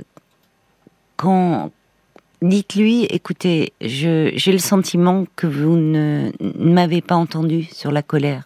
quand 1.16 1.70
dites-lui, 2.40 3.04
écoutez, 3.06 3.72
je- 3.80 4.30
j'ai 4.34 4.52
le 4.52 4.58
sentiment 4.58 5.24
que 5.36 5.46
vous 5.46 5.76
ne, 5.76 6.30
ne 6.40 6.72
m'avez 6.72 7.00
pas 7.00 7.14
entendu 7.14 7.64
sur 7.64 7.90
la 7.92 8.02
colère, 8.02 8.44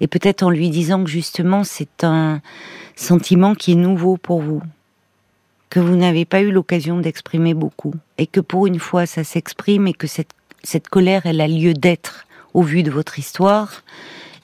et 0.00 0.06
peut-être 0.06 0.42
en 0.42 0.50
lui 0.50 0.70
disant 0.70 1.04
que 1.04 1.10
justement 1.10 1.64
c'est 1.64 2.04
un 2.04 2.40
sentiment 2.96 3.54
qui 3.54 3.72
est 3.72 3.76
nouveau 3.76 4.16
pour 4.16 4.40
vous, 4.40 4.62
que 5.74 5.80
vous 5.80 5.96
n'avez 5.96 6.24
pas 6.24 6.40
eu 6.40 6.52
l'occasion 6.52 7.00
d'exprimer 7.00 7.52
beaucoup, 7.52 7.94
et 8.16 8.28
que 8.28 8.38
pour 8.38 8.68
une 8.68 8.78
fois 8.78 9.06
ça 9.06 9.24
s'exprime 9.24 9.88
et 9.88 9.92
que 9.92 10.06
cette 10.06 10.30
cette 10.62 10.88
colère 10.88 11.22
elle 11.26 11.40
a 11.40 11.48
lieu 11.48 11.74
d'être 11.74 12.28
au 12.52 12.62
vu 12.62 12.84
de 12.84 12.92
votre 12.92 13.18
histoire, 13.18 13.82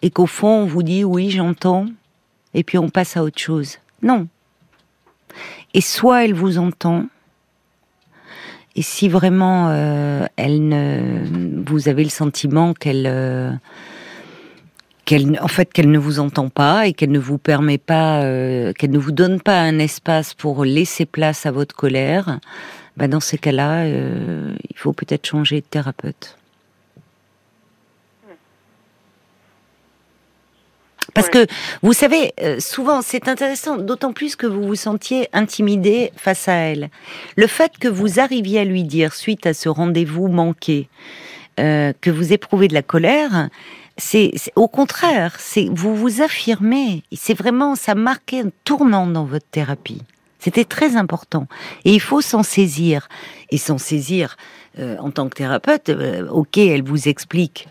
et 0.03 0.11
qu'au 0.11 0.27
fond 0.27 0.63
on 0.63 0.67
vous 0.67 0.83
dit 0.83 1.05
oui 1.05 1.31
j'entends, 1.31 1.87
et 2.53 2.65
puis 2.65 2.79
on 2.79 2.89
passe 2.89 3.17
à 3.17 3.23
autre 3.23 3.39
chose. 3.39 3.79
Non. 4.03 4.27
Et 5.73 5.81
soit 5.81 6.25
elle 6.25 6.35
vous 6.35 6.59
entend, 6.59 7.07
et 8.75 8.83
si 8.83 9.09
vraiment 9.09 9.69
euh, 9.69 10.27
elle 10.35 10.67
ne, 10.67 11.63
vous 11.65 11.89
avez 11.89 12.03
le 12.03 12.11
sentiment 12.11 12.75
qu'elle, 12.75 13.07
euh, 13.07 13.53
qu'elle, 15.11 15.41
en 15.43 15.49
fait, 15.49 15.73
qu'elle 15.73 15.91
ne 15.91 15.99
vous 15.99 16.21
entend 16.21 16.51
pas 16.51 16.87
et 16.87 16.93
qu'elle 16.93 17.11
ne 17.11 17.19
vous 17.19 17.37
permet 17.37 17.79
pas, 17.79 18.23
euh, 18.23 18.73
qu'elle 18.73 18.93
ne 18.93 18.99
vous 18.99 19.11
donne 19.11 19.41
pas 19.41 19.61
un 19.61 19.81
espace 19.81 20.35
pour 20.35 20.65
laisser 20.65 21.05
place 21.05 21.47
à 21.47 21.51
votre 21.51 21.75
colère, 21.75 22.39
bah 22.97 23.09
dans 23.09 23.19
ces 23.19 23.37
cas-là, 23.37 23.87
euh, 23.87 24.55
il 24.71 24.79
faut 24.79 24.93
peut-être 24.93 25.27
changer 25.27 25.63
de 25.63 25.67
thérapeute. 25.67 26.37
Parce 31.13 31.29
que 31.29 31.45
vous 31.83 31.93
savez, 31.93 32.33
euh, 32.41 32.61
souvent 32.61 33.03
c'est 33.03 33.27
intéressant, 33.27 33.79
d'autant 33.79 34.13
plus 34.13 34.37
que 34.37 34.47
vous 34.47 34.63
vous 34.63 34.77
sentiez 34.77 35.29
intimidé 35.33 36.13
face 36.15 36.47
à 36.47 36.55
elle. 36.55 36.89
Le 37.35 37.49
fait 37.49 37.73
que 37.81 37.89
vous 37.89 38.21
arriviez 38.21 38.61
à 38.61 38.65
lui 38.65 38.85
dire 38.85 39.13
suite 39.13 39.45
à 39.45 39.55
ce 39.55 39.69
rendez-vous 39.69 40.29
manqué 40.29 40.89
euh, 41.59 41.93
que 42.01 42.11
vous 42.11 42.33
éprouvez 42.33 42.69
de 42.69 42.75
la 42.75 42.83
colère, 42.83 43.49
c'est 44.01 44.33
au 44.57 44.67
contraire, 44.69 45.37
c'est 45.39 45.69
vous 45.71 45.95
vous 45.95 46.23
affirmez. 46.23 47.05
C'est 47.13 47.35
vraiment 47.35 47.77
ça 47.77 47.95
marquait 47.95 48.41
un 48.41 48.51
tournant 48.65 49.07
dans 49.07 49.25
votre 49.25 49.47
thérapie. 49.47 50.03
C'était 50.39 50.65
très 50.65 50.97
important 50.97 51.47
et 51.85 51.93
il 51.93 52.01
faut 52.01 52.23
s'en 52.23 52.43
saisir 52.43 53.09
et 53.51 53.59
s'en 53.59 53.79
saisir 53.79 54.37
euh, 54.79 54.97
en 54.99 55.11
tant 55.11 55.29
que 55.29 55.37
thérapeute. 55.37 55.91
euh, 55.91 56.27
ok, 56.29 56.57
elle 56.59 56.83
vous 56.83 57.09
explique 57.09 57.69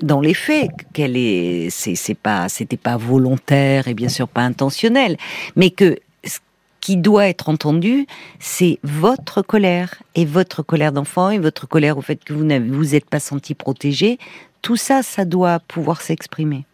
dans 0.00 0.20
les 0.20 0.34
faits 0.34 0.70
qu'elle 0.92 1.16
est 1.16 1.70
c'est 1.70 2.14
pas 2.14 2.48
c'était 2.48 2.76
pas 2.76 2.96
volontaire 2.96 3.88
et 3.88 3.94
bien 3.94 4.08
sûr 4.08 4.28
pas 4.28 4.42
intentionnel 4.42 5.16
mais 5.56 5.70
que 5.70 5.98
ce 6.24 6.38
qui 6.80 6.96
doit 6.96 7.26
être 7.26 7.48
entendu 7.48 8.06
c'est 8.38 8.78
votre 8.84 9.42
colère 9.42 10.00
et 10.14 10.24
votre 10.24 10.62
colère 10.62 10.92
d'enfant 10.92 11.30
et 11.30 11.38
votre 11.38 11.66
colère 11.66 11.98
au 11.98 12.02
fait 12.02 12.22
que 12.22 12.32
vous 12.32 12.44
n'avez 12.44 12.68
vous 12.68 12.94
êtes 12.94 13.06
pas 13.06 13.18
senti 13.18 13.54
protégé 13.54 14.18
tout 14.62 14.76
ça 14.76 15.02
ça 15.02 15.24
doit 15.24 15.60
pouvoir 15.60 16.00
s'exprimer 16.00 16.64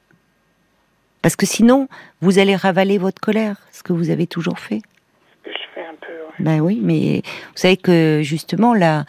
parce 1.23 1.37
que 1.37 1.47
sinon 1.47 1.89
vous 2.21 2.39
allez 2.39 2.57
ravaler 2.57 2.99
votre 2.99 3.21
colère 3.21 3.57
ce 3.73 3.83
que 3.83 3.93
vous 3.93 4.11
avez 4.11 4.27
toujours 4.27 4.59
fait 4.59 4.83
je 5.45 5.51
fais 5.75 5.83
un 5.83 5.95
peu. 6.01 6.13
ouais. 6.13 6.35
ben 6.39 6.61
oui, 6.61 6.81
mais 6.83 7.23
vous 7.25 7.57
savez 7.57 7.77
que 7.77 8.21
justement 8.23 8.73
la 8.73 9.05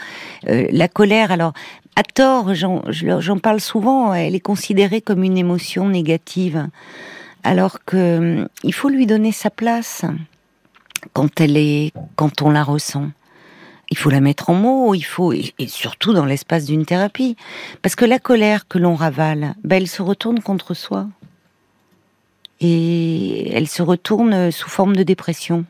euh, 0.48 0.68
la 0.70 0.88
colère, 0.90 1.32
alors 1.32 1.54
à 1.96 2.04
tort, 2.04 2.54
j'en 2.54 3.40
parle 3.40 3.62
souvent, 3.62 4.14
elle 4.14 4.36
est 4.36 4.42
considérée 4.42 5.00
comme 5.00 5.24
une 5.24 5.38
émotion 5.38 5.88
négative, 5.88 6.68
alors 7.44 7.86
que 7.86 8.18
hum, 8.42 8.48
il 8.64 8.74
faut 8.74 8.90
lui 8.90 9.06
donner 9.06 9.32
sa 9.32 9.50
place 9.50 10.04
quand 11.14 11.40
elle 11.40 11.56
est, 11.56 11.94
quand 12.16 12.42
on 12.42 12.52
la 12.52 12.64
ressent. 12.64 13.08
Il 13.92 13.98
faut 13.98 14.10
la 14.10 14.20
mettre 14.20 14.50
en 14.50 14.56
mots, 14.56 14.94
il 14.94 15.04
faut 15.04 15.32
et, 15.32 15.54
surtout 15.68 16.14
dans 16.14 16.26
l'espace 16.26 16.66
d'une 16.66 16.86
thérapie, 16.86 17.36
parce 17.82 17.96
que 17.96 18.06
la 18.06 18.20
colère 18.20 18.68
que 18.68 18.78
l'on 18.78 18.96
ravale, 18.96 19.56
ben 19.64 19.78
elle 19.78 19.88
se 19.88 20.02
retourne 20.02 20.42
contre 20.42 20.74
soi 20.74 21.08
et 22.62 23.52
elle 23.54 23.68
se 23.68 23.82
retourne 23.82 24.52
sous 24.52 24.70
forme 24.70 24.96
de 24.96 25.04
dépression. 25.04 25.66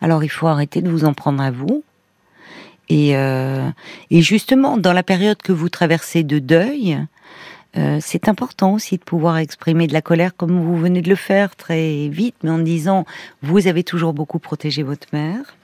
Alors 0.00 0.24
il 0.24 0.30
faut 0.30 0.46
arrêter 0.46 0.82
de 0.82 0.90
vous 0.90 1.04
en 1.04 1.14
prendre 1.14 1.42
à 1.42 1.50
vous. 1.50 1.82
Et, 2.88 3.16
euh, 3.16 3.68
et 4.10 4.22
justement, 4.22 4.76
dans 4.76 4.92
la 4.92 5.02
période 5.02 5.42
que 5.42 5.52
vous 5.52 5.68
traversez 5.68 6.22
de 6.22 6.38
deuil, 6.38 6.98
euh, 7.76 7.98
c'est 8.00 8.28
important 8.28 8.72
aussi 8.74 8.96
de 8.96 9.02
pouvoir 9.04 9.38
exprimer 9.38 9.86
de 9.86 9.92
la 9.92 10.02
colère 10.02 10.34
comme 10.36 10.58
vous 10.60 10.76
venez 10.78 11.02
de 11.02 11.08
le 11.08 11.16
faire 11.16 11.56
très 11.56 12.08
vite, 12.08 12.36
mais 12.42 12.50
en 12.50 12.58
disant, 12.58 13.04
vous 13.42 13.66
avez 13.68 13.84
toujours 13.84 14.12
beaucoup 14.12 14.38
protégé 14.38 14.82
votre 14.82 15.08
mère. 15.12 15.56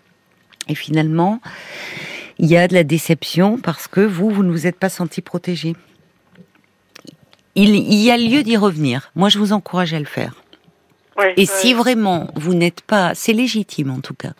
Et 0.68 0.74
finalement, 0.74 1.40
il 2.38 2.46
y 2.50 2.56
a 2.56 2.68
de 2.68 2.74
la 2.74 2.84
déception 2.84 3.58
parce 3.58 3.88
que 3.88 4.00
vous, 4.00 4.30
vous 4.30 4.42
ne 4.42 4.50
vous 4.50 4.66
êtes 4.66 4.78
pas 4.78 4.88
senti 4.88 5.20
protégé. 5.22 5.74
Il, 7.54 7.74
il 7.74 8.02
y 8.02 8.10
a 8.10 8.16
lieu 8.16 8.42
d'y 8.42 8.56
revenir. 8.56 9.10
Moi, 9.14 9.28
je 9.28 9.38
vous 9.38 9.52
encourage 9.52 9.92
à 9.94 9.98
le 9.98 10.04
faire. 10.06 10.34
Et 11.36 11.44
si 11.46 11.74
vraiment 11.74 12.28
vous 12.36 12.54
n'êtes 12.54 12.80
pas, 12.80 13.14
c'est 13.14 13.34
légitime 13.34 13.90
en 13.90 14.00
tout 14.00 14.14
cas. 14.14 14.32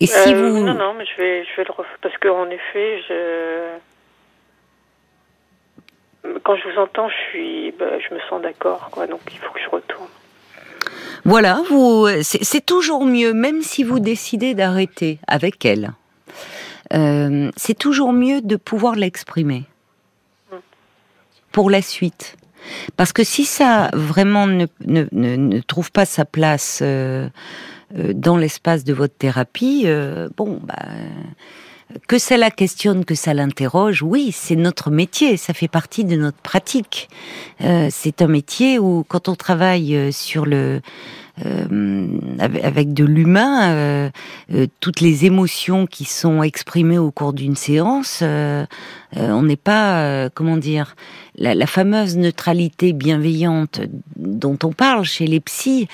Et 0.00 0.06
si 0.06 0.34
Euh, 0.34 0.50
vous, 0.50 0.64
Non, 0.64 0.74
non, 0.74 0.94
mais 0.98 1.04
je 1.06 1.22
vais, 1.22 1.44
je 1.44 1.56
vais 1.56 1.64
le 1.64 1.72
refaire. 1.72 1.98
Parce 2.02 2.16
qu'en 2.18 2.46
effet, 2.50 3.02
je. 3.08 3.76
Quand 6.44 6.56
je 6.56 6.68
vous 6.68 6.78
entends, 6.80 7.08
je 7.08 7.30
suis, 7.30 7.72
bah, 7.78 7.98
je 7.98 8.14
me 8.14 8.20
sens 8.28 8.42
d'accord, 8.42 8.88
quoi. 8.90 9.06
Donc 9.06 9.20
il 9.32 9.38
faut 9.38 9.52
que 9.52 9.60
je 9.60 9.70
retourne. 9.70 10.08
voilà, 11.24 11.60
vous, 11.68 12.08
c'est 12.22 12.64
toujours 12.64 13.04
mieux, 13.06 13.32
même 13.32 13.62
si 13.62 13.84
vous 13.84 14.00
décidez 14.00 14.54
d'arrêter 14.54 15.18
avec 15.26 15.64
elle. 15.64 15.92
euh, 16.92 17.50
c'est 17.56 17.78
toujours 17.78 18.12
mieux 18.12 18.40
de 18.40 18.56
pouvoir 18.56 18.94
l'exprimer 18.96 19.64
pour 21.52 21.70
la 21.70 21.82
suite. 21.82 22.36
Parce 22.96 23.12
que 23.12 23.24
si 23.24 23.44
ça 23.44 23.90
vraiment 23.94 24.46
ne, 24.46 24.66
ne, 24.86 25.06
ne, 25.12 25.36
ne 25.36 25.60
trouve 25.60 25.90
pas 25.90 26.04
sa 26.04 26.24
place 26.24 26.80
euh, 26.82 27.28
euh, 27.96 28.12
dans 28.14 28.36
l'espace 28.36 28.84
de 28.84 28.92
votre 28.92 29.16
thérapie, 29.16 29.84
euh, 29.86 30.28
bon, 30.36 30.60
bah, 30.62 30.76
que 32.06 32.18
ça 32.18 32.36
la 32.36 32.50
questionne, 32.50 33.04
que 33.04 33.14
ça 33.14 33.34
l'interroge, 33.34 34.02
oui, 34.02 34.30
c'est 34.32 34.56
notre 34.56 34.90
métier, 34.90 35.36
ça 35.36 35.54
fait 35.54 35.68
partie 35.68 36.04
de 36.04 36.16
notre 36.16 36.38
pratique. 36.38 37.08
Euh, 37.62 37.88
c'est 37.90 38.22
un 38.22 38.28
métier 38.28 38.78
où, 38.78 39.04
quand 39.06 39.28
on 39.28 39.34
travaille 39.34 39.96
euh, 39.96 40.12
sur 40.12 40.46
le 40.46 40.80
euh, 41.46 42.18
avec 42.62 42.92
de 42.92 43.04
l'humain, 43.04 43.72
euh, 43.72 44.10
euh, 44.52 44.66
toutes 44.80 45.00
les 45.00 45.24
émotions 45.24 45.86
qui 45.86 46.04
sont 46.04 46.42
exprimées 46.42 46.98
au 46.98 47.10
cours 47.10 47.32
d'une 47.32 47.56
séance, 47.56 48.20
euh, 48.22 48.66
on 49.16 49.42
n'est 49.42 49.56
pas, 49.56 50.28
comment 50.30 50.56
dire, 50.56 50.94
la, 51.34 51.54
la 51.54 51.66
fameuse 51.66 52.16
neutralité 52.16 52.92
bienveillante 52.92 53.80
dont 54.16 54.58
on 54.62 54.72
parle 54.72 55.04
chez 55.04 55.26
les 55.26 55.40
psys. 55.40 55.88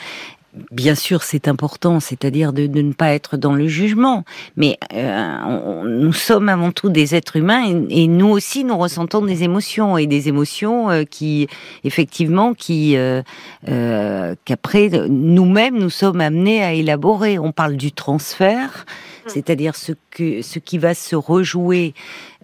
Bien 0.71 0.95
sûr, 0.95 1.23
c'est 1.23 1.49
important, 1.49 2.01
c'est-à-dire 2.01 2.53
de, 2.53 2.67
ne 2.67 2.93
pas 2.93 3.13
être 3.13 3.37
dans 3.37 3.55
le 3.55 3.67
jugement. 3.67 4.25
Mais 4.57 4.79
euh, 4.93 5.83
nous 5.85 6.13
sommes 6.13 6.49
avant 6.49 6.73
tout 6.73 6.89
des 6.89 7.15
êtres 7.15 7.37
humains 7.37 7.85
et, 7.89 8.09
nous 8.09 8.29
aussi, 8.29 8.65
nous 8.65 8.77
ressentons 8.77 9.25
des 9.25 9.43
émotions 9.43 9.99
et 9.99 10.07
des 10.07 10.29
émotions 10.29 10.91
euh, 10.91 11.05
qui, 11.05 11.49
effectivement, 11.85 12.55
qui 12.55 12.97
euh, 12.97 13.23
qu'après 14.45 14.89
nous-mêmes 15.09 15.79
nous 15.79 15.91
sommes 15.91 16.21
amenés 16.21 16.63
à 16.63 16.73
élaborer. 16.73 17.39
On 17.39 17.53
parle 17.53 17.77
du 17.77 17.93
transfert. 17.93 18.87
C'est-à-dire 19.27 19.75
ce 19.77 19.93
qui 20.59 20.79
va 20.79 20.95
se 20.95 21.17
rejouer 21.17 21.95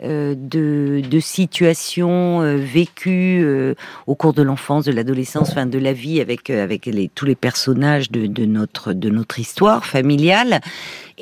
euh, 0.02 0.34
de, 0.36 1.00
de, 1.08 1.20
situations 1.20 2.42
euh, 2.42 2.56
vécues 2.56 3.42
euh, 3.44 3.74
au 4.06 4.14
cours 4.14 4.32
de 4.32 4.42
l'enfance, 4.42 4.84
de 4.84 4.92
l'adolescence, 4.92 5.54
de 5.54 5.78
la 5.78 5.92
vie 5.92 6.20
avec 6.20 6.48
les, 6.48 7.08
tous 7.14 7.24
les 7.24 7.34
personnages 7.36 8.10
de, 8.10 8.26
de 8.26 9.10
notre 9.10 9.38
histoire 9.38 9.84
familiale 9.84 10.60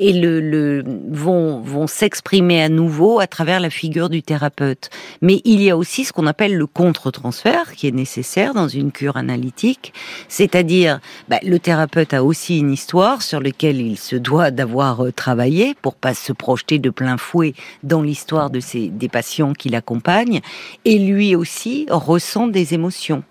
et 0.01 0.13
le, 0.13 0.41
le 0.41 0.83
vont 1.09 1.61
vont 1.61 1.87
s'exprimer 1.87 2.61
à 2.61 2.69
nouveau 2.69 3.19
à 3.19 3.27
travers 3.27 3.59
la 3.59 3.69
figure 3.69 4.09
du 4.09 4.23
thérapeute. 4.23 4.89
Mais 5.21 5.41
il 5.45 5.61
y 5.61 5.69
a 5.69 5.77
aussi 5.77 6.03
ce 6.03 6.11
qu'on 6.11 6.27
appelle 6.27 6.55
le 6.55 6.65
contre-transfert 6.65 7.73
qui 7.73 7.87
est 7.87 7.91
nécessaire 7.91 8.53
dans 8.53 8.67
une 8.67 8.91
cure 8.91 9.15
analytique, 9.15 9.93
c'est-à-dire 10.27 10.99
bah, 11.29 11.37
le 11.43 11.59
thérapeute 11.59 12.13
a 12.13 12.23
aussi 12.23 12.57
une 12.57 12.73
histoire 12.73 13.21
sur 13.21 13.39
laquelle 13.39 13.79
il 13.79 13.97
se 13.97 14.15
doit 14.15 14.51
d'avoir 14.51 15.05
travaillé 15.15 15.75
pour 15.81 15.95
pas 15.95 16.15
se 16.15 16.33
projeter 16.33 16.79
de 16.79 16.89
plein 16.89 17.17
fouet 17.17 17.53
dans 17.83 18.01
l'histoire 18.01 18.49
de 18.49 18.59
des 18.89 19.09
patients 19.09 19.53
qui 19.53 19.69
l'accompagnent, 19.69 20.41
et 20.85 20.97
lui 20.97 21.35
aussi 21.35 21.85
ressent 21.89 22.47
des 22.47 22.73
émotions. 22.73 23.23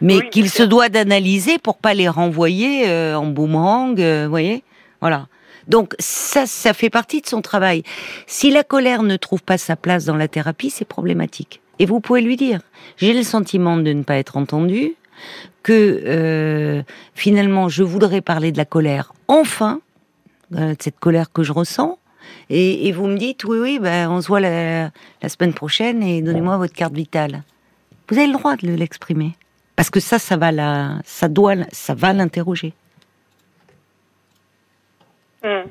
Mais 0.00 0.28
qu'il 0.30 0.50
se 0.50 0.62
doit 0.62 0.88
d'analyser 0.88 1.58
pour 1.58 1.78
pas 1.78 1.94
les 1.94 2.08
renvoyer 2.08 2.88
euh, 2.88 3.16
en 3.16 3.26
boomerang, 3.26 4.00
euh, 4.00 4.24
vous 4.24 4.30
voyez 4.30 4.64
Voilà. 5.00 5.28
Donc 5.68 5.94
ça, 5.98 6.46
ça 6.46 6.72
fait 6.72 6.90
partie 6.90 7.20
de 7.20 7.26
son 7.26 7.40
travail. 7.40 7.82
Si 8.26 8.50
la 8.50 8.64
colère 8.64 9.02
ne 9.02 9.16
trouve 9.16 9.42
pas 9.42 9.58
sa 9.58 9.76
place 9.76 10.04
dans 10.04 10.16
la 10.16 10.28
thérapie, 10.28 10.70
c'est 10.70 10.84
problématique. 10.84 11.60
Et 11.78 11.86
vous 11.86 12.00
pouvez 12.00 12.20
lui 12.20 12.36
dire, 12.36 12.60
j'ai 12.96 13.14
le 13.14 13.22
sentiment 13.22 13.76
de 13.76 13.92
ne 13.92 14.02
pas 14.02 14.16
être 14.16 14.36
entendu, 14.36 14.94
que 15.62 16.02
euh, 16.04 16.82
finalement 17.14 17.68
je 17.68 17.84
voudrais 17.84 18.20
parler 18.20 18.50
de 18.50 18.58
la 18.58 18.64
colère, 18.64 19.12
enfin, 19.28 19.80
de 20.50 20.74
cette 20.80 20.98
colère 20.98 21.32
que 21.32 21.42
je 21.42 21.52
ressens, 21.52 21.98
et, 22.50 22.92
vous 22.92 23.06
me 23.06 23.16
dites, 23.16 23.44
oui, 23.44 23.58
oui, 23.58 23.78
ben, 23.80 24.10
on 24.10 24.20
se 24.20 24.28
voit 24.28 24.40
la, 24.40 24.90
semaine 25.28 25.54
prochaine 25.54 26.02
et 26.02 26.22
donnez-moi 26.22 26.56
votre 26.56 26.74
carte 26.74 26.94
vitale. 26.94 27.44
Vous 28.08 28.18
avez 28.18 28.26
le 28.26 28.34
droit 28.34 28.56
de 28.56 28.68
l'exprimer. 28.68 29.32
Parce 29.76 29.90
que 29.90 30.00
ça, 30.00 30.18
ça 30.18 30.36
va 30.36 30.52
la, 30.52 30.98
ça 31.04 31.28
doit, 31.28 31.54
ça 31.72 31.94
va 31.94 32.12
l'interroger. 32.12 32.72
Hmm. 35.42 35.62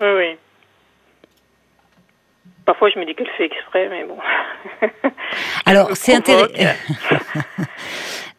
Oui, 0.00 0.08
oui. 0.16 0.36
Parfois, 2.64 2.88
je 2.94 2.98
me 2.98 3.04
dis 3.04 3.14
qu'elle 3.14 3.28
fait 3.36 3.44
exprès, 3.44 3.88
mais 3.88 4.04
bon. 4.04 4.16
Alors, 5.66 5.90
c'est 5.94 6.14
intéressant. 6.14 6.48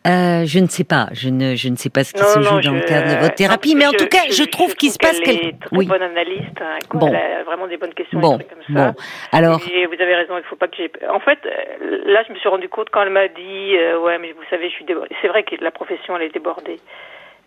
Euh, 0.05 0.45
je 0.45 0.59
ne 0.59 0.67
sais 0.67 0.83
pas, 0.83 1.07
je 1.13 1.29
ne, 1.29 1.55
je 1.55 1.67
ne 1.67 1.75
sais 1.75 1.89
pas 1.89 2.03
ce 2.03 2.13
qui 2.13 2.21
se 2.21 2.39
joue 2.39 2.61
dans 2.61 2.73
le 2.73 2.81
cadre 2.81 3.15
de 3.15 3.19
votre 3.21 3.33
thérapie, 3.33 3.73
mais 3.75 3.87
en 3.87 3.91
tout 3.91 4.05
cas, 4.05 4.29
je, 4.29 4.43
trouve 4.43 4.75
qu'il 4.75 4.91
se 4.91 4.99
passe 4.99 5.19
quelque 5.19 5.43
chose. 5.43 5.69
Oui. 5.71 5.87
bonne 5.87 6.01
analyste, 6.01 6.61
hein, 6.61 6.77
bon. 6.93 7.07
elle 7.07 7.15
a 7.15 7.43
vraiment 7.43 7.65
des 7.65 7.77
bonnes 7.77 7.93
questions. 7.93 8.19
Bon, 8.19 8.37
comme 8.37 8.75
ça. 8.75 8.91
bon. 8.91 8.95
Alors. 9.31 9.59
Et 9.73 9.87
vous 9.87 9.99
avez 9.99 10.15
raison, 10.15 10.37
il 10.37 10.43
faut 10.43 10.55
pas 10.55 10.67
que 10.67 10.77
j'ai. 10.77 10.91
En 11.09 11.19
fait, 11.19 11.39
euh, 11.45 12.01
là, 12.05 12.23
je 12.27 12.33
me 12.33 12.37
suis 12.37 12.49
rendu 12.49 12.69
compte 12.69 12.89
quand 12.91 13.01
elle 13.01 13.09
m'a 13.09 13.27
dit, 13.27 13.77
euh, 13.77 13.99
ouais, 13.99 14.19
mais 14.19 14.31
vous 14.33 14.43
savez, 14.51 14.69
je 14.69 14.75
suis 14.75 14.85
débordée. 14.85 15.15
C'est 15.21 15.27
vrai 15.27 15.43
que 15.43 15.55
la 15.59 15.71
profession, 15.71 16.15
elle 16.15 16.23
est 16.23 16.33
débordée. 16.33 16.79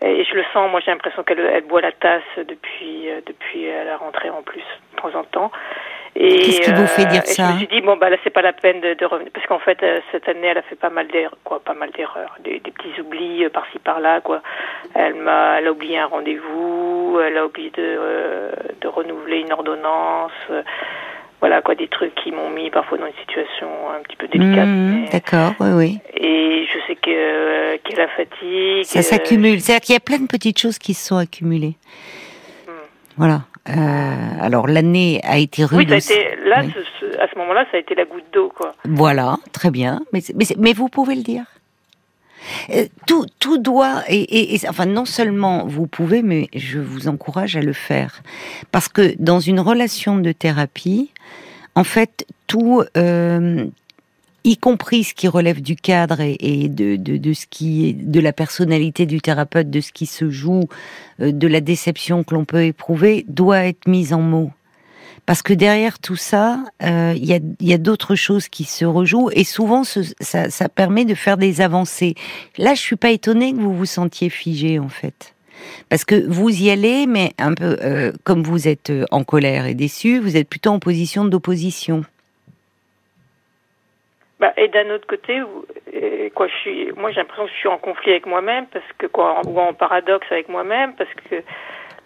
Et 0.00 0.24
je 0.24 0.34
le 0.34 0.44
sens, 0.52 0.70
moi 0.70 0.78
j'ai 0.78 0.92
l'impression 0.92 1.24
qu'elle 1.24 1.40
elle 1.40 1.64
boit 1.64 1.80
la 1.80 1.90
tasse 1.90 2.22
depuis, 2.36 3.08
depuis 3.26 3.66
la 3.84 3.96
rentrée 3.96 4.30
en 4.30 4.42
plus, 4.42 4.62
de 4.94 5.00
temps 5.00 5.18
en 5.18 5.24
temps. 5.24 5.50
Qu'est-ce 6.18 6.60
qui 6.62 6.72
vous 6.72 6.86
fait 6.86 7.06
dire 7.06 7.24
ça 7.24 7.48
Je 7.48 7.52
me 7.52 7.58
suis 7.58 7.66
dit 7.68 7.80
bon 7.80 7.96
bah 7.96 8.10
là 8.10 8.16
c'est 8.24 8.30
pas 8.30 8.42
la 8.42 8.52
peine 8.52 8.80
de, 8.80 8.94
de 8.94 9.06
revenir 9.06 9.30
parce 9.32 9.46
qu'en 9.46 9.60
fait 9.60 9.80
euh, 9.82 10.00
cette 10.10 10.28
année 10.28 10.48
elle 10.48 10.58
a 10.58 10.62
fait 10.62 10.74
pas 10.74 10.90
mal 10.90 11.06
d'erreurs 11.06 11.38
quoi, 11.44 11.60
pas 11.60 11.74
mal 11.74 11.90
d'erreurs, 11.96 12.36
des, 12.42 12.58
des, 12.58 12.72
petits 12.72 13.00
oublis 13.00 13.44
euh, 13.44 13.50
par-ci 13.50 13.78
par-là 13.78 14.20
quoi. 14.20 14.42
Elle 14.94 15.14
m'a, 15.14 15.58
elle 15.58 15.68
a 15.68 15.72
oublié 15.72 15.98
un 15.98 16.06
rendez-vous, 16.06 17.20
elle 17.24 17.36
a 17.38 17.46
oublié 17.46 17.70
de, 17.70 17.74
euh, 17.78 18.50
de 18.80 18.88
renouveler 18.88 19.40
une 19.40 19.52
ordonnance. 19.52 20.32
voilà 21.40 21.62
quoi, 21.62 21.76
des 21.76 21.86
trucs 21.86 22.14
qui 22.16 22.32
m'ont 22.32 22.50
mis 22.50 22.70
parfois 22.70 22.98
dans 22.98 23.06
une 23.06 23.20
situation 23.20 23.68
un 23.96 24.02
petit 24.02 24.16
peu 24.16 24.26
délicate. 24.26 24.66
Mmh, 24.66 25.04
d'accord, 25.12 25.52
oui, 25.60 25.68
oui. 25.72 25.98
Et 26.16 26.66
je 26.66 26.78
sais 26.88 26.96
que 26.96 27.76
qu'elle 27.76 28.00
a 28.00 28.08
fatigue. 28.08 28.82
Ça 28.82 29.02
s'accumule, 29.02 29.60
c'est-à-dire 29.60 29.86
qu'il 29.86 29.92
y 29.92 29.96
a 29.96 30.00
plein 30.00 30.18
de 30.18 30.26
petites 30.26 30.58
choses 30.58 30.78
qui 30.78 30.94
se 30.94 31.06
sont 31.06 31.16
accumulées. 31.16 31.76
Mmh. 32.66 32.72
Voilà. 33.18 33.42
Euh, 33.68 33.74
alors 34.40 34.66
l'année 34.66 35.20
a 35.24 35.38
été 35.38 35.64
rude. 35.64 35.90
Oui, 35.90 36.00
ça 36.00 36.14
a 36.14 36.16
été, 36.16 36.36
là, 36.44 36.58
à 37.20 37.28
ce 37.28 37.38
moment-là, 37.38 37.64
ça 37.70 37.76
a 37.76 37.80
été 37.80 37.94
la 37.94 38.04
goutte 38.04 38.24
d'eau, 38.32 38.52
quoi. 38.56 38.74
Voilà, 38.84 39.38
très 39.52 39.70
bien. 39.70 40.00
Mais, 40.12 40.20
mais, 40.34 40.46
mais 40.58 40.72
vous 40.72 40.88
pouvez 40.88 41.14
le 41.14 41.22
dire. 41.22 41.44
Euh, 42.70 42.86
tout, 43.06 43.26
tout 43.40 43.58
doit, 43.58 44.02
et, 44.08 44.54
et, 44.54 44.60
enfin 44.68 44.86
non 44.86 45.04
seulement 45.04 45.66
vous 45.66 45.86
pouvez, 45.86 46.22
mais 46.22 46.48
je 46.54 46.78
vous 46.78 47.08
encourage 47.08 47.56
à 47.56 47.60
le 47.60 47.72
faire, 47.72 48.22
parce 48.70 48.88
que 48.88 49.14
dans 49.18 49.40
une 49.40 49.60
relation 49.60 50.16
de 50.16 50.32
thérapie, 50.32 51.10
en 51.74 51.84
fait, 51.84 52.26
tout, 52.46 52.82
euh, 52.96 53.66
y 54.44 54.56
compris 54.56 55.04
ce 55.04 55.14
qui 55.14 55.28
relève 55.28 55.60
du 55.60 55.76
cadre 55.76 56.20
et, 56.20 56.68
de, 56.68 56.96
de, 56.96 57.32
ce 57.32 57.46
qui 57.48 57.94
de 57.94 58.20
la 58.20 58.32
personnalité 58.32 59.06
du 59.06 59.20
thérapeute, 59.20 59.70
de 59.70 59.80
ce 59.80 59.92
qui 59.92 60.06
se 60.06 60.30
joue, 60.30 60.64
euh, 61.20 61.32
de 61.32 61.46
la 61.46 61.60
déception 61.60 62.24
que 62.24 62.34
l'on 62.34 62.44
peut 62.44 62.64
éprouver, 62.64 63.24
doit 63.28 63.64
être 63.64 63.86
mise 63.86 64.12
en 64.12 64.20
mots. 64.20 64.50
Parce 65.26 65.42
que 65.42 65.52
derrière 65.52 65.98
tout 65.98 66.16
ça, 66.16 66.64
euh, 66.82 67.12
il 67.14 67.26
y 67.26 67.34
a, 67.34 67.40
y 67.60 67.74
a 67.74 67.78
d'autres 67.78 68.14
choses 68.14 68.48
qui 68.48 68.64
se 68.64 68.86
rejouent 68.86 69.30
et 69.32 69.44
souvent 69.44 69.84
ça, 69.84 70.48
ça 70.48 70.68
permet 70.70 71.04
de 71.04 71.14
faire 71.14 71.36
des 71.36 71.60
avancées. 71.60 72.14
Là, 72.56 72.74
je 72.74 72.80
suis 72.80 72.96
pas 72.96 73.10
étonnée 73.10 73.52
que 73.52 73.58
vous 73.60 73.76
vous 73.76 73.84
sentiez 73.84 74.30
figé 74.30 74.78
en 74.78 74.88
fait. 74.88 75.34
Parce 75.90 76.04
que 76.04 76.26
vous 76.28 76.48
y 76.48 76.70
allez, 76.70 77.06
mais 77.06 77.32
un 77.36 77.52
peu 77.52 77.76
euh, 77.82 78.12
comme 78.24 78.42
vous 78.42 78.68
êtes 78.68 78.92
en 79.10 79.22
colère 79.24 79.66
et 79.66 79.74
déçu, 79.74 80.18
vous 80.18 80.36
êtes 80.36 80.48
plutôt 80.48 80.70
en 80.70 80.78
position 80.78 81.26
d'opposition. 81.26 82.04
Bah, 84.40 84.52
et 84.56 84.68
d'un 84.68 84.88
autre 84.90 85.06
côté, 85.06 85.42
quoi, 86.34 86.46
je 86.46 86.54
suis, 86.56 86.92
moi 86.92 87.10
j'ai 87.10 87.16
l'impression 87.16 87.44
que 87.46 87.50
je 87.50 87.56
suis 87.56 87.68
en 87.68 87.78
conflit 87.78 88.12
avec 88.12 88.26
moi-même 88.26 88.66
parce 88.66 88.84
que 88.96 89.06
quoi, 89.06 89.40
ou 89.46 89.58
en 89.58 89.72
paradoxe 89.72 90.26
avec 90.30 90.48
moi-même 90.48 90.94
parce 90.94 91.10
que 91.14 91.42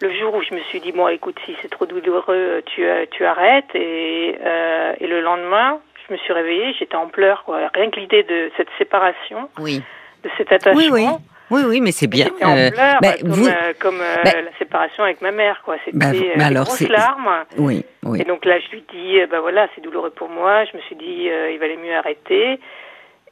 le 0.01 0.11
jour 0.19 0.33
où 0.33 0.41
je 0.41 0.53
me 0.55 0.59
suis 0.61 0.79
dit 0.79 0.91
bon, 0.91 1.07
écoute, 1.07 1.37
si 1.45 1.55
c'est 1.61 1.69
trop 1.69 1.85
douloureux, 1.85 2.63
tu 2.65 2.85
tu 3.11 3.25
arrêtes 3.25 3.75
et 3.75 4.37
euh, 4.43 4.93
et 4.99 5.07
le 5.07 5.21
lendemain, 5.21 5.79
je 6.07 6.13
me 6.13 6.17
suis 6.17 6.33
réveillée, 6.33 6.73
j'étais 6.79 6.95
en 6.95 7.07
pleurs 7.07 7.43
quoi. 7.43 7.69
Rien 7.73 7.91
que 7.91 7.99
l'idée 7.99 8.23
de 8.23 8.51
cette 8.57 8.69
séparation, 8.79 9.49
oui. 9.59 9.83
de 10.23 10.29
cet 10.37 10.51
attachement. 10.51 10.79
Oui, 10.79 10.89
oui. 10.91 11.07
Oui, 11.53 11.61
oui, 11.67 11.81
mais 11.81 11.91
c'est 11.91 12.07
bien. 12.07 12.29
en 12.41 12.57
euh, 12.57 12.71
pleurs, 12.71 12.99
bah, 12.99 13.13
comme, 13.21 13.29
vous... 13.29 13.47
Euh, 13.47 13.73
comme 13.77 14.01
euh, 14.01 14.15
bah 14.23 14.31
la 14.41 14.57
séparation 14.57 15.03
avec 15.03 15.21
ma 15.21 15.31
mère, 15.31 15.61
quoi. 15.63 15.75
C'était 15.85 15.95
bah, 15.95 16.07
bah 16.35 16.45
alors, 16.47 16.65
grosses 16.65 16.89
larmes. 16.89 17.45
Oui, 17.57 17.85
oui. 18.01 18.21
Et 18.21 18.23
donc 18.23 18.43
là, 18.45 18.57
je 18.59 18.71
lui 18.71 18.83
dis, 18.91 19.19
bah 19.29 19.39
voilà, 19.39 19.67
c'est 19.75 19.81
douloureux 19.81 20.09
pour 20.09 20.29
moi. 20.29 20.65
Je 20.65 20.75
me 20.75 20.81
suis 20.81 20.95
dit, 20.95 21.29
il 21.51 21.59
valait 21.59 21.77
mieux 21.77 21.95
arrêter. 21.95 22.59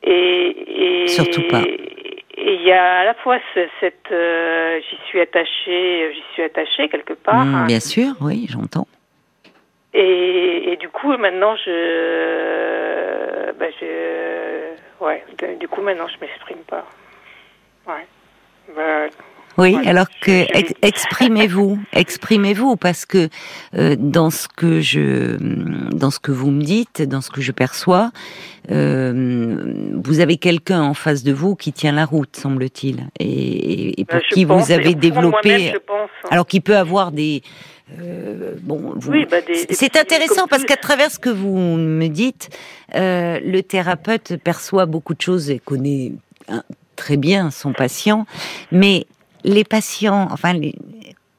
Et, 0.03 1.03
et 1.03 1.07
surtout 1.07 1.41
pas. 1.49 1.63
Et 1.63 2.53
il 2.55 2.61
y 2.61 2.72
a 2.72 2.99
à 2.99 3.05
la 3.05 3.15
fois 3.15 3.38
cette, 3.80 4.13
j'y 4.13 4.97
suis 5.07 5.19
attachée, 5.19 6.13
j'y 6.13 6.34
suis 6.34 6.43
attachée 6.43 6.89
quelque 6.89 7.13
part. 7.13 7.43
Mmh, 7.45 7.67
bien 7.67 7.80
sûr, 7.80 8.13
oui, 8.22 8.47
j'entends. 8.49 8.88
Et, 9.93 10.72
et, 10.72 10.78
du 10.78 10.89
coup, 10.89 11.11
maintenant, 11.17 11.55
je, 11.57 13.51
bah, 13.51 13.65
je, 13.80 15.03
ouais, 15.03 15.24
du 15.59 15.67
coup, 15.67 15.82
maintenant, 15.82 16.07
je 16.07 16.17
m'exprime 16.22 16.63
pas. 16.67 16.86
Ouais. 17.88 18.08
Bah, 18.76 19.08
oui, 19.58 19.78
alors 19.86 20.08
que 20.22 20.46
exprimez-vous, 20.86 21.80
exprimez-vous 21.94 22.78
parce 22.78 23.06
que 23.06 23.30
euh, 23.76 23.96
dans 23.98 24.30
ce 24.30 24.48
que 24.48 24.80
je, 24.80 25.38
dans 25.94 26.12
ce 26.12 26.20
que 26.20 26.32
vous 26.32 26.52
me 26.52 26.64
dites, 26.64 27.02
dans 27.02 27.22
ce 27.22 27.30
que 27.30 27.42
je 27.42 27.52
perçois, 27.52 28.12
euh, 28.72 29.92
vous 30.04 30.20
avez 30.20 30.38
quelqu'un 30.38 30.82
en 30.82 30.94
face 30.94 31.24
de 31.24 31.34
vous 31.34 31.56
qui 31.56 31.74
tient 31.74 31.92
la 31.92 32.06
route, 32.06 32.36
semble-t-il, 32.36 33.10
et, 33.20 34.00
et, 34.00 34.06
pour 34.06 34.20
bah, 34.20 34.26
qui 34.32 34.46
vous 34.46 34.72
avez 34.72 34.96
développé, 34.96 35.74
hein. 35.74 36.08
alors 36.30 36.48
qui 36.48 36.62
peut 36.62 36.78
avoir 36.78 37.12
des 37.12 37.42
euh, 38.00 38.54
bon, 38.62 38.94
oui, 39.10 39.28
bah 39.30 39.38
c'est 39.70 39.98
intéressant 39.98 40.48
parce 40.48 40.64
qu'à 40.64 40.78
travers 40.78 41.12
ce 41.12 41.20
que 41.20 41.30
vous 41.30 41.58
me 41.58 42.08
dites, 42.08 42.50
le 42.94 43.60
thérapeute 43.62 44.38
perçoit 44.38 44.86
beaucoup 44.86 45.14
de 45.14 45.22
choses 45.22 45.50
et 45.50 45.60
connaît 45.60 46.14
très 46.96 47.18
bien 47.18 47.52
son 47.52 47.74
patient, 47.74 48.26
mais 48.72 49.08
les 49.44 49.64
patients, 49.64 50.28
enfin, 50.32 50.54
les, 50.54 50.76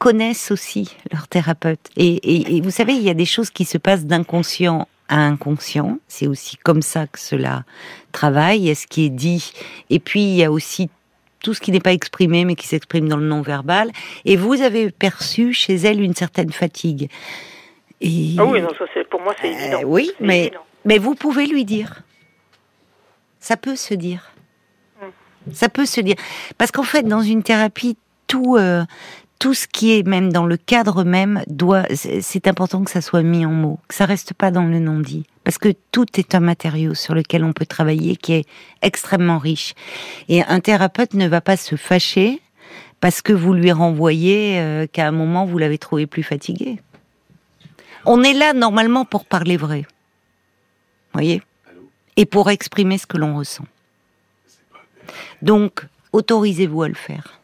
connaissent 0.03 0.51
aussi 0.51 0.97
leur 1.13 1.29
thérapeute. 1.29 1.79
Et, 1.97 2.61
vous 2.61 2.73
savez, 2.73 2.95
il 2.95 3.05
y 3.05 3.11
a 3.11 3.15
des 3.15 3.25
choses 3.25 3.51
qui 3.51 3.65
se 3.65 3.79
passent 3.79 4.05
d'inconscient 4.05 4.89
à 5.09 5.21
inconscient. 5.21 5.99
C'est 6.09 6.27
aussi 6.27 6.57
comme 6.57 6.83
ça 6.83 7.07
que 7.07 7.21
cela 7.21 7.63
travaille. 8.11 8.59
Il 8.59 8.67
y 8.67 8.71
a 8.73 8.75
ce 8.75 8.89
qui 8.89 9.05
est 9.05 9.11
dit. 9.11 9.53
Et 9.91 10.01
puis, 10.01 10.23
il 10.23 10.35
y 10.35 10.43
a 10.43 10.51
aussi 10.51 10.91
tout 11.39 11.55
ce 11.55 11.61
qui 11.61 11.71
n'est 11.71 11.79
pas 11.79 11.93
exprimé, 11.93 12.45
mais 12.45 12.57
qui 12.57 12.67
s'exprime 12.67 13.09
dans 13.09 13.17
le 13.17 13.27
non-verbal. 13.27 13.93
Et 14.25 14.37
vous 14.37 14.61
avez 14.61 14.91
perçu 14.91 15.53
chez 15.53 15.77
elle 15.77 16.01
une 16.01 16.17
certaine 16.17 16.51
fatigue. 16.51 17.09
Et... 18.01 18.35
Ah 18.39 18.45
oui, 18.45 18.61
non, 18.61 18.71
ça, 18.77 18.87
pour 19.09 19.21
moi, 19.21 19.37
c'est 19.41 19.53
évident. 19.53 19.83
Oui, 19.85 20.11
mais, 20.19 20.51
mais 20.85 20.99
vous 20.99 21.15
pouvez 21.15 21.47
lui 21.47 21.65
dire. 21.65 22.03
Ça 23.39 23.57
peut 23.57 23.77
se 23.77 23.95
dire. 23.95 24.32
Ça 25.53 25.69
peut 25.69 25.87
se 25.87 26.01
dire. 26.01 26.17
Parce 26.59 26.71
qu'en 26.71 26.83
fait, 26.83 27.03
dans 27.03 27.23
une 27.23 27.43
thérapie, 27.43 27.97
tout, 28.27 28.57
tout 29.43 29.55
ce 29.55 29.67
qui 29.67 29.99
est 29.99 30.07
même 30.07 30.33
dans 30.33 30.47
le 30.47 30.57
cadre 30.57 31.03
même 31.03 31.43
doit, 31.49 31.83
c'est 31.93 32.47
important 32.47 32.85
que 32.85 32.93
ça 32.93 33.01
soit 33.01 33.25
mis 33.25 33.45
en 33.45 33.51
mots, 33.51 33.81
que 33.89 33.95
ça 33.97 34.07
reste 34.07 34.35
pas 34.35 34.53
dans 34.53 34.63
le 34.63 34.79
non-dit, 34.79 35.25
parce 35.43 35.59
que 35.59 35.75
tout 35.91 36.07
est 36.17 36.37
un 36.37 36.41
matériau 36.41 36.95
sur 36.95 37.13
lequel 37.13 37.43
on 37.43 37.53
peut 37.53 37.67
travailler 37.67 38.15
qui 38.15 38.35
est 38.35 38.45
extrêmement 38.83 39.39
riche. 39.39 39.75
Et 40.29 40.45
un 40.45 40.61
thérapeute 40.61 41.15
ne 41.15 41.27
va 41.27 41.41
pas 41.41 41.57
se 41.57 41.75
fâcher 41.75 42.41
parce 43.01 43.21
que 43.21 43.33
vous 43.33 43.53
lui 43.53 43.73
renvoyez 43.73 44.61
euh, 44.61 44.87
qu'à 44.87 45.09
un 45.09 45.11
moment 45.11 45.45
vous 45.45 45.59
l'avez 45.59 45.77
trouvé 45.77 46.07
plus 46.07 46.23
fatigué. 46.23 46.79
On 48.07 48.23
est 48.23 48.35
là 48.35 48.53
normalement 48.53 49.05
pour 49.05 49.25
parler 49.25 49.57
vrai, 49.57 49.87
voyez, 51.15 51.43
et 52.17 52.27
pour 52.27 52.49
exprimer 52.49 52.97
ce 52.97 53.09
que 53.09 53.19
l'on 53.19 53.37
ressent. 53.37 53.65
Donc, 55.43 55.83
autorisez-vous 56.13 56.83
à 56.83 56.89
le 56.89 56.95
faire, 56.95 57.41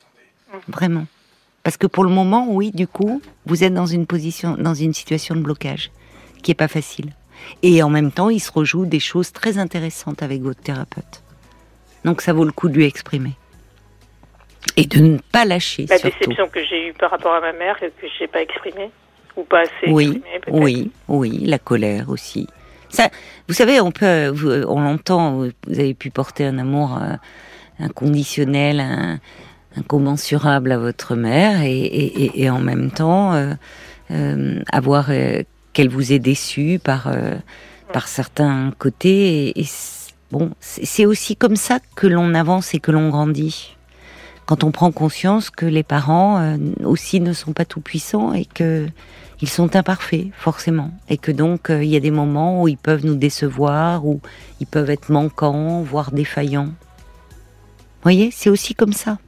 vraiment. 0.69 1.07
Parce 1.63 1.77
que 1.77 1.87
pour 1.87 2.05
le 2.05 2.11
moment, 2.11 2.47
oui, 2.49 2.71
du 2.71 2.87
coup, 2.87 3.21
vous 3.47 3.65
êtes 3.65 3.75
dans 3.75 3.87
une 3.87 4.07
position, 4.07 4.57
dans 4.59 4.75
une 4.75 4.95
situation 4.95 5.35
de 5.35 5.41
blocage 5.41 5.91
qui 6.43 6.51
est 6.51 6.55
pas 6.55 6.69
facile. 6.69 7.13
Et 7.63 7.83
en 7.83 7.91
même 7.91 8.11
temps, 8.11 8.31
il 8.31 8.41
se 8.41 8.51
rejoue 8.51 8.87
des 8.87 9.01
choses 9.01 9.33
très 9.33 9.59
intéressantes 9.59 10.23
avec 10.23 10.43
votre 10.43 10.61
thérapeute. 10.61 11.23
Donc 12.05 12.23
ça 12.23 12.33
vaut 12.33 12.45
le 12.45 12.53
coup 12.53 12.69
de 12.69 12.75
lui 12.75 12.85
exprimer. 12.85 13.33
Et 14.77 14.87
de 14.87 15.01
ne 15.01 15.19
pas 15.33 15.45
lâcher. 15.45 15.87
La 15.89 15.99
déception 15.99 16.49
que 16.49 16.65
j'ai 16.65 16.89
eue 16.89 16.93
par 16.93 17.11
rapport 17.11 17.35
à 17.35 17.41
ma 17.41 17.53
mère, 17.53 17.79
que 17.79 17.87
je 18.01 18.23
n'ai 18.23 18.29
pas 18.29 18.43
exprimée, 18.43 18.91
ou 19.37 19.43
pas 19.43 19.61
assez 19.61 19.89
oui, 19.89 20.23
Oui, 20.49 20.91
oui, 21.09 21.45
la 21.45 21.59
colère 21.59 22.09
aussi. 22.09 22.47
Ça, 22.89 23.11
vous 23.47 23.55
savez, 23.55 23.81
on 23.81 23.91
peut, 23.91 24.33
on 24.67 24.81
l'entend, 24.81 25.33
vous 25.67 25.81
avez 25.81 25.95
pu 25.95 26.11
porter 26.11 26.45
un 26.47 26.59
amour 26.59 26.99
euh, 27.03 27.17
inconditionnel, 27.81 28.81
un, 28.81 29.19
incommensurable 29.79 30.73
à 30.73 30.79
votre 30.79 31.15
mère 31.15 31.61
et, 31.63 32.51
en 32.51 32.61
même 32.61 32.91
temps 32.91 33.35
euh, 33.35 33.55
euh, 34.11 34.61
avoir 34.73 35.07
euh, 35.11 35.43
qu'elle 35.73 35.89
vous 35.89 36.13
ait 36.13 36.19
déçu 36.19 36.81
par 36.83 37.13
par 37.93 38.09
certains 38.09 38.73
côtés 38.79 39.59
et, 39.59 39.67
bon 40.31 40.51
c'est 40.61 41.07
aussi 41.07 41.37
comme 41.37 41.57
ça 41.57 41.79
que 41.95 42.07
l'on 42.07 42.35
avance 42.35 42.75
et 42.75 42.81
que 42.81 42.91
l'on 42.91 43.09
grandit. 43.09 43.77
Quand 44.47 44.65
on 44.65 44.71
prend 44.71 44.91
conscience 44.93 45.51
que 45.51 45.67
les 45.67 45.83
parents 45.83 46.57
aussi 46.83 47.21
ne 47.21 47.35
sont 47.35 47.53
pas 47.53 47.67
tout 47.67 47.83
puissants 47.83 48.33
et 48.33 48.47
que 48.47 48.89
ils 49.41 49.49
sont 49.49 49.77
imparfaits 49.77 50.29
forcément. 50.37 50.91
Et 51.09 51.19
que 51.19 51.31
donc 51.31 51.67
il 51.71 51.85
y 51.85 51.97
a 51.97 52.01
des 52.01 52.11
moments 52.11 52.63
où 52.63 52.69
ils 52.69 52.79
peuvent 52.79 53.05
nous 53.05 53.15
décevoir 53.15 54.07
ou 54.07 54.21
ils 54.61 54.67
peuvent 54.67 54.91
être 54.91 55.11
manquants 55.11 55.83
voire 55.83 56.13
défaillants 56.13 56.73
voyez 58.09 58.31
c'est 58.31 58.51
aussi 58.51 58.75
comme 58.75 58.93
ça 58.93 59.19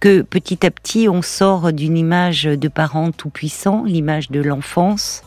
que 0.00 0.22
petit 0.22 0.66
à 0.66 0.70
petit 0.70 1.08
on 1.08 1.22
sort 1.22 1.72
d'une 1.72 1.96
image 1.96 2.44
de 2.44 2.68
parents 2.68 3.12
tout-puissants, 3.12 3.84
l'image 3.84 4.30
de 4.30 4.40
l'enfance, 4.40 5.22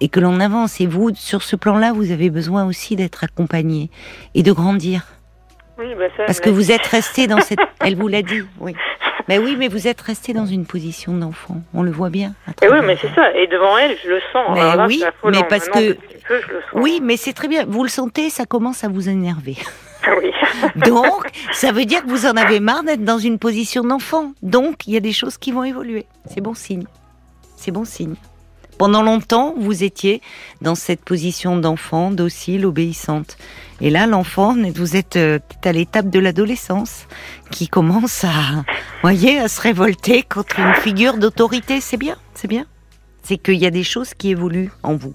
et 0.00 0.08
que 0.08 0.20
l'on 0.20 0.40
avance. 0.40 0.80
Et 0.80 0.86
vous, 0.86 1.14
sur 1.14 1.42
ce 1.42 1.56
plan-là, 1.56 1.92
vous 1.92 2.10
avez 2.10 2.30
besoin 2.30 2.66
aussi 2.66 2.96
d'être 2.96 3.24
accompagné 3.24 3.90
et 4.34 4.42
de 4.42 4.52
grandir. 4.52 5.02
Oui, 5.78 5.94
bah 5.98 6.06
ça, 6.16 6.24
Parce 6.24 6.40
que 6.40 6.50
vous 6.50 6.72
êtes 6.72 6.86
resté 6.86 7.26
dans 7.26 7.40
cette... 7.40 7.60
Elle 7.84 7.96
vous 7.96 8.08
l'a 8.08 8.22
dit, 8.22 8.42
oui. 8.58 8.74
Mais 9.28 9.38
oui, 9.38 9.54
mais 9.56 9.68
vous 9.68 9.86
êtes 9.86 10.00
resté 10.00 10.32
dans 10.32 10.46
une 10.46 10.66
position 10.66 11.12
d'enfant. 11.16 11.62
On 11.72 11.82
le 11.82 11.90
voit 11.90 12.10
bien. 12.10 12.32
Et 12.62 12.68
oui, 12.68 12.78
mais 12.84 12.96
c'est 13.00 13.14
ça. 13.14 13.32
Et 13.36 13.46
devant 13.46 13.78
elle, 13.78 13.96
je 14.02 14.08
le 14.08 14.20
sens. 14.32 14.48
Mais 14.54 14.84
oui, 14.86 15.04
mais 15.24 15.44
parce 15.48 15.68
que... 15.68 15.96
oui, 16.72 17.00
mais 17.02 17.16
c'est 17.16 17.32
très 17.32 17.46
bien. 17.46 17.64
Vous 17.68 17.82
le 17.82 17.88
sentez, 17.88 18.28
ça 18.30 18.44
commence 18.44 18.82
à 18.82 18.88
vous 18.88 19.08
énerver. 19.08 19.56
Ah 20.04 20.14
oui. 20.20 20.29
Donc, 20.76 21.30
ça 21.52 21.72
veut 21.72 21.84
dire 21.84 22.02
que 22.02 22.10
vous 22.10 22.26
en 22.26 22.36
avez 22.36 22.60
marre 22.60 22.82
d'être 22.82 23.04
dans 23.04 23.18
une 23.18 23.38
position 23.38 23.82
d'enfant. 23.82 24.32
Donc, 24.42 24.86
il 24.86 24.94
y 24.94 24.96
a 24.96 25.00
des 25.00 25.12
choses 25.12 25.38
qui 25.38 25.52
vont 25.52 25.64
évoluer. 25.64 26.06
C'est 26.32 26.40
bon 26.40 26.54
signe. 26.54 26.84
C'est 27.56 27.70
bon 27.72 27.84
signe. 27.84 28.14
Pendant 28.80 29.02
longtemps, 29.02 29.54
vous 29.58 29.84
étiez 29.84 30.22
dans 30.62 30.74
cette 30.74 31.04
position 31.04 31.58
d'enfant, 31.58 32.10
docile, 32.10 32.64
obéissante. 32.64 33.36
Et 33.82 33.90
là, 33.90 34.06
l'enfant, 34.06 34.56
vous 34.74 34.96
êtes 34.96 35.16
euh, 35.16 35.38
à 35.62 35.72
l'étape 35.72 36.08
de 36.08 36.18
l'adolescence 36.18 37.06
qui 37.50 37.68
commence 37.68 38.24
à, 38.24 38.64
voyez, 39.02 39.38
à 39.38 39.48
se 39.48 39.60
révolter 39.60 40.22
contre 40.22 40.60
une 40.60 40.72
figure 40.76 41.18
d'autorité. 41.18 41.82
C'est 41.82 41.98
bien, 41.98 42.16
c'est 42.34 42.48
bien. 42.48 42.64
C'est 43.22 43.36
qu'il 43.36 43.56
y 43.56 43.66
a 43.66 43.70
des 43.70 43.84
choses 43.84 44.14
qui 44.14 44.30
évoluent 44.30 44.72
en 44.82 44.96
vous. 44.96 45.12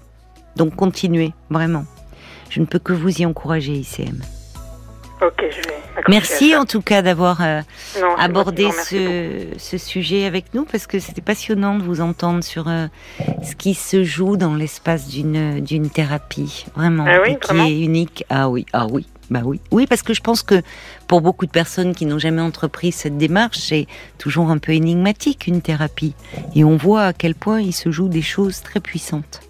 Donc 0.54 0.76
continuez, 0.76 1.32
vraiment. 1.50 1.86
Je 2.50 2.60
ne 2.60 2.66
peux 2.66 2.78
que 2.78 2.92
vous 2.92 3.20
y 3.20 3.26
encourager, 3.26 3.72
ICM. 3.72 4.22
Ok, 5.22 5.44
je 5.50 5.68
vais. 5.68 5.76
Merci 6.08 6.54
en 6.54 6.66
tout 6.66 6.82
cas 6.82 7.00
d'avoir 7.00 7.40
euh, 7.40 7.62
abordé 8.18 8.68
ce, 8.70 9.46
ce, 9.56 9.78
sujet 9.78 10.26
avec 10.26 10.52
nous 10.52 10.64
parce 10.64 10.86
que 10.86 10.98
c'était 10.98 11.22
passionnant 11.22 11.78
de 11.78 11.82
vous 11.82 12.02
entendre 12.02 12.44
sur 12.44 12.68
euh, 12.68 12.86
ce 13.42 13.54
qui 13.54 13.72
se 13.72 14.04
joue 14.04 14.36
dans 14.36 14.54
l'espace 14.54 15.08
d'une 15.08 15.60
d'une 15.60 15.88
thérapie, 15.88 16.66
vraiment, 16.76 17.06
ah 17.08 17.20
oui, 17.24 17.38
qui 17.40 17.56
est 17.56 17.80
unique. 17.80 18.24
Ah 18.28 18.50
oui, 18.50 18.66
ah 18.72 18.86
oui. 18.90 19.06
Bah 19.28 19.40
oui, 19.44 19.60
oui, 19.72 19.86
parce 19.88 20.02
que 20.02 20.14
je 20.14 20.20
pense 20.20 20.42
que 20.42 20.62
pour 21.08 21.20
beaucoup 21.20 21.46
de 21.46 21.50
personnes 21.50 21.96
qui 21.96 22.06
n'ont 22.06 22.18
jamais 22.18 22.42
entrepris 22.42 22.92
cette 22.92 23.18
démarche, 23.18 23.58
c'est 23.58 23.88
toujours 24.18 24.50
un 24.50 24.58
peu 24.58 24.72
énigmatique 24.72 25.48
une 25.48 25.62
thérapie, 25.62 26.14
et 26.54 26.62
on 26.62 26.76
voit 26.76 27.06
à 27.06 27.12
quel 27.12 27.34
point 27.34 27.60
il 27.60 27.72
se 27.72 27.90
joue 27.90 28.08
des 28.08 28.22
choses 28.22 28.62
très 28.62 28.78
puissantes, 28.78 29.40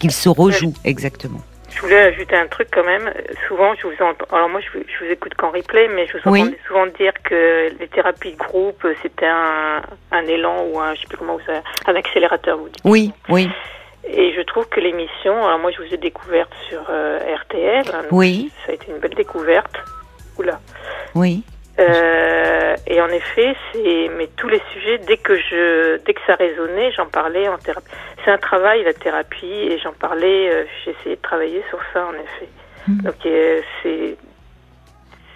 qu'il 0.00 0.10
se 0.10 0.28
rejoue 0.28 0.74
exactement. 0.84 1.42
Je 1.78 1.82
voulais 1.84 2.00
ajouter 2.00 2.34
un 2.34 2.48
truc 2.48 2.68
quand 2.72 2.82
même. 2.82 3.08
Souvent, 3.46 3.72
je 3.76 3.86
vous 3.86 4.02
entends. 4.02 4.26
Alors 4.34 4.48
moi, 4.48 4.60
je 4.60 4.78
vous, 4.78 5.12
écoute 5.12 5.34
qu'en 5.36 5.52
replay, 5.52 5.86
mais 5.94 6.08
je 6.08 6.18
vous 6.18 6.28
entends 6.28 6.50
souvent 6.66 6.86
dire 6.86 7.12
que 7.22 7.70
les 7.78 7.86
thérapies 7.86 8.32
de 8.32 8.36
groupe, 8.36 8.84
c'était 9.00 9.28
un, 9.28 9.80
un, 10.10 10.26
élan 10.26 10.64
ou 10.64 10.80
un, 10.80 10.94
je 10.94 11.02
sais 11.02 11.06
plus 11.06 11.18
comment 11.18 11.36
vous 11.36 11.52
un 11.86 11.94
accélérateur. 11.94 12.58
Vous 12.58 12.68
dites. 12.68 12.80
Oui, 12.84 13.12
oui. 13.28 13.48
Et 14.08 14.32
je 14.34 14.40
trouve 14.40 14.68
que 14.68 14.80
l'émission, 14.80 15.46
alors 15.46 15.60
moi, 15.60 15.70
je 15.70 15.80
vous 15.80 15.94
ai 15.94 15.98
découverte 15.98 16.52
sur 16.68 16.82
euh, 16.90 17.36
RTL. 17.42 17.84
Oui. 18.10 18.50
Ça 18.66 18.72
a 18.72 18.74
été 18.74 18.90
une 18.90 18.98
belle 18.98 19.14
découverte. 19.14 19.76
Oula. 20.36 20.58
Oui. 21.14 21.44
Euh, 21.78 22.37
et 22.90 23.02
en 23.02 23.08
effet, 23.08 23.54
c'est 23.72 24.10
mais 24.16 24.28
tous 24.36 24.48
les 24.48 24.62
sujets 24.72 24.98
dès 24.98 25.18
que 25.18 25.36
je 25.36 25.98
dès 26.04 26.14
que 26.14 26.20
ça 26.26 26.34
résonnait, 26.36 26.90
j'en 26.92 27.06
parlais 27.06 27.46
en 27.46 27.58
thérapie. 27.58 27.86
C'est 28.24 28.30
un 28.30 28.38
travail 28.38 28.82
la 28.82 28.94
thérapie 28.94 29.46
et 29.46 29.78
j'en 29.78 29.92
parlais. 29.92 30.50
Euh, 30.50 30.64
j'ai 30.84 30.92
essayé 30.92 31.16
de 31.16 31.20
travailler 31.20 31.62
sur 31.68 31.78
ça 31.92 32.06
en 32.06 32.14
effet. 32.14 32.48
Mmh. 32.88 33.02
Donc 33.02 33.26
euh, 33.26 33.60
c'est 33.82 34.16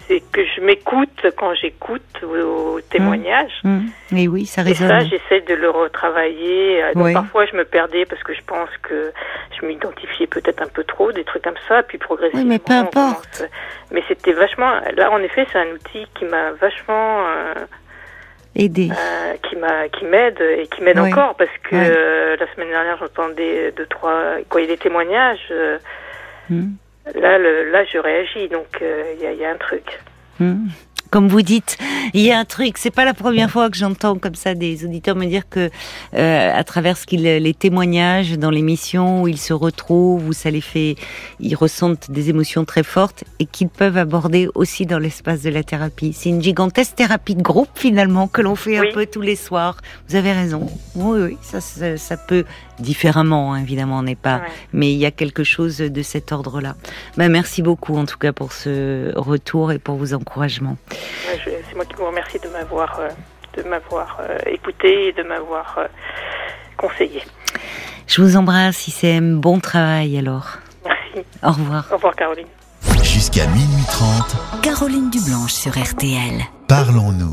c'est 0.07 0.21
que 0.31 0.41
je 0.45 0.61
m'écoute 0.61 1.25
quand 1.37 1.53
j'écoute 1.55 2.01
vos 2.21 2.79
témoignages. 2.89 3.59
Mmh. 3.63 3.85
Mmh. 4.11 4.17
Et 4.17 4.27
oui, 4.27 4.45
ça 4.45 4.61
résonne. 4.61 4.87
Et 4.87 4.89
ça, 4.89 4.99
j'essaie 4.99 5.41
de 5.41 5.53
le 5.53 5.69
retravailler. 5.69 6.83
Donc 6.95 7.13
parfois, 7.13 7.45
je 7.45 7.55
me 7.55 7.65
perdais 7.65 8.05
parce 8.05 8.23
que 8.23 8.33
je 8.33 8.41
pense 8.45 8.69
que 8.81 9.11
je 9.59 9.65
m'identifiais 9.65 10.27
peut-être 10.27 10.61
un 10.61 10.67
peu 10.67 10.83
trop, 10.83 11.11
des 11.11 11.23
trucs 11.23 11.43
comme 11.43 11.53
ça, 11.67 11.83
puis 11.83 11.97
progressivement. 11.97 12.43
Oui, 12.43 12.47
mais 12.47 12.59
peu 12.59 12.73
importe. 12.73 13.43
Mais 13.91 14.03
c'était 14.07 14.33
vachement. 14.33 14.73
Là, 14.95 15.11
en 15.11 15.19
effet, 15.19 15.45
c'est 15.51 15.59
un 15.59 15.71
outil 15.71 16.05
qui 16.15 16.25
m'a 16.25 16.51
vachement. 16.51 17.25
Euh... 17.27 17.65
Aidé. 18.55 18.89
Euh, 18.91 19.33
qui 19.41 19.55
m'a, 19.55 19.89
qui 19.89 20.05
m'aide 20.05 20.39
et 20.39 20.67
qui 20.67 20.83
m'aide 20.83 20.99
encore 20.99 21.35
parce 21.35 21.49
que 21.63 21.75
euh, 21.75 22.35
la 22.39 22.53
semaine 22.53 22.69
dernière 22.69 22.97
j'entendais 22.97 23.71
deux 23.71 23.87
trois 23.87 24.35
quand 24.47 24.59
il 24.59 24.65
y 24.65 24.67
a 24.67 24.75
des 24.75 24.77
témoignages. 24.77 25.47
Euh, 25.49 25.79
mmh. 26.51 26.73
Là, 27.15 27.37
le, 27.37 27.69
là, 27.71 27.83
je 27.85 27.97
réagis, 27.97 28.47
donc 28.47 28.67
il 28.79 28.87
euh, 28.87 29.13
y, 29.19 29.25
a, 29.25 29.33
y, 29.33 29.45
a, 29.45 29.51
un 29.51 29.57
truc. 29.57 29.99
Hmm. 30.39 30.67
Comme 31.13 31.27
vous 31.27 31.43
dites, 31.43 31.77
il 32.15 32.21
y 32.21 32.31
a 32.31 32.39
un 32.39 32.43
truc. 32.43 32.79
C'est 32.79 32.89
pas 32.89 33.05
la 33.05 33.13
première 33.13 33.51
fois 33.51 33.69
que 33.69 33.77
j'entends 33.77 34.17
comme 34.17 34.33
ça 34.33 34.55
des 34.55 34.83
auditeurs 34.83 35.15
me 35.15 35.27
dire 35.27 35.47
que, 35.47 35.69
euh, 36.15 36.51
à 36.51 36.63
travers 36.63 36.97
ce 36.97 37.05
qu'ils, 37.05 37.21
les 37.21 37.53
témoignages 37.53 38.31
dans 38.39 38.49
l'émission 38.49 39.21
où 39.21 39.27
ils 39.27 39.37
se 39.37 39.53
retrouvent, 39.53 40.27
où 40.27 40.33
ça 40.33 40.49
les 40.49 40.59
fait, 40.59 40.95
ils 41.39 41.53
ressentent 41.53 42.09
des 42.09 42.31
émotions 42.31 42.65
très 42.65 42.81
fortes 42.81 43.25
et 43.37 43.45
qu'ils 43.45 43.69
peuvent 43.69 43.99
aborder 43.99 44.49
aussi 44.55 44.87
dans 44.87 44.97
l'espace 44.97 45.43
de 45.43 45.51
la 45.51 45.61
thérapie. 45.61 46.13
C'est 46.13 46.29
une 46.29 46.41
gigantesque 46.41 46.95
thérapie 46.95 47.35
de 47.35 47.43
groupe 47.43 47.69
finalement 47.75 48.27
que 48.27 48.41
l'on 48.41 48.55
fait 48.55 48.79
un 48.79 48.91
peu 48.91 49.05
tous 49.05 49.21
les 49.21 49.35
soirs. 49.35 49.77
Vous 50.09 50.15
avez 50.15 50.31
raison. 50.31 50.67
Oui, 50.95 51.19
oui, 51.21 51.37
ça, 51.43 51.61
ça, 51.61 51.95
ça 51.95 52.17
peut 52.17 52.43
différemment, 52.79 53.53
hein, 53.53 53.61
évidemment, 53.61 53.99
on 53.99 54.03
n'est 54.03 54.15
pas, 54.15 54.41
mais 54.73 54.91
il 54.91 54.97
y 54.97 55.05
a 55.05 55.11
quelque 55.11 55.43
chose 55.43 55.77
de 55.77 56.01
cet 56.01 56.31
ordre-là. 56.31 56.75
Ben, 57.17 57.29
merci 57.29 57.61
beaucoup 57.61 57.97
en 57.97 58.05
tout 58.05 58.17
cas 58.17 58.33
pour 58.33 58.51
ce 58.51 59.13
retour 59.15 59.71
et 59.71 59.77
pour 59.77 59.95
vos 59.95 60.15
encouragements. 60.15 60.77
C'est 61.43 61.75
moi 61.75 61.85
qui 61.85 61.95
vous 61.95 62.05
remercie 62.05 62.39
de 62.39 62.49
m'avoir 62.49 62.99
euh, 62.99 63.09
de 63.55 63.63
m'avoir 63.63 64.19
euh, 64.21 64.37
écouté 64.47 65.07
et 65.07 65.13
de 65.13 65.23
m'avoir 65.23 65.75
euh, 65.77 65.87
conseillé. 66.77 67.23
Je 68.07 68.21
vous 68.21 68.35
embrasse, 68.35 68.87
ICM. 68.87 69.39
Bon 69.39 69.59
travail 69.59 70.17
alors. 70.17 70.57
Merci. 70.85 71.27
Au 71.43 71.51
revoir. 71.51 71.87
Au 71.91 71.95
revoir, 71.95 72.15
Caroline. 72.15 72.47
Jusqu'à 73.01 73.45
minuit 73.47 73.85
30. 73.87 74.61
Caroline 74.61 75.09
Dublanche 75.09 75.53
sur 75.53 75.71
RTL. 75.71 76.41
Parlons-nous. 76.67 77.31